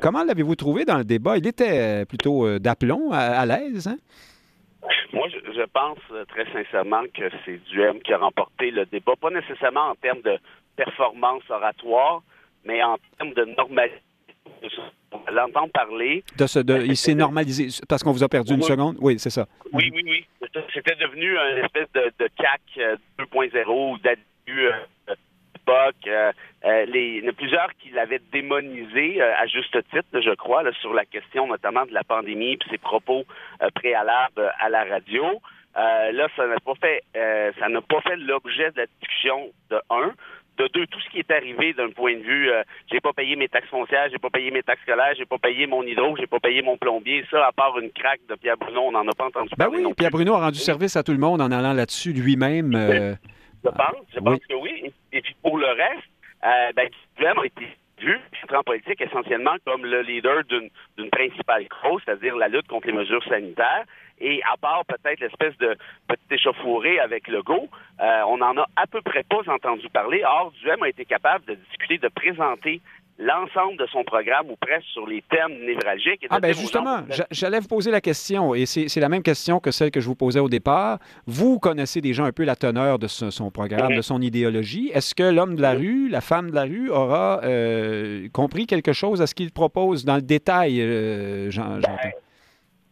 comment 0.00 0.24
l'avez-vous 0.24 0.56
trouvé 0.56 0.84
dans 0.84 0.98
le 0.98 1.04
débat? 1.04 1.36
Il 1.38 1.46
était 1.46 2.04
plutôt 2.06 2.58
d'aplomb, 2.58 3.12
à, 3.12 3.44
l'aise. 3.46 3.88
Hein? 3.88 3.96
Moi, 5.12 5.28
je, 5.28 5.62
pense 5.72 5.98
très 6.28 6.46
sincèrement 6.52 7.02
que 7.14 7.24
c'est 7.44 7.60
Duhem 7.70 8.00
qui 8.00 8.12
a 8.12 8.18
remporté 8.18 8.70
le 8.70 8.86
débat, 8.86 9.12
pas 9.20 9.30
nécessairement 9.30 9.90
en 9.90 9.94
termes 9.94 10.22
de 10.22 10.38
performance 10.76 11.42
oratoire, 11.48 12.22
mais 12.64 12.82
en 12.82 12.96
termes 13.18 13.34
de 13.34 13.44
normalité 13.56 14.00
l'entendre 15.30 15.72
parler. 15.72 16.24
il 16.84 16.96
s'est 16.96 17.14
normalisé 17.14 17.68
parce 17.88 18.02
qu'on 18.02 18.12
vous 18.12 18.22
a 18.22 18.28
perdu 18.28 18.54
une 18.54 18.62
seconde? 18.62 18.96
Oui, 19.00 19.18
c'est 19.18 19.30
ça. 19.30 19.46
Oui, 19.72 19.90
oui, 19.92 20.02
oui. 20.04 20.26
C'était 20.74 20.94
devenu 20.96 21.36
une 21.36 21.64
espèce 21.64 21.88
de, 21.92 22.28
CAC 22.36 22.60
2.0 23.18 23.56
euh, 23.56 23.64
ou 23.66 23.98
d'addu 23.98 24.22
euh, 24.48 24.72
euh, 25.68 26.32
euh, 26.64 26.84
les, 26.86 27.18
il 27.18 27.24
y 27.24 27.26
en 27.26 27.30
a 27.30 27.32
plusieurs 27.32 27.72
qui 27.80 27.90
l'avaient 27.90 28.20
démonisé 28.32 29.22
à 29.22 29.46
juste 29.46 29.76
titre, 29.90 30.20
je 30.20 30.34
crois, 30.34 30.62
sur 30.80 30.92
la 30.92 31.04
question 31.04 31.46
notamment 31.46 31.86
de 31.86 31.92
la 31.92 32.04
pandémie 32.04 32.52
et 32.52 32.58
ses 32.70 32.78
propos 32.78 33.24
préalables 33.74 34.52
à 34.60 34.68
la 34.68 34.84
radio. 34.84 35.24
là, 35.74 36.28
ça 36.36 36.46
n'a 36.46 36.60
pas 36.60 36.74
fait, 36.80 37.02
ça 37.58 37.68
n'a 37.68 37.80
pas 37.80 38.00
fait 38.02 38.16
l'objet 38.16 38.70
de 38.72 38.78
la 38.78 38.86
discussion 39.00 39.50
de 39.70 39.80
un 39.90 40.12
de 40.58 40.68
deux, 40.68 40.86
tout 40.86 41.00
ce 41.00 41.08
qui 41.10 41.18
est 41.18 41.30
arrivé 41.30 41.72
d'un 41.72 41.90
point 41.90 42.14
de 42.16 42.22
vue, 42.22 42.50
euh, 42.50 42.62
j'ai 42.90 43.00
pas 43.00 43.12
payé 43.12 43.36
mes 43.36 43.48
taxes 43.48 43.68
foncières, 43.68 44.08
j'ai 44.10 44.18
pas 44.18 44.30
payé 44.30 44.50
mes 44.50 44.62
taxes 44.62 44.82
scolaires, 44.82 45.14
j'ai 45.16 45.24
pas 45.24 45.38
payé 45.38 45.66
mon 45.66 45.82
hydro, 45.82 46.16
j'ai 46.16 46.26
pas 46.26 46.40
payé 46.40 46.62
mon 46.62 46.76
plombier, 46.76 47.24
ça, 47.30 47.46
à 47.46 47.52
part 47.52 47.78
une 47.78 47.90
craque 47.90 48.20
de 48.28 48.34
Pierre 48.34 48.56
Bruno, 48.56 48.82
on 48.82 48.92
n'en 48.92 49.06
a 49.06 49.12
pas 49.12 49.26
entendu 49.26 49.50
ben 49.56 49.66
parler. 49.66 49.84
oui, 49.84 49.94
Pierre 49.94 50.10
Bruno 50.10 50.34
a 50.34 50.40
rendu 50.40 50.58
service 50.58 50.96
à 50.96 51.02
tout 51.02 51.12
le 51.12 51.18
monde 51.18 51.40
en 51.40 51.50
allant 51.50 51.72
là-dessus 51.72 52.12
lui-même. 52.12 52.74
Euh, 52.74 53.14
je 53.64 53.70
pense, 53.70 54.06
je 54.14 54.20
pense 54.20 54.40
que 54.48 54.54
oui. 54.54 54.92
Et 55.12 55.20
puis 55.20 55.34
pour 55.42 55.58
le 55.58 55.66
reste, 55.66 56.08
euh, 56.44 56.72
ben, 56.74 56.88
a 57.24 57.46
été 57.46 57.68
vu, 58.00 58.18
en 58.54 58.62
politique, 58.62 59.00
essentiellement 59.00 59.56
comme 59.64 59.86
le 59.86 60.02
leader 60.02 60.42
d'une 60.44 61.10
principale 61.10 61.66
cause, 61.68 62.02
c'est-à-dire 62.04 62.36
la 62.36 62.48
lutte 62.48 62.66
contre 62.66 62.88
les 62.88 62.92
mesures 62.92 63.24
sanitaires. 63.24 63.84
Et 64.22 64.40
à 64.50 64.56
part 64.56 64.84
peut-être 64.86 65.20
l'espèce 65.20 65.56
de 65.58 65.76
petit 66.06 66.34
échauffourée 66.34 67.00
avec 67.00 67.26
le 67.26 67.42
go, 67.42 67.68
euh, 68.00 68.22
on 68.28 68.38
n'en 68.38 68.56
a 68.56 68.66
à 68.76 68.86
peu 68.86 69.02
près 69.02 69.24
pas 69.24 69.42
entendu 69.52 69.88
parler. 69.88 70.22
Or, 70.24 70.52
Duhem 70.62 70.82
a 70.82 70.88
été 70.88 71.04
capable 71.04 71.44
de 71.46 71.54
discuter, 71.54 71.98
de 71.98 72.08
présenter 72.08 72.80
l'ensemble 73.18 73.76
de 73.78 73.86
son 73.86 74.04
programme 74.04 74.50
ou 74.50 74.56
presque 74.56 74.86
sur 74.86 75.06
les 75.06 75.22
thèmes 75.30 75.64
névralgiques. 75.64 76.26
ah, 76.30 76.40
ben 76.40 76.54
justement, 76.54 77.02
j'allais 77.30 77.60
vous 77.60 77.68
poser 77.68 77.90
la 77.90 78.00
question, 78.00 78.54
et 78.54 78.66
c'est 78.66 79.00
la 79.00 79.08
même 79.08 79.22
question 79.22 79.60
que 79.60 79.70
celle 79.70 79.90
que 79.90 80.00
je 80.00 80.06
vous 80.06 80.14
posais 80.14 80.40
au 80.40 80.48
départ. 80.48 80.98
Vous 81.26 81.58
connaissez 81.58 82.00
déjà 82.00 82.24
un 82.24 82.32
peu 82.32 82.44
la 82.44 82.56
teneur 82.56 82.98
de 82.98 83.06
son 83.06 83.50
programme, 83.50 83.94
de 83.94 84.02
son 84.02 84.20
idéologie. 84.20 84.90
Est-ce 84.94 85.14
que 85.14 85.22
l'homme 85.22 85.56
de 85.56 85.62
la 85.62 85.74
rue, 85.74 86.08
la 86.08 86.20
femme 86.20 86.50
de 86.50 86.54
la 86.54 86.62
rue, 86.62 86.90
aura 86.90 87.40
euh, 87.44 88.28
compris 88.32 88.66
quelque 88.66 88.92
chose 88.92 89.20
à 89.20 89.26
ce 89.26 89.34
qu'il 89.34 89.52
propose 89.52 90.04
dans 90.04 90.16
le 90.16 90.22
détail, 90.22 90.80
euh, 90.80 91.50
j'entends? 91.50 91.98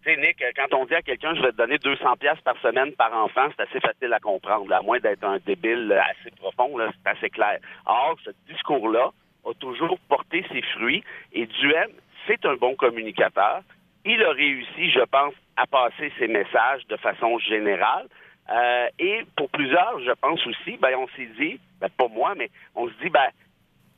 Tu 0.03 0.15
sais, 0.15 0.17
Nick, 0.21 0.43
quand 0.57 0.75
on 0.75 0.87
dit 0.87 0.95
à 0.95 1.03
quelqu'un 1.03 1.35
je 1.35 1.43
vais 1.43 1.53
te 1.53 1.57
donner 1.57 1.77
200 1.77 2.17
pièces 2.17 2.41
par 2.43 2.57
semaine 2.63 2.93
par 2.93 3.13
enfant, 3.15 3.49
c'est 3.55 3.63
assez 3.63 3.81
facile 3.81 4.13
à 4.15 4.19
comprendre, 4.19 4.73
à 4.73 4.81
moins 4.81 4.99
d'être 4.99 5.25
un 5.25 5.39
débile 5.45 5.93
assez 5.93 6.31
profond, 6.37 6.79
c'est 6.79 7.11
assez 7.11 7.29
clair. 7.29 7.59
Or, 7.85 8.17
ce 8.25 8.31
discours-là 8.49 9.11
a 9.45 9.55
toujours 9.55 9.99
porté 10.09 10.45
ses 10.51 10.63
fruits 10.63 11.05
et 11.33 11.47
Duhem, 11.47 11.91
c'est 12.27 12.45
un 12.47 12.55
bon 12.55 12.75
communicateur. 12.77 13.61
Il 14.07 14.23
a 14.23 14.31
réussi, 14.31 14.91
je 14.91 15.05
pense, 15.05 15.35
à 15.57 15.67
passer 15.67 16.11
ses 16.19 16.29
messages 16.29 16.87
de 16.87 16.97
façon 16.97 17.39
générale. 17.39 18.07
Euh, 18.51 18.89
et 18.99 19.21
pour 19.37 19.51
plusieurs, 19.51 20.01
je 20.01 20.13
pense 20.13 20.45
aussi, 20.47 20.79
ben, 20.79 20.97
on 20.97 21.09
s'est 21.09 21.29
dit, 21.39 21.61
ben, 21.81 21.89
pas 21.91 22.09
moi, 22.09 22.35
mais 22.37 22.51
on 22.75 22.89
se 22.89 22.95
dit, 23.03 23.11
ben, 23.11 23.29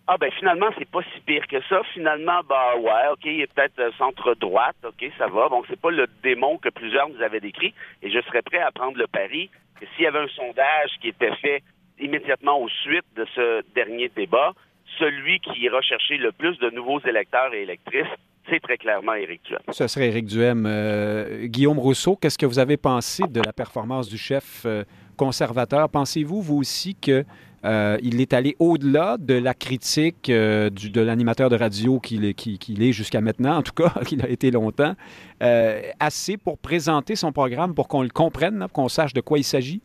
ah 0.08 0.16
ben 0.18 0.30
finalement, 0.32 0.66
c'est 0.78 0.88
pas 0.90 1.02
si 1.14 1.20
pire 1.20 1.46
que 1.46 1.62
ça. 1.68 1.80
Finalement, 1.94 2.40
bah 2.48 2.76
ouais, 2.76 3.12
ok, 3.12 3.24
il 3.24 3.42
est 3.42 3.52
peut-être 3.52 3.78
euh, 3.78 3.90
centre-droite, 3.98 4.76
ok, 4.84 5.10
ça 5.16 5.28
va. 5.28 5.48
Bon, 5.48 5.62
c'est 5.68 5.80
pas 5.80 5.90
le 5.90 6.06
démon 6.22 6.58
que 6.58 6.70
plusieurs 6.70 7.08
nous 7.08 7.22
avaient 7.22 7.40
décrit. 7.40 7.72
Et 8.02 8.10
je 8.10 8.20
serais 8.22 8.42
prêt 8.42 8.58
à 8.58 8.72
prendre 8.72 8.98
le 8.98 9.06
pari 9.06 9.48
que 9.80 9.86
s'il 9.94 10.04
y 10.04 10.06
avait 10.06 10.18
un 10.18 10.28
sondage 10.28 10.90
qui 11.00 11.08
était 11.08 11.34
fait 11.36 11.62
immédiatement 12.00 12.60
au 12.60 12.68
suite 12.68 13.04
de 13.16 13.24
ce 13.34 13.62
dernier 13.74 14.08
débat, 14.08 14.52
celui 14.98 15.38
qui 15.40 15.60
ira 15.60 15.80
chercher 15.82 16.16
le 16.16 16.32
plus 16.32 16.58
de 16.58 16.70
nouveaux 16.70 17.00
électeurs 17.00 17.54
et 17.54 17.62
électrices, 17.62 18.06
c'est 18.50 18.60
très 18.60 18.76
clairement 18.76 19.14
Éric 19.14 19.42
Duhem. 19.44 19.60
Ce 19.70 19.86
serait 19.86 20.08
Éric 20.08 20.26
Duhem. 20.26 20.66
Euh, 20.66 21.46
Guillaume 21.46 21.78
Rousseau, 21.78 22.16
qu'est-ce 22.16 22.38
que 22.38 22.46
vous 22.46 22.58
avez 22.58 22.76
pensé 22.76 23.22
de 23.28 23.40
la 23.40 23.52
performance 23.52 24.08
du 24.08 24.18
chef 24.18 24.64
euh, 24.66 24.82
conservateur? 25.16 25.88
Pensez-vous, 25.88 26.42
vous 26.42 26.58
aussi, 26.58 26.96
que 26.96 27.24
euh, 27.64 27.96
il 28.02 28.20
est 28.20 28.32
allé 28.32 28.56
au-delà 28.58 29.16
de 29.18 29.34
la 29.34 29.54
critique 29.54 30.28
euh, 30.28 30.68
de 30.70 31.00
l'animateur 31.00 31.48
de 31.48 31.56
radio 31.56 32.00
qu'il 32.00 32.24
est, 32.24 32.92
jusqu'à 32.92 33.20
maintenant, 33.20 33.58
en 33.58 33.62
tout 33.62 33.72
cas, 33.72 33.92
qu'il 34.06 34.22
a 34.22 34.28
été 34.28 34.50
longtemps, 34.50 34.94
euh, 35.42 35.80
assez 36.00 36.36
pour 36.36 36.58
présenter 36.58 37.14
son 37.14 37.32
programme 37.32 37.74
pour 37.74 37.88
qu'on 37.88 38.02
le 38.02 38.08
comprenne, 38.08 38.66
qu'on 38.72 38.88
sache 38.88 39.12
de 39.12 39.20
quoi 39.20 39.38
il 39.38 39.44
s'agit? 39.44 39.80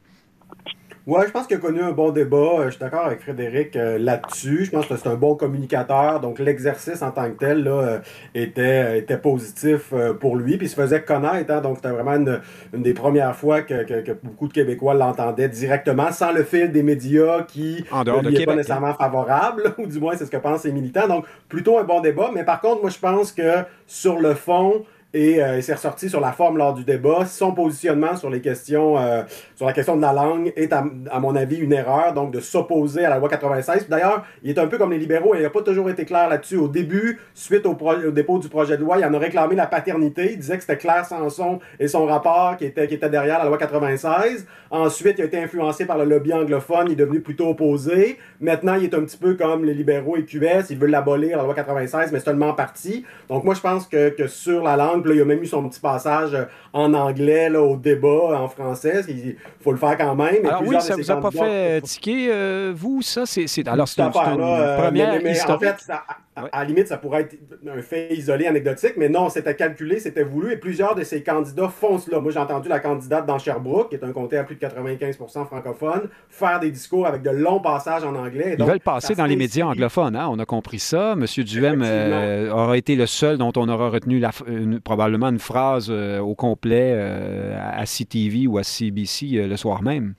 Ouais, 1.08 1.26
je 1.26 1.32
pense 1.32 1.48
qu'il 1.48 1.56
a 1.56 1.60
connu 1.62 1.82
un 1.82 1.94
bon 1.94 2.12
débat. 2.12 2.38
Euh, 2.38 2.66
je 2.66 2.72
suis 2.72 2.80
d'accord 2.82 3.06
avec 3.06 3.22
Frédéric 3.22 3.78
euh, 3.78 3.98
là-dessus. 3.98 4.66
Je 4.66 4.72
pense 4.72 4.88
que 4.88 4.98
c'est 4.98 5.08
un 5.08 5.16
bon 5.16 5.36
communicateur. 5.36 6.20
Donc, 6.20 6.38
l'exercice 6.38 7.02
en 7.02 7.12
tant 7.12 7.32
que 7.32 7.38
tel 7.38 7.64
là, 7.64 7.72
euh, 7.72 8.00
était, 8.36 9.00
était 9.00 9.18
positif 9.18 9.94
pour 10.20 10.36
lui. 10.36 10.58
Puis, 10.58 10.68
il 10.68 10.70
se 10.70 10.76
faisait 10.76 11.02
connaître. 11.02 11.50
Hein, 11.54 11.62
donc, 11.62 11.78
c'était 11.78 11.92
vraiment 11.92 12.16
une, 12.16 12.42
des 12.74 12.94
premières 12.94 13.34
fois 13.38 13.62
que, 13.62 13.84
que, 13.84 14.12
beaucoup 14.22 14.50
de 14.50 14.54
Québécois 14.54 14.96
l'entendaient 14.96 15.48
directement, 15.48 16.12
sans 16.12 16.34
le 16.34 16.44
fil 16.44 16.74
des 16.74 16.84
médias 16.84 17.44
qui 17.44 17.86
ne 17.90 18.46
pas 18.46 18.56
nécessairement 18.56 18.94
favorable, 18.94 19.76
ou 19.78 19.88
du 19.88 20.02
moins, 20.02 20.18
c'est 20.18 20.26
ce 20.26 20.32
que 20.32 20.36
pensent 20.36 20.66
les 20.66 20.74
militants. 20.74 21.08
Donc, 21.08 21.26
plutôt 21.48 21.78
un 21.78 21.86
bon 21.86 22.02
débat. 22.02 22.32
Mais 22.36 22.44
par 22.44 22.60
contre, 22.60 22.82
moi, 22.82 22.90
je 22.90 23.00
pense 23.00 23.32
que 23.32 23.64
sur 23.86 24.20
le 24.20 24.34
fond, 24.34 24.84
et 25.14 25.42
euh, 25.42 25.58
il 25.58 25.64
s'est 25.64 25.74
ressorti 25.74 26.10
sur 26.10 26.20
la 26.20 26.34
forme 26.34 26.58
lors 26.58 26.74
du 26.74 26.84
débat. 26.84 27.26
Son 27.26 27.54
positionnement 27.54 28.16
sur 28.18 28.30
les 28.30 28.42
questions, 28.42 28.98
euh, 28.98 29.24
sur 29.56 29.66
la 29.66 29.74
question 29.74 29.96
de 29.96 30.02
la 30.02 30.12
langue 30.12 30.52
est, 30.56 30.74
à, 30.74 30.84
mon 31.20 31.36
avis, 31.36 31.58
une 31.58 31.72
erreur, 31.72 32.14
donc 32.14 32.32
de 32.32 32.42
s'opposer 32.42 33.06
à 33.06 33.10
la 33.10 33.18
loi 33.18 33.30
96. 33.30 33.88
D'ailleurs, 33.88 34.26
il 34.44 34.50
est 34.50 34.60
un 34.60 34.68
peu 34.68 34.78
comme 34.78 34.92
les 34.92 34.98
libéraux, 34.98 35.34
il 35.36 35.42
n'a 35.42 35.50
pas 35.50 35.62
toujours 35.62 35.90
été 35.90 36.04
clair 36.04 36.28
là-dessus. 36.28 36.58
Au 36.58 36.68
début, 36.68 37.20
suite 37.34 37.66
au, 37.66 37.78
dépôt 38.12 38.40
du 38.40 38.50
projet 38.50 38.76
de 38.76 38.82
loi, 38.82 38.98
il 38.98 39.06
en 39.06 39.14
a 39.14 39.18
réclamé 39.18 39.56
la 39.56 39.66
paternité. 39.66 40.34
Il 40.34 40.40
disait 40.40 40.58
que 40.58 40.62
c'était 40.62 40.78
Claire 40.78 41.06
Sanson 41.06 41.60
et 41.80 41.88
son 41.88 42.06
rapport 42.06 42.58
qui 42.58 42.66
était, 42.66 42.88
qui 42.88 42.96
était 42.96 43.10
derrière 43.10 43.40
la 43.40 43.46
loi 43.46 43.58
96. 43.58 44.46
Ensuite, 44.70 45.20
il 45.20 45.22
a 45.22 45.26
été 45.26 45.42
influencé 45.42 45.86
par 45.86 45.98
le 45.98 46.04
lobby 46.04 46.34
anglophone, 46.34 46.88
il 46.88 46.94
est 46.94 46.96
devenu 46.96 47.22
plutôt 47.22 47.48
opposé. 47.48 48.18
Maintenant, 48.42 48.76
il 48.76 48.84
est 48.84 48.94
un 48.94 49.04
petit 49.04 49.18
peu 49.18 49.36
comme 49.36 49.64
les 49.64 49.74
libéraux 49.74 50.18
et 50.18 50.26
QS, 50.26 50.70
il 50.70 50.78
veut 50.78 50.88
l'abolir, 50.88 51.38
la 51.38 51.44
loi 51.44 51.54
96, 51.54 52.12
mais 52.12 52.20
seulement 52.20 52.50
en 52.50 52.54
partie. 52.54 53.06
Donc 53.30 53.46
moi, 53.46 53.54
je 53.54 53.62
pense 53.62 53.88
que, 53.88 54.10
que 54.10 54.28
sur 54.28 54.64
la 54.64 54.76
langue, 54.76 54.97
francophone. 54.98 55.02
Puis 55.02 55.12
là, 55.12 55.16
il 55.16 55.22
a 55.22 55.26
même 55.26 55.44
eu 55.44 55.46
son 55.46 55.68
petit 55.68 55.80
passage 55.80 56.38
en 56.74 56.94
anglais 56.94 57.50
là, 57.50 57.62
au 57.62 57.76
débat 57.76 58.40
en 58.40 58.48
français. 58.48 59.04
Il 59.08 59.36
faut 59.62 59.72
le 59.72 59.78
faire 59.78 59.98
quand 59.98 60.16
même. 60.16 60.46
Alors 60.46 60.64
oui, 60.66 60.76
ça 60.80 60.96
vous 60.96 61.12
a 61.12 61.18
pas 61.18 61.32
fait 61.32 61.82
tiquer, 61.82 62.72
vous, 62.74 63.02
ça? 63.02 63.26
C'est, 63.26 63.68
alors, 63.68 63.88
c'est 63.88 64.02
une, 64.02 64.12
première 64.12 65.22
mais, 65.22 65.50
En 65.50 65.60
fait, 65.60 65.76
à, 66.38 66.60
la 66.60 66.66
limite, 66.66 66.88
ça 66.88 66.98
pourrait 66.98 67.22
être 67.22 67.36
un 67.68 67.82
fait 67.82 68.14
isolé, 68.14 68.46
anecdotique, 68.46 68.94
mais 68.98 69.10
non, 69.10 69.30
c'était 69.30 69.56
calculé, 69.56 70.00
c'était 70.00 70.24
voulu, 70.24 70.54
et 70.54 70.58
plusieurs 70.58 70.96
de 70.96 71.04
ces 71.04 71.24
candidats 71.24 71.70
font 71.70 71.98
cela. 71.98 72.20
Moi, 72.20 72.32
j'ai 72.32 72.40
entendu 72.40 72.70
la 72.70 72.80
candidate 72.80 73.26
dans 73.26 73.40
Sherbrooke, 73.40 73.90
qui 73.90 73.96
est 73.96 74.04
un 74.04 74.12
comté 74.12 74.38
à 74.38 74.44
plus 74.44 74.56
de 74.56 74.62
95% 74.62 75.46
francophone, 75.46 76.10
faire 76.30 76.60
des 76.60 76.72
discours 76.72 77.08
avec 77.08 77.24
de 77.24 77.32
longs 77.32 77.60
passages 77.60 78.04
en 78.04 78.16
anglais. 78.16 78.56
Ils 78.58 78.66
veulent 78.66 78.80
passer 78.80 79.16
dans 79.16 79.26
les 79.26 79.36
médias 79.36 79.66
anglophones, 79.66 80.16
hein? 80.16 80.28
on 80.30 80.40
a 80.40 80.46
compris 80.46 80.80
ça. 80.80 81.16
Monsieur 81.16 81.44
Duhem 81.44 81.82
euh, 81.84 82.52
aura 82.52 82.78
été 82.78 82.96
le 82.96 83.06
seul 83.06 83.38
dont 83.38 83.52
on 83.56 83.68
aura 83.70 83.90
retenu 83.90 84.20
la, 84.20 84.32
probablement 84.84 85.30
une 85.30 85.40
phrase 85.40 85.88
euh, 85.90 86.20
au 86.20 86.36
complet 86.36 86.92
euh, 86.94 87.58
à 87.60 87.86
CTV 87.86 88.48
ou 88.48 88.58
à 88.58 88.64
CBC 88.64 89.48
le 89.48 89.58
soir 89.58 89.82
même. 89.82 90.14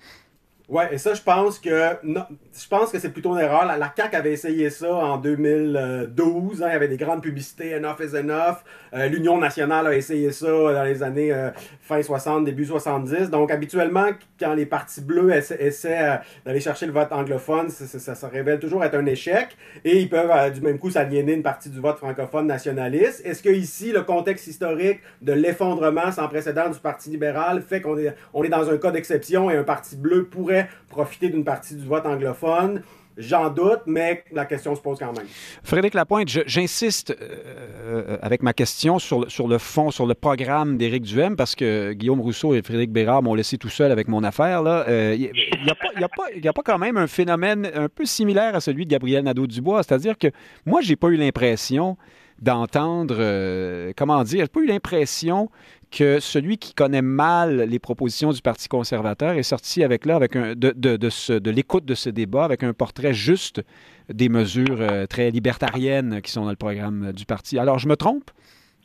Oui, 0.71 0.85
et 0.91 0.99
ça, 0.99 1.15
je 1.15 1.23
pense 1.23 1.59
que 1.59 1.71
je 2.05 2.69
pense 2.69 2.93
que 2.93 2.99
c'est 2.99 3.09
plutôt 3.09 3.33
une 3.33 3.41
erreur. 3.41 3.65
La, 3.65 3.91
CAQ 3.97 4.17
avait 4.17 4.33
essayé 4.33 4.69
ça 4.69 4.95
en 4.95 5.17
2012. 5.17 6.63
Hein. 6.63 6.67
il 6.69 6.73
y 6.73 6.77
avait 6.77 6.89
des 6.89 6.99
grandes 6.99 7.23
publicités, 7.23 7.75
Enough 7.75 8.01
is 8.01 8.15
Enough. 8.15 8.59
Euh, 8.93 9.07
L'Union 9.07 9.39
nationale 9.39 9.87
a 9.87 9.97
essayé 9.97 10.31
ça 10.31 10.47
dans 10.47 10.85
les 10.85 11.03
années 11.03 11.33
euh, 11.33 11.49
fin 11.81 12.03
60, 12.03 12.45
début 12.45 12.67
70. 12.67 13.31
Donc, 13.31 13.51
habituellement, 13.51 14.09
quand 14.39 14.53
les 14.53 14.67
partis 14.67 15.01
bleus 15.01 15.33
essaient, 15.33 16.03
euh, 16.03 16.17
d'aller 16.45 16.61
chercher 16.61 16.85
le 16.85 16.93
vote 16.93 17.13
anglophone, 17.13 17.71
ça, 17.71 18.15
se 18.15 18.27
révèle 18.27 18.59
toujours 18.59 18.85
être 18.85 18.95
un 18.95 19.07
échec. 19.07 19.57
Et 19.87 19.99
ils 19.99 20.11
peuvent, 20.11 20.53
du 20.53 20.61
même 20.61 20.79
coup, 20.79 20.91
s'aliéner 20.91 21.33
une 21.33 21.43
partie 21.43 21.71
du 21.71 21.81
vote 21.81 21.97
francophone 21.97 22.47
nationaliste. 22.47 23.25
Est-ce 23.25 23.43
que 23.43 23.49
ici, 23.49 23.91
le 23.91 24.03
contexte 24.03 24.47
historique 24.47 25.01
de 25.23 25.33
l'effondrement 25.33 26.13
sans 26.13 26.29
précédent 26.29 26.69
du 26.69 26.79
Parti 26.79 27.09
libéral 27.09 27.63
fait 27.63 27.81
qu'on 27.81 27.97
est, 27.97 28.15
on 28.35 28.45
est 28.45 28.51
dans 28.51 28.69
un 28.69 28.77
cas 28.77 28.91
d'exception 28.91 29.51
et 29.51 29.57
un 29.57 29.65
parti 29.65 29.97
bleu 29.97 30.27
pourrait 30.27 30.58
profiter 30.89 31.29
d'une 31.29 31.45
partie 31.45 31.75
du 31.75 31.87
vote 31.87 32.07
anglophone. 32.07 32.83
J'en 33.19 33.51
doute, 33.51 33.81
mais 33.87 34.23
la 34.31 34.47
question 34.47 34.77
se 34.77 34.81
pose 34.81 35.01
quand 35.01 35.13
même. 35.13 35.27
Frédéric 35.65 35.95
Lapointe, 35.95 36.29
j'insiste 36.47 37.17
euh, 37.21 38.17
avec 38.23 38.45
ma 38.45 38.53
question 38.53 39.01
sur, 39.01 39.29
sur 39.29 39.49
le 39.49 39.59
fond, 39.59 39.91
sur 39.91 40.07
le 40.07 40.15
programme 40.15 40.77
d'Éric 40.77 41.03
Duhem, 41.03 41.35
parce 41.35 41.57
que 41.57 41.95
Guillaume 41.95 42.21
Rousseau 42.21 42.55
et 42.55 42.63
Frédéric 42.63 42.93
Bérard 42.93 43.25
m'ont 43.25 43.35
laissé 43.35 43.59
tout 43.59 43.69
seul 43.69 43.91
avec 43.91 44.07
mon 44.07 44.23
affaire. 44.23 44.61
Il 44.61 44.93
euh, 44.93 45.17
n'y 45.17 45.29
a, 45.69 46.49
a, 46.49 46.53
pas 46.53 46.63
quand 46.65 46.79
même 46.79 46.97
un 46.97 47.09
phénomène 47.09 47.69
un 47.75 47.89
peu 47.89 48.05
similaire 48.05 48.55
à 48.55 48.61
celui 48.61 48.87
de 48.87 48.91
Gabriel 48.91 49.25
Nadeau-Dubois. 49.25 49.83
C'est-à-dire 49.83 50.17
que 50.17 50.29
moi, 50.65 50.81
j'ai 50.81 50.95
pas 50.95 51.09
eu 51.09 51.17
l'impression 51.17 51.97
d'entendre, 52.41 53.17
euh, 53.19 53.93
comment 53.97 54.23
dire, 54.23 54.41
j'ai 54.41 54.49
pas 54.49 54.61
eu 54.61 54.67
l'impression 54.67 55.49
que 55.91 56.21
celui 56.21 56.59
qui 56.59 56.75
connaît 56.75 57.03
mal 57.03 57.63
les 57.63 57.79
propositions 57.79 58.31
du 58.31 58.43
Parti 58.43 58.69
conservateur 58.69 59.33
est 59.33 59.43
sorti 59.43 59.83
avec 59.83 60.05
là, 60.05 60.17
avec 60.17 60.33
de, 60.37 61.51
l'écoute 61.51 61.85
de 61.85 61.95
ce 61.95 62.11
débat, 62.11 62.45
avec 62.45 62.63
un 62.63 62.75
portrait 62.75 63.15
juste 63.15 63.63
des 64.09 64.29
mesures 64.29 64.81
euh, 64.81 65.07
très 65.07 65.31
libertariennes 65.31 66.21
qui 66.23 66.31
sont 66.31 66.45
dans 66.45 66.51
le 66.51 66.57
programme 66.57 67.13
du 67.13 67.25
parti. 67.25 67.59
Alors, 67.59 67.79
je 67.79 67.89
me 67.89 67.97
trompe? 67.97 68.31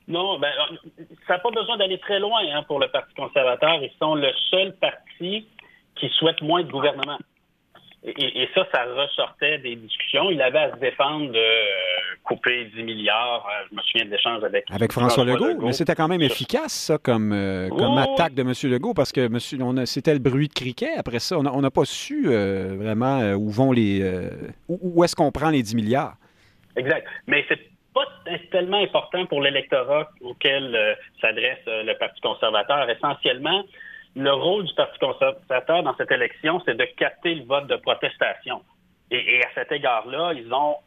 Non, 0.08 0.38
ben, 0.38 0.52
ça 1.28 1.34
n'a 1.34 1.40
pas 1.40 1.52
besoin 1.52 1.78
d'aller 1.78 1.98
très 1.98 2.20
loin 2.20 2.42
hein, 2.52 2.64
pour 2.64 2.80
le 2.80 2.90
Parti 2.90 3.14
conservateur. 3.16 3.76
Ils 3.82 3.92
sont 4.00 4.16
le 4.16 4.32
seul 4.50 4.76
parti 4.76 5.48
qui 5.96 6.10
souhaite 6.10 6.42
moins 6.42 6.64
de 6.64 6.72
gouvernement. 6.72 7.18
Et, 8.04 8.50
ça, 8.54 8.68
ça 8.74 8.84
ressortait 8.84 9.60
des 9.60 9.78
discussions. 9.78 10.30
Il 10.30 10.42
avait 10.42 10.60
à 10.60 10.72
se 10.74 10.80
défendre 10.80 11.32
de 11.32 11.38
euh, 11.38 11.93
couper 12.36 12.66
10 12.76 12.84
milliards. 12.84 13.46
Euh, 13.46 13.66
je 13.70 13.76
me 13.76 13.82
souviens 13.82 14.06
de 14.06 14.12
l'échange 14.12 14.44
avec, 14.44 14.66
avec 14.72 14.92
François, 14.92 15.26
Legault. 15.26 15.58
Mais 15.62 15.74
c'était 15.74 15.96
quand 15.96 16.08
même 16.08 16.22
efficace, 16.22 16.74
ça, 16.74 16.98
comme, 16.98 17.32
euh, 17.34 17.70
comme 17.70 17.98
attaque 17.98 18.34
de 18.34 18.42
M. 18.42 18.54
Legault, 18.72 18.94
parce 18.94 19.12
que 19.12 19.30
c'était 19.86 20.14
le 20.14 20.20
bruit 20.20 20.48
de 20.48 20.54
criquet. 20.54 20.94
Après 20.98 21.20
ça, 21.20 21.38
on 21.38 21.62
n'a 21.62 21.72
pas 21.72 21.86
su 21.86 22.28
vraiment 22.28 23.34
où 23.34 23.50
vont 23.50 23.72
les. 23.72 24.04
où, 24.68 25.04
est-ce 25.04 25.16
qu'on 25.16 25.32
prend 25.32 25.50
les 25.50 25.62
10 25.62 25.76
milliards. 25.76 26.16
Exact. 26.76 27.08
Mais 27.28 27.46
c'est 27.48 27.60
pas 27.94 28.06
tellement 28.52 28.82
important 28.82 29.26
pour 29.28 29.42
l'électorat 29.42 30.10
auquel 30.22 30.98
s'adresse 31.22 31.60
le 31.66 31.94
Parti 31.98 32.20
conservateur. 32.22 32.90
Essentiellement, 32.90 33.64
le 34.16 34.32
rôle 34.32 34.66
du 34.66 34.74
Parti 34.74 35.00
conservateur 35.00 35.84
dans 35.84 35.96
cette 35.96 36.12
élection, 36.12 36.62
c'est 36.66 36.76
de 36.76 36.86
capter 36.98 37.36
le 37.36 37.44
vote 37.46 37.68
de 37.68 37.76
protestation. 37.78 38.62
Et, 39.12 39.42
à 39.44 39.54
cet 39.54 39.72
égard-là, 39.72 40.34
ils 40.34 40.52
ont 40.54 40.78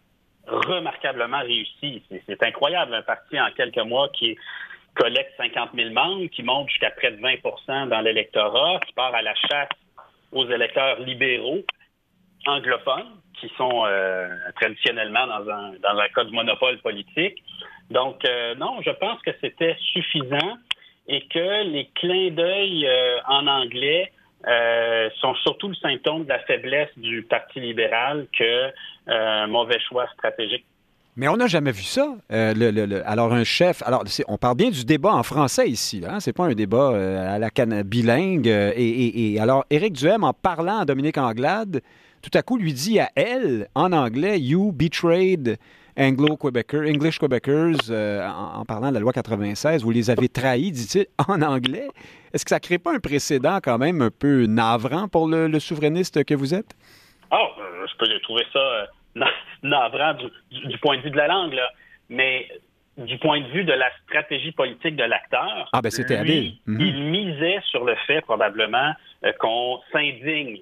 remarquablement 0.46 1.40
réussi. 1.40 2.02
C'est 2.26 2.42
incroyable, 2.42 2.94
un 2.94 3.02
parti 3.02 3.40
en 3.40 3.50
quelques 3.56 3.78
mois 3.78 4.08
qui 4.10 4.36
collecte 4.94 5.32
50 5.36 5.70
000 5.74 5.90
membres, 5.90 6.26
qui 6.26 6.42
monte 6.42 6.68
jusqu'à 6.70 6.90
près 6.90 7.12
de 7.12 7.20
20% 7.20 7.88
dans 7.88 8.00
l'électorat, 8.00 8.80
qui 8.86 8.92
part 8.94 9.14
à 9.14 9.22
la 9.22 9.34
chasse 9.34 9.68
aux 10.32 10.48
électeurs 10.48 11.00
libéraux 11.00 11.64
anglophones, 12.46 13.20
qui 13.40 13.50
sont 13.56 13.84
euh, 13.86 14.28
traditionnellement 14.60 15.26
dans 15.26 15.50
un, 15.50 15.72
dans 15.82 15.98
un 15.98 16.08
cas 16.08 16.24
de 16.24 16.30
monopole 16.30 16.78
politique. 16.78 17.42
Donc, 17.90 18.24
euh, 18.24 18.54
non, 18.54 18.80
je 18.82 18.90
pense 18.90 19.20
que 19.22 19.30
c'était 19.40 19.76
suffisant 19.92 20.58
et 21.08 21.26
que 21.28 21.64
les 21.64 21.88
clins 21.94 22.30
d'œil 22.30 22.86
euh, 22.86 23.18
en 23.26 23.46
anglais 23.46 24.12
euh, 24.46 25.08
sont 25.20 25.34
surtout 25.36 25.68
le 25.68 25.74
symptôme 25.74 26.24
de 26.24 26.28
la 26.28 26.38
faiblesse 26.40 26.90
du 26.96 27.22
Parti 27.22 27.60
libéral 27.60 28.26
que 28.36 28.70
euh, 29.08 29.46
mauvais 29.46 29.78
choix 29.88 30.06
stratégique. 30.14 30.64
Mais 31.16 31.28
on 31.28 31.36
n'a 31.36 31.46
jamais 31.46 31.72
vu 31.72 31.82
ça. 31.82 32.14
alors, 32.28 33.32
un 33.32 33.44
chef. 33.44 33.82
Alors, 33.86 34.04
on 34.28 34.36
parle 34.36 34.56
bien 34.56 34.68
du 34.68 34.84
débat 34.84 35.14
en 35.14 35.22
français 35.22 35.66
ici. 35.66 36.02
Hein? 36.06 36.20
C'est 36.20 36.34
pas 36.34 36.44
un 36.44 36.52
débat 36.52 36.90
à 37.32 37.38
la 37.38 37.48
canne 37.48 37.82
bilingue. 37.82 38.46
Et, 38.46 39.32
et, 39.32 39.40
alors, 39.40 39.64
Éric 39.70 39.94
Duhem, 39.94 40.24
en 40.24 40.34
parlant 40.34 40.80
à 40.80 40.84
Dominique 40.84 41.16
Anglade, 41.16 41.80
tout 42.20 42.30
à 42.34 42.42
coup 42.42 42.58
lui 42.58 42.74
dit 42.74 43.00
à 43.00 43.08
elle, 43.14 43.68
en 43.74 43.92
anglais, 43.92 44.38
You 44.40 44.72
betrayed 44.72 45.58
Anglo-Québécois, 45.98 46.80
English 46.80 47.18
Québécois, 47.18 47.72
euh, 47.90 48.28
en, 48.28 48.64
parlant 48.64 48.88
de 48.88 48.94
la 48.94 49.00
loi 49.00 49.12
96, 49.12 49.82
vous 49.82 49.90
les 49.90 50.10
avez 50.10 50.28
trahis, 50.28 50.70
dit-il, 50.70 51.06
en 51.28 51.40
anglais. 51.42 51.88
Est-ce 52.32 52.44
que 52.44 52.50
ça 52.50 52.56
ne 52.56 52.60
crée 52.60 52.78
pas 52.78 52.94
un 52.94 53.00
précédent 53.00 53.58
quand 53.62 53.78
même 53.78 54.02
un 54.02 54.10
peu 54.10 54.46
navrant 54.46 55.08
pour 55.08 55.26
le, 55.26 55.58
souverainiste 55.58 56.24
que 56.24 56.34
vous 56.34 56.54
êtes? 56.54 56.74
Oh, 57.30 57.48
je 57.58 57.96
peux 57.98 58.20
trouver 58.20 58.44
ça 58.52 58.58
euh, 58.58 58.86
navrant 59.62 60.14
du, 60.50 60.78
point 60.78 60.98
de 60.98 61.02
vue 61.02 61.10
de 61.10 61.16
la 61.16 61.28
langue, 61.28 61.54
là. 61.54 61.70
mais 62.10 62.48
du 62.98 63.18
point 63.18 63.40
de 63.40 63.48
vue 63.48 63.64
de 63.64 63.72
la 63.72 63.90
stratégie 64.04 64.52
politique 64.52 64.96
de 64.96 65.04
l'acteur, 65.04 65.68
ah, 65.72 65.82
ben 65.82 65.90
c'était. 65.90 66.22
Mhm. 66.22 66.80
Il 66.80 67.02
misait 67.10 67.60
sur 67.70 67.84
le 67.84 67.94
fait 68.06 68.22
probablement 68.22 68.92
qu'on 69.38 69.80
s'indigne 69.92 70.60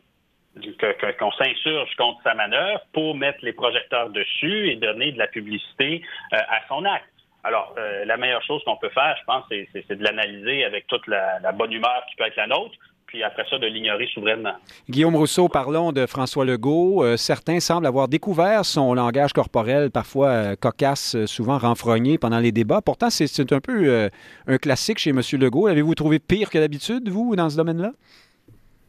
qu'on 1.18 1.32
s'insurge 1.32 1.94
contre 1.96 2.22
sa 2.22 2.34
manœuvre 2.34 2.80
pour 2.92 3.16
mettre 3.16 3.38
les 3.42 3.52
projecteurs 3.52 4.10
dessus 4.10 4.70
et 4.70 4.76
donner 4.76 5.12
de 5.12 5.18
la 5.18 5.26
publicité 5.26 6.02
euh, 6.32 6.36
à 6.36 6.66
son 6.68 6.84
acte. 6.84 7.08
Alors, 7.42 7.74
euh, 7.76 8.04
la 8.04 8.16
meilleure 8.16 8.42
chose 8.42 8.62
qu'on 8.64 8.76
peut 8.76 8.88
faire, 8.90 9.16
je 9.20 9.24
pense, 9.26 9.44
c'est 9.50 9.98
de 9.98 10.02
l'analyser 10.02 10.64
avec 10.64 10.86
toute 10.86 11.06
la, 11.06 11.52
bonne 11.52 11.72
humeur 11.72 12.02
qui 12.08 12.16
peut 12.16 12.24
être 12.24 12.36
la 12.36 12.46
nôtre, 12.46 12.74
puis 13.06 13.22
après 13.22 13.44
ça, 13.50 13.58
de 13.58 13.66
l'ignorer 13.66 14.06
souverainement. 14.14 14.54
Guillaume 14.88 15.14
Rousseau, 15.14 15.48
parlons 15.48 15.92
de 15.92 16.06
François 16.06 16.46
Legault. 16.46 17.04
Euh, 17.04 17.16
certains 17.18 17.60
semblent 17.60 17.86
avoir 17.86 18.08
découvert 18.08 18.64
son 18.64 18.94
langage 18.94 19.34
corporel, 19.34 19.90
parfois 19.90 20.56
cocasse, 20.56 21.22
souvent 21.26 21.58
renfrogné 21.58 22.16
pendant 22.16 22.38
les 22.38 22.50
débats. 22.50 22.80
Pourtant, 22.80 23.10
c'est 23.10 23.52
un 23.52 23.60
peu 23.60 24.08
un 24.46 24.58
classique 24.58 24.98
chez 24.98 25.10
M. 25.10 25.20
Legault. 25.32 25.66
Avez-vous 25.66 25.94
trouvé 25.94 26.18
pire 26.18 26.48
que 26.48 26.58
d'habitude, 26.58 27.10
vous, 27.10 27.36
dans 27.36 27.50
ce 27.50 27.56
domaine-là? 27.56 27.90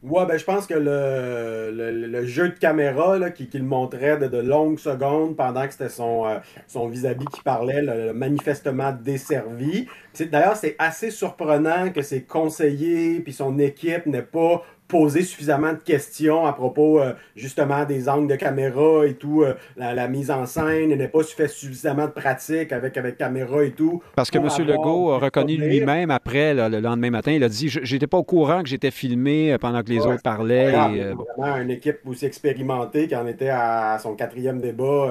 Ouais, 0.08 0.24
ben 0.24 0.38
je 0.38 0.44
pense 0.44 0.68
que 0.68 0.74
le, 0.74 1.72
le, 1.72 2.26
jeu 2.26 2.50
de 2.50 2.58
caméra 2.58 3.18
là, 3.18 3.30
qui, 3.30 3.48
qui, 3.48 3.58
le 3.58 3.64
montrait 3.64 4.16
de, 4.18 4.28
de, 4.28 4.38
longues 4.38 4.78
secondes 4.78 5.34
pendant 5.34 5.66
que 5.66 5.72
c'était 5.72 5.88
son, 5.88 6.24
euh, 6.26 6.38
son 6.68 6.86
vis-à-vis 6.86 7.24
qui 7.26 7.40
parlait, 7.40 7.82
le, 7.82 8.12
manifestement 8.12 8.92
desservi. 8.92 9.88
D'ailleurs, 10.30 10.56
c'est 10.56 10.76
assez 10.78 11.10
surprenant 11.10 11.90
que 11.90 12.02
ses 12.02 12.22
conseillers 12.22 13.18
puis 13.18 13.32
son 13.32 13.58
équipe 13.58 14.06
n'aient 14.06 14.22
pas 14.22 14.62
poser 14.88 15.22
suffisamment 15.22 15.72
de 15.72 15.78
questions 15.78 16.46
à 16.46 16.52
propos 16.52 17.00
euh, 17.00 17.12
justement 17.34 17.84
des 17.84 18.08
angles 18.08 18.28
de 18.28 18.36
caméra 18.36 19.06
et 19.06 19.14
tout, 19.14 19.42
euh, 19.42 19.54
la, 19.76 20.08
mise 20.08 20.30
en 20.30 20.46
scène, 20.46 20.90
il 20.90 20.98
n'a 20.98 21.08
pas 21.08 21.22
fait 21.22 21.48
suffisamment 21.48 22.06
de 22.06 22.12
pratique 22.12 22.72
avec, 22.72 22.96
avec 22.96 23.18
caméra 23.18 23.64
et 23.64 23.72
tout. 23.72 24.02
Parce 24.14 24.30
que 24.30 24.38
M. 24.38 24.48
Legault 24.66 25.12
a 25.12 25.18
reconnu 25.18 25.56
lui-même 25.56 26.10
après, 26.10 26.54
le 26.54 26.80
lendemain 26.80 27.10
matin, 27.10 27.32
il 27.32 27.42
a 27.42 27.48
dit 27.48 27.68
J'étais 27.68 28.06
pas 28.06 28.18
au 28.18 28.24
courant 28.24 28.62
que 28.62 28.68
j'étais 28.68 28.90
filmé 28.90 29.52
euh, 29.52 29.58
pendant 29.58 29.82
que 29.82 29.90
les 29.90 30.06
autres 30.06 30.22
parlaient. 30.22 30.72
et, 30.72 31.14
vraiment 31.14 31.56
une 31.56 31.70
équipe 31.70 31.98
aussi 32.06 32.26
expérimentée 32.26 33.08
qui 33.08 33.16
en 33.16 33.26
était 33.26 33.48
à 33.48 33.98
son 34.00 34.14
quatrième 34.14 34.60
débat, 34.60 35.10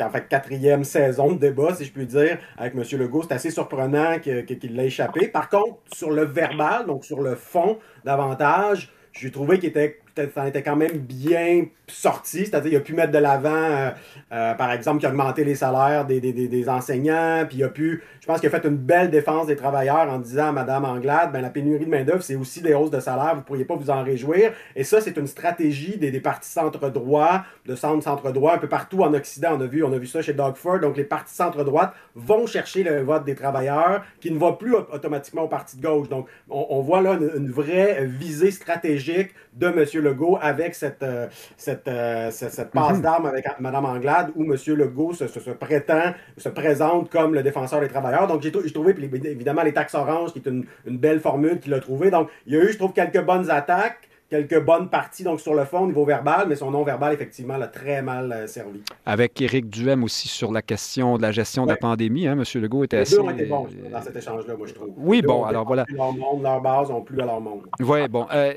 en 0.00 0.10
fait 0.10 0.28
quatrième 0.28 0.84
saison 0.84 1.32
de 1.32 1.38
débat, 1.38 1.74
si 1.74 1.84
je 1.84 1.92
puis 1.92 2.06
dire, 2.06 2.38
avec 2.58 2.74
M. 2.74 2.82
Legault. 2.98 3.22
C'est 3.22 3.34
assez 3.34 3.50
surprenant 3.50 4.18
qu'il 4.18 4.76
l'ait 4.76 4.86
échappé. 4.86 5.28
Par 5.28 5.48
contre, 5.48 5.78
sur 5.92 6.10
le 6.10 6.24
verbal, 6.24 6.86
donc 6.86 7.04
sur 7.04 7.22
le 7.22 7.34
fond, 7.34 7.78
davantage, 8.04 8.90
j'ai 9.12 9.30
trouvé 9.30 9.58
qu'il 9.58 9.70
était 9.70 10.00
ça 10.34 10.48
était 10.48 10.62
quand 10.62 10.76
même 10.76 10.98
bien 10.98 11.66
sorti, 11.86 12.46
c'est-à-dire 12.46 12.72
il 12.72 12.76
a 12.76 12.80
pu 12.80 12.94
mettre 12.94 13.12
de 13.12 13.18
l'avant, 13.18 13.50
euh, 13.50 13.90
euh, 14.32 14.54
par 14.54 14.70
exemple, 14.72 14.98
qu'il 14.98 15.06
a 15.06 15.10
augmenté 15.10 15.44
les 15.44 15.56
salaires 15.56 16.06
des, 16.06 16.20
des, 16.20 16.32
des, 16.32 16.68
enseignants, 16.68 17.44
puis 17.48 17.58
il 17.58 17.64
a 17.64 17.68
pu, 17.68 18.02
je 18.20 18.26
pense 18.26 18.40
qu'il 18.40 18.48
a 18.48 18.50
fait 18.50 18.66
une 18.66 18.76
belle 18.76 19.10
défense 19.10 19.46
des 19.46 19.56
travailleurs 19.56 20.08
en 20.08 20.18
disant 20.18 20.48
à 20.48 20.52
Mme 20.52 20.84
Anglade, 20.84 21.32
ben, 21.32 21.40
la 21.40 21.50
pénurie 21.50 21.84
de 21.84 21.90
main-d'œuvre, 21.90 22.22
c'est 22.22 22.36
aussi 22.36 22.60
des 22.60 22.74
hausses 22.74 22.90
de 22.90 23.00
salaire, 23.00 23.30
vous 23.32 23.40
ne 23.40 23.44
pourriez 23.44 23.64
pas 23.64 23.74
vous 23.74 23.90
en 23.90 24.02
réjouir. 24.02 24.52
Et 24.76 24.84
ça, 24.84 25.00
c'est 25.00 25.16
une 25.16 25.26
stratégie 25.26 25.96
des, 25.96 26.10
des 26.10 26.20
partis 26.20 26.50
centre-droit, 26.50 27.44
de 27.66 27.74
centre-centre-droit, 27.74 28.54
un 28.54 28.58
peu 28.58 28.68
partout 28.68 29.02
en 29.02 29.12
Occident. 29.14 29.56
On 29.56 29.60
a 29.60 29.66
vu, 29.66 29.82
on 29.82 29.92
a 29.92 29.98
vu 29.98 30.06
ça 30.06 30.22
chez 30.22 30.32
Doug 30.32 30.56
Ford. 30.56 30.78
Donc, 30.78 30.96
les 30.96 31.04
partis 31.04 31.34
centre-droite 31.34 31.92
vont 32.14 32.46
chercher 32.46 32.82
le 32.82 33.02
vote 33.02 33.24
des 33.24 33.34
travailleurs 33.34 34.04
qui 34.20 34.30
ne 34.30 34.38
va 34.38 34.52
plus 34.52 34.74
automatiquement 34.74 35.42
au 35.42 35.48
parti 35.48 35.76
de 35.76 35.82
gauche. 35.82 36.08
Donc, 36.08 36.26
on, 36.48 36.80
voit 36.80 37.00
là 37.00 37.14
une, 37.14 37.50
vraie 37.50 38.04
visée 38.06 38.50
stratégique 38.50 39.30
de 39.52 39.66
M. 39.66 39.84
Legault 40.02 40.38
avec 40.40 40.74
cette, 40.74 41.02
euh, 41.02 41.26
cette, 41.56 41.88
euh, 41.88 42.30
cette, 42.30 42.70
passe 42.70 42.96
mhm. 42.96 43.02
d'armes 43.02 43.26
avec 43.26 43.46
Mme 43.58 43.84
Anglade 43.84 44.30
où 44.36 44.44
M. 44.44 44.56
Legault 44.76 45.12
se, 45.12 45.26
se, 45.26 45.50
prétend, 45.50 46.14
se 46.36 46.48
présente 46.48 47.10
comme 47.10 47.34
le 47.34 47.42
défenseur 47.42 47.80
des 47.80 47.88
travailleurs. 47.88 48.26
Donc, 48.26 48.42
j'ai 48.42 48.52
trouvé, 48.52 48.94
évidemment, 49.24 49.62
les 49.62 49.72
taxes 49.72 49.94
oranges, 49.94 50.32
qui 50.32 50.38
est 50.38 50.48
une, 50.48 50.66
une 50.86 50.98
belle 50.98 51.20
formule 51.20 51.58
qu'il 51.58 51.74
a 51.74 51.80
trouvée. 51.80 52.10
Donc, 52.10 52.28
il 52.46 52.54
y 52.54 52.56
a 52.56 52.62
eu, 52.62 52.72
je 52.72 52.78
trouve, 52.78 52.92
quelques 52.92 53.22
bonnes 53.24 53.50
attaques 53.50 54.09
quelques 54.30 54.64
bonnes 54.64 54.88
parties 54.88 55.24
donc 55.24 55.40
sur 55.40 55.54
le 55.54 55.64
fond 55.64 55.80
au 55.80 55.86
niveau 55.86 56.04
verbal, 56.04 56.46
mais 56.48 56.56
son 56.56 56.70
nom 56.70 56.84
verbal, 56.84 57.12
effectivement, 57.12 57.56
l'a 57.56 57.66
très 57.66 58.00
mal 58.00 58.32
euh, 58.32 58.46
servi. 58.46 58.80
Avec 59.04 59.40
Éric 59.40 59.68
Duhem 59.68 60.04
aussi 60.04 60.28
sur 60.28 60.52
la 60.52 60.62
question 60.62 61.16
de 61.16 61.22
la 61.22 61.32
gestion 61.32 61.64
de 61.66 61.70
la 61.70 61.76
pandémie, 61.76 62.26
hein, 62.26 62.38
M. 62.38 62.62
Legault 62.62 62.84
était 62.84 62.98
assez... 62.98 63.16
Les 63.16 63.22
deux 63.22 63.28
ont 63.28 63.30
été 63.30 63.44
bons 63.46 63.68
dans 63.90 64.02
cet 64.02 64.16
échange-là, 64.16 64.54
moi, 64.56 64.66
je 64.66 64.74
trouve. 64.74 64.90
Oui, 64.96 65.20
bon, 65.20 65.44
alors 65.44 65.66
voilà. 65.66 65.84
Leur 65.88 66.12
monde, 66.12 66.42
leur 66.42 66.60
base 66.60 66.90
ont 66.90 67.02
plus 67.02 67.20
à 67.20 67.26
leur 67.26 67.40
monde. 67.40 67.62
Oui, 67.80 68.08
bon. 68.08 68.26
Euh, 68.32 68.54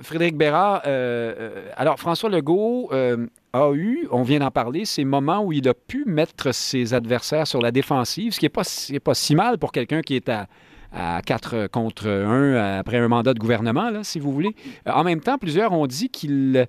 Frédéric 0.00 0.36
Bérard, 0.36 0.82
euh, 0.86 1.68
alors 1.76 1.98
François 2.00 2.30
Legault 2.30 2.90
a 2.92 3.70
eu, 3.72 4.08
on 4.10 4.22
vient 4.22 4.40
d'en 4.40 4.50
parler, 4.50 4.84
ces 4.84 5.04
moments 5.04 5.44
où 5.44 5.52
il 5.52 5.68
a 5.68 5.74
pu 5.74 6.04
mettre 6.06 6.52
ses 6.52 6.94
adversaires 6.94 7.46
sur 7.46 7.60
la 7.60 7.70
défensive, 7.70 8.32
ce 8.32 8.40
qui 8.40 8.46
n'est 8.46 8.50
pas, 8.50 8.64
pas 9.04 9.14
si 9.14 9.34
mal 9.36 9.58
pour 9.58 9.70
quelqu'un 9.70 10.00
qui 10.00 10.16
est 10.16 10.28
à 10.28 10.46
à 10.94 11.20
4 11.22 11.66
contre 11.66 12.08
1 12.08 12.78
après 12.78 12.98
un 12.98 13.08
mandat 13.08 13.34
de 13.34 13.38
gouvernement, 13.38 13.90
là, 13.90 14.04
si 14.04 14.20
vous 14.20 14.32
voulez. 14.32 14.54
Euh, 14.86 14.92
en 14.92 15.04
même 15.04 15.20
temps, 15.20 15.38
plusieurs 15.38 15.72
ont 15.72 15.86
dit 15.86 16.08
qu'il 16.08 16.66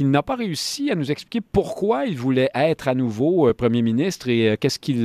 n'a 0.00 0.22
pas 0.22 0.34
réussi 0.34 0.90
à 0.90 0.94
nous 0.94 1.10
expliquer 1.10 1.40
pourquoi 1.40 2.06
il 2.06 2.16
voulait 2.16 2.50
être 2.54 2.88
à 2.88 2.94
nouveau 2.94 3.48
euh, 3.48 3.54
premier 3.54 3.82
ministre 3.82 4.28
et 4.28 4.50
euh, 4.50 4.56
qu'est-ce 4.56 4.78
qu'il, 4.78 5.04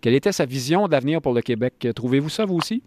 quelle 0.00 0.14
était 0.14 0.32
sa 0.32 0.46
vision 0.46 0.88
d'avenir 0.88 1.20
pour 1.20 1.34
le 1.34 1.42
Québec. 1.42 1.86
Trouvez-vous 1.94 2.30
ça, 2.30 2.44
vous 2.44 2.56
aussi? 2.56 2.82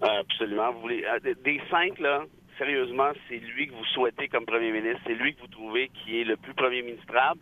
Absolument. 0.00 0.72
Vous 0.72 0.80
voulez, 0.80 1.04
des 1.44 1.60
cinq, 1.70 1.98
là, 1.98 2.24
sérieusement, 2.58 3.10
c'est 3.28 3.38
lui 3.38 3.68
que 3.68 3.72
vous 3.72 3.84
souhaitez 3.94 4.28
comme 4.28 4.44
premier 4.44 4.72
ministre. 4.72 5.00
C'est 5.06 5.14
lui 5.14 5.34
que 5.34 5.40
vous 5.40 5.48
trouvez 5.48 5.90
qui 5.94 6.20
est 6.20 6.24
le 6.24 6.36
plus 6.36 6.54
premier 6.54 6.82
ministrable. 6.82 7.40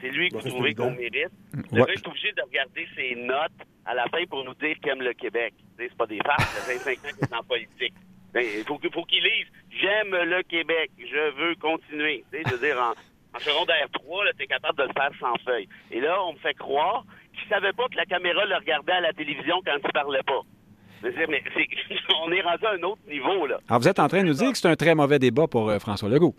C'est 0.00 0.10
lui 0.10 0.28
que 0.28 0.36
vous 0.36 0.48
trouvez 0.48 0.74
qu'on 0.74 0.92
mérite. 0.92 1.28
Vous 1.70 1.78
êtes 1.78 2.06
obligé 2.06 2.32
de 2.32 2.42
regarder 2.42 2.86
ses 2.96 3.14
notes 3.16 3.66
à 3.86 3.94
la 3.94 4.04
fin 4.06 4.24
pour 4.28 4.44
nous 4.44 4.54
dire 4.54 4.76
qu'il 4.80 4.90
aime 4.90 5.02
le 5.02 5.12
Québec. 5.12 5.54
C'est 5.78 5.94
pas 5.94 6.06
des 6.06 6.18
farces, 6.18 6.44
ça 6.44 6.72
fait 6.72 6.78
5 6.78 6.98
ans 6.98 7.16
qu'il 7.16 7.24
est 7.24 7.34
en 7.34 7.42
politique. 7.42 7.94
Il 8.34 8.64
faut, 8.64 8.78
faut 8.92 9.04
qu'il 9.04 9.24
lise 9.24 9.46
J'aime 9.70 10.10
le 10.10 10.42
Québec, 10.42 10.90
je 10.98 11.30
veux 11.36 11.54
continuer. 11.56 12.24
Tu 12.30 12.38
sais, 12.38 12.44
je 12.46 12.54
veux 12.54 12.66
dire, 12.66 12.78
en, 12.78 12.92
en 13.36 13.40
secondaire 13.40 13.88
3, 13.92 14.24
tu 14.36 14.44
es 14.44 14.46
capable 14.46 14.78
de 14.78 14.84
le 14.84 14.92
faire 14.92 15.10
sans 15.18 15.36
feuille. 15.44 15.68
Et 15.90 16.00
là, 16.00 16.22
on 16.24 16.34
me 16.34 16.38
fait 16.38 16.54
croire 16.54 17.04
qu'il 17.32 17.48
savait 17.48 17.72
pas 17.72 17.88
que 17.88 17.96
la 17.96 18.06
caméra 18.06 18.44
le 18.44 18.56
regardait 18.56 18.92
à 18.92 19.00
la 19.00 19.12
télévision 19.12 19.60
quand 19.64 19.76
il 19.82 19.92
parlait 19.92 20.22
pas. 20.22 20.40
Mais, 21.02 21.42
on 22.22 22.30
est 22.30 22.42
rendu 22.42 22.66
à 22.66 22.70
un 22.72 22.82
autre 22.82 23.00
niveau, 23.08 23.46
là. 23.46 23.58
Alors, 23.68 23.80
vous 23.80 23.88
êtes 23.88 23.98
en 23.98 24.08
train 24.08 24.22
de 24.22 24.28
nous 24.28 24.34
dire 24.34 24.52
que 24.52 24.58
c'est 24.58 24.68
un 24.68 24.76
très 24.76 24.94
mauvais 24.94 25.18
débat 25.18 25.46
pour 25.46 25.70
euh, 25.70 25.78
François 25.78 26.08
Legault. 26.08 26.34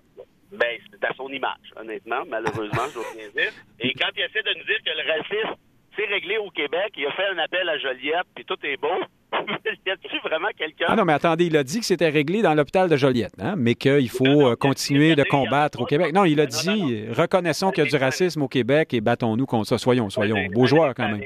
Ben, 0.51 0.77
c'est 0.91 1.03
à 1.03 1.13
son 1.15 1.29
image, 1.29 1.71
honnêtement, 1.77 2.23
malheureusement, 2.27 2.83
je 2.89 2.93
dois 2.93 3.03
bien 3.15 3.29
dire. 3.29 3.51
Et 3.79 3.93
quand 3.93 4.09
il 4.15 4.21
essaie 4.21 4.43
de 4.43 4.59
nous 4.59 4.65
dire 4.65 4.77
que 4.85 4.91
le 4.91 5.11
racisme 5.11 5.55
c'est 5.95 6.05
réglé 6.05 6.37
au 6.37 6.49
Québec. 6.49 6.93
Il 6.97 7.05
a 7.05 7.11
fait 7.11 7.27
un 7.33 7.37
appel 7.37 7.67
à 7.67 7.77
Joliette, 7.77 8.27
puis 8.35 8.45
tout 8.45 8.57
est 8.63 8.77
beau. 8.77 8.87
y 9.85 9.89
a-t-il 9.89 10.19
vraiment 10.23 10.49
quelqu'un? 10.57 10.85
Ah 10.89 10.95
non, 10.95 11.05
mais 11.05 11.13
attendez, 11.13 11.45
il 11.45 11.57
a 11.57 11.63
dit 11.63 11.79
que 11.79 11.85
c'était 11.85 12.09
réglé 12.09 12.41
dans 12.41 12.53
l'hôpital 12.53 12.89
de 12.89 12.97
Joliette, 12.97 13.33
hein, 13.39 13.55
mais 13.57 13.75
qu'il 13.75 14.09
faut 14.09 14.49
euh, 14.49 14.55
continuer 14.55 15.15
de 15.15 15.23
combattre 15.23 15.81
au 15.81 15.85
Québec. 15.85 16.13
Non, 16.13 16.25
il 16.25 16.39
a 16.39 16.45
dit 16.45 17.05
reconnaissons 17.09 17.71
qu'il 17.71 17.83
y 17.83 17.87
a 17.87 17.89
du 17.89 17.95
racisme 17.95 18.41
au 18.41 18.47
Québec 18.47 18.93
et 18.93 19.01
battons-nous 19.01 19.45
contre 19.45 19.67
ça. 19.67 19.77
Soyons, 19.77 20.09
soyons 20.09 20.47
beaux 20.53 20.65
joueurs 20.65 20.93
quand 20.93 21.07
même. 21.07 21.23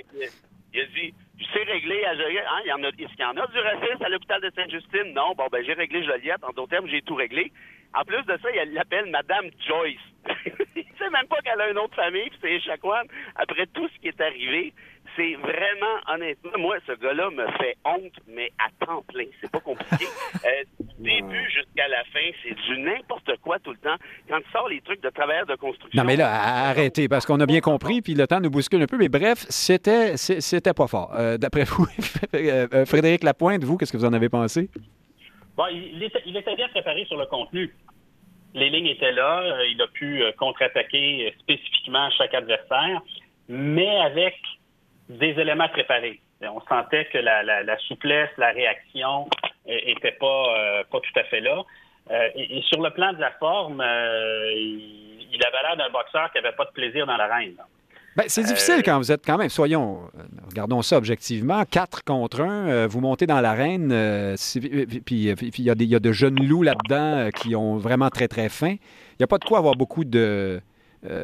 Il 0.74 0.82
a 0.82 0.86
dit 0.86 1.14
c'est 1.54 1.64
réglé 1.64 2.06
à 2.06 2.16
Joliette. 2.16 2.46
Hein, 2.50 2.62
il 2.66 2.70
y 2.70 2.74
en 2.74 2.84
a, 2.84 2.88
est-ce 2.88 2.96
qu'il 2.96 3.20
y 3.20 3.26
en 3.26 3.38
a 3.38 3.48
du 3.48 3.60
racisme 3.60 4.04
à 4.04 4.10
l'hôpital 4.10 4.42
de 4.42 4.52
Sainte-Justine? 4.56 5.14
Non. 5.14 5.34
Bon, 5.38 5.48
ben, 5.52 5.64
j'ai 5.66 5.74
réglé 5.74 6.04
Joliette. 6.04 6.44
En 6.44 6.52
d'autres 6.52 6.70
termes, 6.70 6.88
j'ai 6.88 7.02
tout 7.02 7.16
réglé. 7.16 7.52
En 7.94 8.04
plus 8.04 8.24
de 8.24 8.38
ça, 8.42 8.50
il 8.52 8.74
l'appelle 8.74 9.10
Madame 9.10 9.46
Joyce. 9.66 10.00
il 10.76 10.86
sait 10.98 11.10
même 11.10 11.28
pas 11.28 11.40
qu'elle 11.42 11.62
a 11.62 11.70
une 11.70 11.78
autre 11.78 11.96
famille, 11.96 12.30
puis 12.30 12.40
c'est 12.42 12.52
Échaquan. 12.54 13.04
Après 13.36 13.68
tout 13.68 13.88
ce 13.88 14.00
qui 14.02 14.10
est 14.10 14.22
arrivé, 14.22 14.74
c'est 15.16 15.36
vraiment, 15.36 16.14
honnêtement, 16.14 16.52
moi, 16.58 16.78
ce 16.86 16.94
gars-là 16.94 17.30
me 17.30 17.46
fait 17.58 17.78
honte, 17.86 18.14
mais 18.28 18.52
à 18.60 18.86
temps 18.86 19.04
plein. 19.08 19.26
C'est 19.42 19.52
pas 19.52 19.60
compliqué. 19.60 20.06
Euh, 20.46 20.64
du 20.80 21.04
début 21.04 21.50
jusqu'à 21.50 21.88
la 21.88 22.04
fin, 22.14 22.30
c'est 22.44 22.54
du 22.54 22.78
n'importe 22.80 23.32
quoi 23.42 23.58
tout 23.60 23.72
le 23.72 23.78
temps. 23.78 23.96
Quand 24.30 24.38
tu 24.42 24.52
sors 24.52 24.70
les 24.70 24.80
trucs 24.82 25.02
de 25.02 25.10
travailleurs 25.10 25.48
de 25.48 25.56
construction. 25.56 26.00
Non, 26.00 26.06
mais 26.06 26.16
là, 26.16 26.30
arrêtez, 26.68 27.08
parce 27.08 27.26
qu'on 27.26 27.40
a 27.40 27.48
bien 27.48 27.62
compris, 27.62 28.02
puis 28.02 28.14
le 28.14 28.28
temps 28.28 28.40
nous 28.40 28.52
bouscule 28.52 28.82
un 28.82 28.86
peu. 28.86 28.98
Mais 28.98 29.10
bref, 29.10 29.46
c'était, 29.50 30.18
c'était 30.18 30.74
pas 30.74 30.88
fort. 30.88 31.16
Euh, 31.16 31.38
d'après 31.38 31.64
vous, 31.66 31.88
euh, 32.36 32.86
Frédéric 32.86 33.24
Lapointe, 33.24 33.64
vous, 33.64 33.78
qu'est-ce 33.78 33.92
que 33.92 33.98
vous 33.98 34.06
en 34.06 34.14
avez 34.14 34.30
pensé? 34.30 34.70
Bon, 35.58 35.66
il 35.72 36.04
était, 36.04 36.22
il 36.28 36.38
était 36.38 36.56
bien 36.56 36.68
préparé 36.68 37.06
sur 37.06 37.18
le 37.18 37.26
contenu 37.26 37.74
les 38.54 38.70
lignes 38.70 38.88
étaient 38.88 39.12
là. 39.12 39.44
Il 39.70 39.82
a 39.82 39.88
pu 39.88 40.24
contre-attaquer 40.38 41.34
spécifiquement 41.40 42.10
chaque 42.12 42.34
adversaire, 42.34 43.02
mais 43.50 44.00
avec 44.00 44.36
des 45.10 45.40
éléments 45.40 45.70
préparés. 45.70 46.20
On 46.42 46.62
sentait 46.68 47.06
que 47.12 47.18
la, 47.18 47.78
souplesse, 47.88 48.30
la 48.38 48.52
réaction 48.52 49.28
n'était 49.66 50.12
pas, 50.14 50.46
euh, 50.58 50.84
pas 50.92 51.00
tout 51.00 51.20
à 51.20 51.24
fait 51.24 51.42
là. 51.42 51.64
Euh, 52.12 52.28
et, 52.36 52.62
sur 52.68 52.82
le 52.82 52.92
plan 52.92 53.14
de 53.14 53.20
la 53.20 53.32
forme, 53.32 53.82
euh, 53.82 54.52
il, 54.54 55.40
avait 55.46 55.68
l'air 55.68 55.78
d'un 55.78 55.92
boxeur 55.92 56.32
qui 56.32 56.42
n'avait 56.42 56.56
pas 56.56 56.66
de 56.66 56.72
plaisir 56.72 57.08
dans 57.08 57.18
l'arène. 57.18 57.56
Ben, 58.16 58.26
c'est 58.28 58.44
difficile 58.44 58.82
quand 58.84 58.98
vous 58.98 59.12
êtes 59.12 59.26
quand 59.26 59.38
même, 59.38 59.50
soyons, 59.50 60.10
regardons 60.50 60.82
ça 60.82 60.98
objectivement, 60.98 61.66
quatre 61.66 62.02
contre 62.06 62.42
un, 62.42 62.88
vous 62.88 63.02
montez 63.02 63.28
dans 63.28 63.42
l'arène, 63.42 63.90
puis 65.06 65.16
il 65.16 65.64
y, 65.66 65.70
a 65.70 65.74
y 65.78 65.96
a 65.96 66.00
de 66.00 66.12
jeunes 66.14 66.42
loups 66.48 66.64
là-dedans 66.64 67.30
qui 67.36 67.58
ont 67.58 67.76
vraiment 67.76 68.10
très 68.10 68.30
très 68.30 68.48
faim. 68.48 68.76
Il 68.80 69.16
n'y 69.20 69.26
a 69.26 69.28
pas 69.28 69.38
de 69.38 69.44
quoi 69.44 69.58
avoir 69.58 69.76
beaucoup 69.76 70.06
de, 70.06 70.62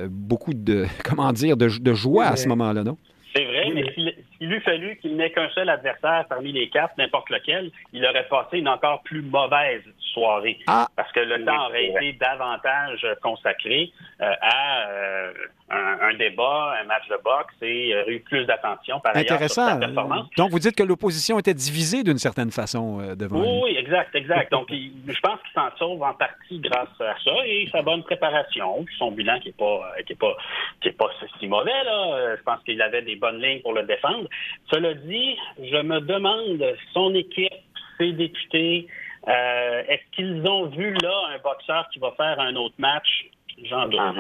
beaucoup 0.10 0.54
de, 0.54 0.86
comment 1.06 1.32
dire, 1.32 1.56
de, 1.56 1.70
de 1.70 1.94
joie 1.94 2.26
à 2.26 2.36
ce 2.36 2.50
moment-là, 2.50 2.84
non? 2.84 2.98
C'est 3.34 3.46
vrai, 3.46 3.72
mais 3.72 4.16
s'il 4.42 4.52
eût 4.52 4.62
fallu 4.62 4.98
qu'il 4.98 5.16
n'ait 5.18 5.32
qu'un 5.32 5.50
seul 5.50 5.70
adversaire 5.70 6.26
parmi 6.28 6.52
les 6.52 6.68
quatre, 6.70 6.98
n'importe 6.98 7.30
lequel, 7.30 7.70
il 7.94 8.04
aurait 8.04 8.28
passé 8.28 8.58
une 8.58 8.68
encore 8.68 9.04
plus 9.04 9.22
mauvaise 9.22 9.84
soirée. 10.14 10.58
Ah. 10.66 10.88
Parce 10.96 11.12
que 11.12 11.20
le 11.20 11.46
temps 11.46 11.68
aurait 11.68 11.86
été 11.86 12.14
davantage 12.14 13.06
consacré 13.22 13.92
euh, 14.20 14.34
à 14.42 14.88
euh, 14.90 15.34
un, 15.70 16.14
débat, 16.16 16.76
un 16.82 16.86
match 16.86 17.08
de 17.08 17.18
boxe 17.24 17.54
et 17.62 17.96
aurait 17.96 18.14
eu 18.14 18.20
plus 18.20 18.46
d'attention 18.46 19.00
par 19.00 19.16
ailleurs 19.16 19.32
Intéressant. 19.32 19.68
Sur 19.68 19.74
sa 19.74 19.80
performance. 19.80 20.28
Donc, 20.38 20.50
vous 20.50 20.60
dites 20.60 20.76
que 20.76 20.84
l'opposition 20.84 21.38
était 21.38 21.54
divisée 21.54 22.04
d'une 22.04 22.18
certaine 22.18 22.52
façon 22.52 23.00
euh, 23.00 23.16
devant 23.16 23.40
oui, 23.40 23.48
lui. 23.48 23.62
Oui, 23.64 23.78
exact, 23.78 24.16
exact. 24.16 24.52
Donc, 24.52 24.70
je 24.72 25.20
pense 25.22 25.40
qu'il 25.42 25.54
s'en 25.54 25.70
sauve 25.78 26.02
en 26.02 26.14
partie 26.14 26.60
grâce 26.60 26.90
à 27.00 27.16
ça 27.24 27.32
et 27.46 27.70
sa 27.72 27.84
bonne 27.84 28.04
préparation, 28.04 28.86
son 28.98 29.12
bilan 29.12 29.40
qui 29.40 29.50
n'est 29.50 29.54
pas, 29.54 29.94
qui 30.06 30.14
est 30.14 30.20
pas, 30.20 30.36
qui 30.82 30.88
est 30.90 30.98
pas 30.98 31.10
si 31.40 31.48
mauvais. 31.48 31.84
Là. 31.86 32.36
Je 32.36 32.42
pense 32.42 32.62
qu'il 32.64 32.82
avait 32.82 33.04
des 33.04 33.16
bonnes 33.16 33.42
lignes 33.42 33.62
pour 33.62 33.74
le 33.74 33.84
défendre. 33.84 34.28
Cela 34.72 34.94
dit, 34.94 35.36
je 35.60 35.82
me 35.82 36.00
demande, 36.02 36.64
son 36.94 37.14
équipe, 37.14 37.52
ses 37.98 38.14
députés, 38.14 38.88
euh, 39.28 39.84
est-ce 39.88 40.16
qu'ils 40.16 40.48
ont 40.48 40.68
vu 40.68 40.94
là 41.02 41.14
un 41.36 41.40
boxeur 41.44 41.88
qui 41.94 42.00
va 42.00 42.12
faire 42.18 42.40
un 42.40 42.56
autre 42.56 42.76
match? 42.80 43.30
J'en 43.70 43.88
doute. 43.88 44.00
Ah, 44.00 44.14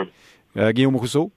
euh, 0.58 0.72
Guillaume 0.72 0.96
Rousseau? 0.96 1.32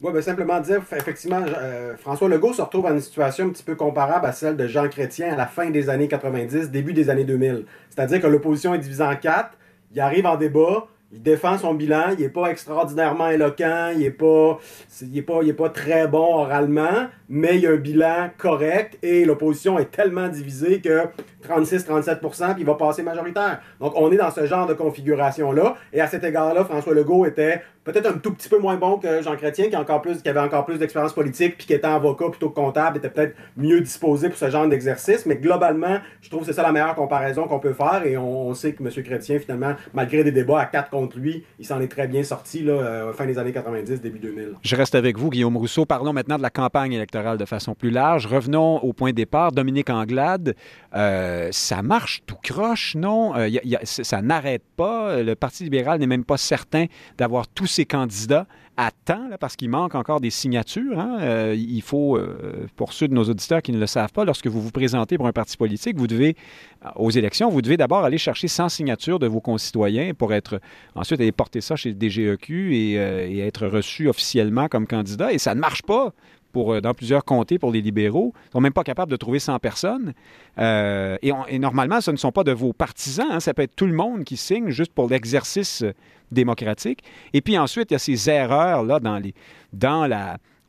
Oui, 0.00 0.12
bien, 0.12 0.20
simplement 0.20 0.60
dire, 0.60 0.82
effectivement, 0.92 1.40
euh, 1.40 1.96
François 1.96 2.28
Legault 2.28 2.52
se 2.52 2.60
retrouve 2.60 2.82
dans 2.82 2.92
une 2.92 3.00
situation 3.00 3.46
un 3.46 3.50
petit 3.50 3.62
peu 3.62 3.74
comparable 3.74 4.26
à 4.26 4.32
celle 4.32 4.56
de 4.56 4.66
Jean 4.66 4.88
Chrétien 4.88 5.32
à 5.32 5.36
la 5.36 5.46
fin 5.46 5.70
des 5.70 5.88
années 5.88 6.08
90, 6.08 6.70
début 6.70 6.92
des 6.92 7.08
années 7.08 7.24
2000. 7.24 7.64
C'est-à-dire 7.88 8.20
que 8.20 8.26
l'opposition 8.26 8.74
est 8.74 8.78
divisée 8.78 9.04
en 9.04 9.16
quatre, 9.16 9.56
il 9.92 10.00
arrive 10.00 10.26
en 10.26 10.36
débat, 10.36 10.88
il 11.14 11.22
défend 11.22 11.56
son 11.58 11.74
bilan, 11.74 12.06
il 12.18 12.24
n'est 12.24 12.28
pas 12.28 12.48
extraordinairement 12.48 13.28
éloquent, 13.28 13.92
il 13.94 14.00
n'est 14.00 14.10
pas, 14.10 14.58
il 15.00 15.16
est 15.16 15.22
pas, 15.22 15.40
pas 15.56 15.68
très 15.68 16.08
bon 16.08 16.40
oralement, 16.40 17.06
mais 17.28 17.58
il 17.58 17.66
a 17.68 17.70
un 17.70 17.76
bilan 17.76 18.30
correct 18.36 18.98
et 19.00 19.24
l'opposition 19.24 19.78
est 19.78 19.92
tellement 19.92 20.26
divisée 20.26 20.80
que 20.80 21.04
36-37% 21.48 22.54
puis 22.54 22.62
il 22.62 22.66
va 22.66 22.74
passer 22.74 23.04
majoritaire. 23.04 23.60
Donc 23.78 23.92
on 23.94 24.10
est 24.10 24.16
dans 24.16 24.32
ce 24.32 24.44
genre 24.46 24.66
de 24.66 24.74
configuration-là 24.74 25.76
et 25.92 26.00
à 26.00 26.08
cet 26.08 26.24
égard-là, 26.24 26.64
François 26.64 26.94
Legault 26.94 27.26
était 27.26 27.62
peut-être 27.84 28.06
un 28.06 28.14
tout 28.14 28.32
petit 28.32 28.48
peu 28.48 28.58
moins 28.58 28.76
bon 28.76 28.98
que 28.98 29.22
Jean 29.22 29.36
Chrétien, 29.36 29.68
qui, 29.68 29.76
avait 29.76 30.40
encore 30.40 30.64
plus 30.64 30.78
d'expérience 30.78 31.12
politique, 31.12 31.58
puis 31.58 31.66
qui 31.66 31.74
était 31.74 31.86
avocat 31.86 32.30
plutôt 32.30 32.48
que 32.48 32.54
comptable, 32.54 32.96
était 32.96 33.10
peut-être 33.10 33.36
mieux 33.56 33.80
disposé 33.80 34.28
pour 34.30 34.38
ce 34.38 34.50
genre 34.50 34.66
d'exercice. 34.66 35.26
Mais 35.26 35.36
globalement, 35.36 35.98
je 36.22 36.30
trouve 36.30 36.40
que 36.40 36.46
c'est 36.46 36.54
ça 36.54 36.62
la 36.62 36.72
meilleure 36.72 36.94
comparaison 36.94 37.46
qu'on 37.46 37.60
peut 37.60 37.74
faire. 37.74 38.02
Et 38.06 38.16
on, 38.16 38.54
sait 38.54 38.72
que 38.72 38.82
M. 38.82 39.04
Chrétien, 39.04 39.38
finalement, 39.38 39.74
malgré 39.92 40.24
des 40.24 40.32
débats 40.32 40.60
à 40.60 40.66
quatre 40.66 40.90
contre 40.90 41.18
lui, 41.18 41.44
il 41.58 41.66
s'en 41.66 41.80
est 41.80 41.88
très 41.88 42.06
bien 42.06 42.22
sorti 42.22 42.62
là, 42.62 42.72
euh, 42.72 43.12
fin 43.12 43.26
des 43.26 43.38
années 43.38 43.52
90, 43.52 44.00
début 44.00 44.18
2000. 44.18 44.54
Je 44.62 44.76
reste 44.76 44.94
avec 44.94 45.18
vous, 45.18 45.28
Guillaume 45.28 45.56
Rousseau. 45.56 45.84
Parlons 45.84 46.12
maintenant 46.12 46.38
de 46.38 46.42
la 46.42 46.50
campagne 46.50 46.92
électorale 46.92 47.36
de 47.36 47.44
façon 47.44 47.74
plus 47.74 47.90
large. 47.90 48.26
Revenons 48.26 48.78
au 48.78 48.92
point 48.92 49.10
de 49.10 49.16
départ. 49.16 49.52
Dominique 49.52 49.90
Anglade, 49.90 50.54
euh, 50.94 51.48
ça 51.50 51.82
marche 51.82 52.22
tout 52.26 52.36
croche, 52.42 52.94
non? 52.94 53.36
Euh, 53.36 53.50
ça 53.82 54.22
n'arrête 54.22 54.62
pas. 54.76 55.22
Le 55.22 55.34
Parti 55.34 55.64
libéral 55.64 55.98
n'est 55.98 56.06
même 56.06 56.24
pas 56.24 56.36
certain 56.36 56.86
d'avoir 57.18 57.48
tous 57.48 57.73
ses 57.74 57.84
candidats 57.86 58.46
à 58.76 58.90
temps, 58.90 59.28
parce 59.38 59.54
qu'il 59.54 59.70
manque 59.70 59.94
encore 59.94 60.20
des 60.20 60.30
signatures. 60.30 60.98
Hein. 60.98 61.18
Euh, 61.20 61.54
il 61.56 61.82
faut, 61.82 62.16
euh, 62.16 62.66
pour 62.74 62.92
ceux 62.92 63.06
de 63.06 63.14
nos 63.14 63.24
auditeurs 63.24 63.62
qui 63.62 63.70
ne 63.70 63.78
le 63.78 63.86
savent 63.86 64.12
pas, 64.12 64.24
lorsque 64.24 64.48
vous 64.48 64.60
vous 64.60 64.72
présentez 64.72 65.16
pour 65.16 65.28
un 65.28 65.32
parti 65.32 65.56
politique, 65.56 65.96
vous 65.96 66.08
devez, 66.08 66.36
euh, 66.84 66.88
aux 66.96 67.10
élections, 67.10 67.48
vous 67.50 67.62
devez 67.62 67.76
d'abord 67.76 68.04
aller 68.04 68.18
chercher 68.18 68.48
100 68.48 68.70
signatures 68.70 69.20
de 69.20 69.28
vos 69.28 69.40
concitoyens 69.40 70.12
pour 70.14 70.34
être, 70.34 70.60
ensuite 70.96 71.20
aller 71.20 71.30
porter 71.30 71.60
ça 71.60 71.76
chez 71.76 71.90
le 71.90 71.96
DGEQ 71.96 72.74
et 72.74 73.38
être 73.38 73.68
reçu 73.68 74.08
officiellement 74.08 74.66
comme 74.68 74.86
candidat. 74.88 75.32
Et 75.32 75.38
ça 75.38 75.54
ne 75.54 75.60
marche 75.60 75.82
pas 75.82 76.12
euh, 76.56 76.80
dans 76.80 76.94
plusieurs 76.94 77.24
comtés 77.24 77.58
pour 77.58 77.72
les 77.72 77.80
libéraux. 77.80 78.32
Ils 78.34 78.48
ne 78.48 78.52
sont 78.52 78.60
même 78.60 78.72
pas 78.72 78.84
capables 78.84 79.10
de 79.10 79.16
trouver 79.16 79.38
100 79.38 79.58
personnes. 79.58 80.12
Euh, 80.58 81.16
et, 81.22 81.58
normalement, 81.58 82.00
ce 82.00 82.10
ne 82.10 82.16
sont 82.16 82.32
pas 82.32 82.44
de 82.44 82.52
vos 82.52 82.72
partisans. 82.72 83.26
Hein. 83.30 83.40
ça 83.40 83.54
peut 83.54 83.62
être 83.62 83.76
tout 83.76 83.86
le 83.86 83.92
monde 83.92 84.24
qui 84.24 84.36
signe 84.36 84.70
juste 84.70 84.92
pour 84.92 85.08
l'exercice 85.08 85.82
euh, 85.82 85.92
démocratique. 86.30 87.02
Et 87.32 87.40
puis 87.40 87.58
ensuite, 87.58 87.90
il 87.90 87.94
y 87.94 87.96
a 87.96 87.98
ces 87.98 88.30
erreurs-là 88.30 89.00
dans, 89.00 90.06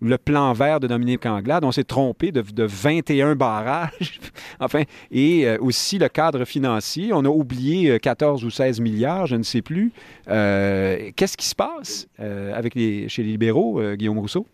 le 0.02 0.18
plan 0.18 0.54
vert 0.54 0.80
de 0.80 0.88
Dominique 0.88 1.26
Anglade. 1.26 1.64
On 1.64 1.72
s'est 1.72 1.86
trompé 1.86 2.32
de, 2.32 2.42
de, 2.42 2.64
21 2.64 3.36
barrages. 3.36 4.20
enfin, 4.60 4.84
et 5.12 5.58
aussi 5.58 5.98
le 5.98 6.10
cadre 6.10 6.46
financier. 6.46 7.12
On 7.14 7.26
a 7.26 7.30
oublié 7.30 8.00
14 8.00 8.44
ou 8.44 8.52
16 8.52 8.82
milliards, 8.82 9.26
je 9.26 9.38
ne 9.38 9.44
sais 9.44 9.62
plus. 9.62 9.92
Qu'est-ce 10.28 11.38
qui 11.38 11.48
se 11.48 11.56
passe 11.56 12.08
chez 12.20 13.08
les 13.24 13.30
libéraux, 13.30 13.82
Guillaume 13.96 14.20
Rousseau? 14.20 14.46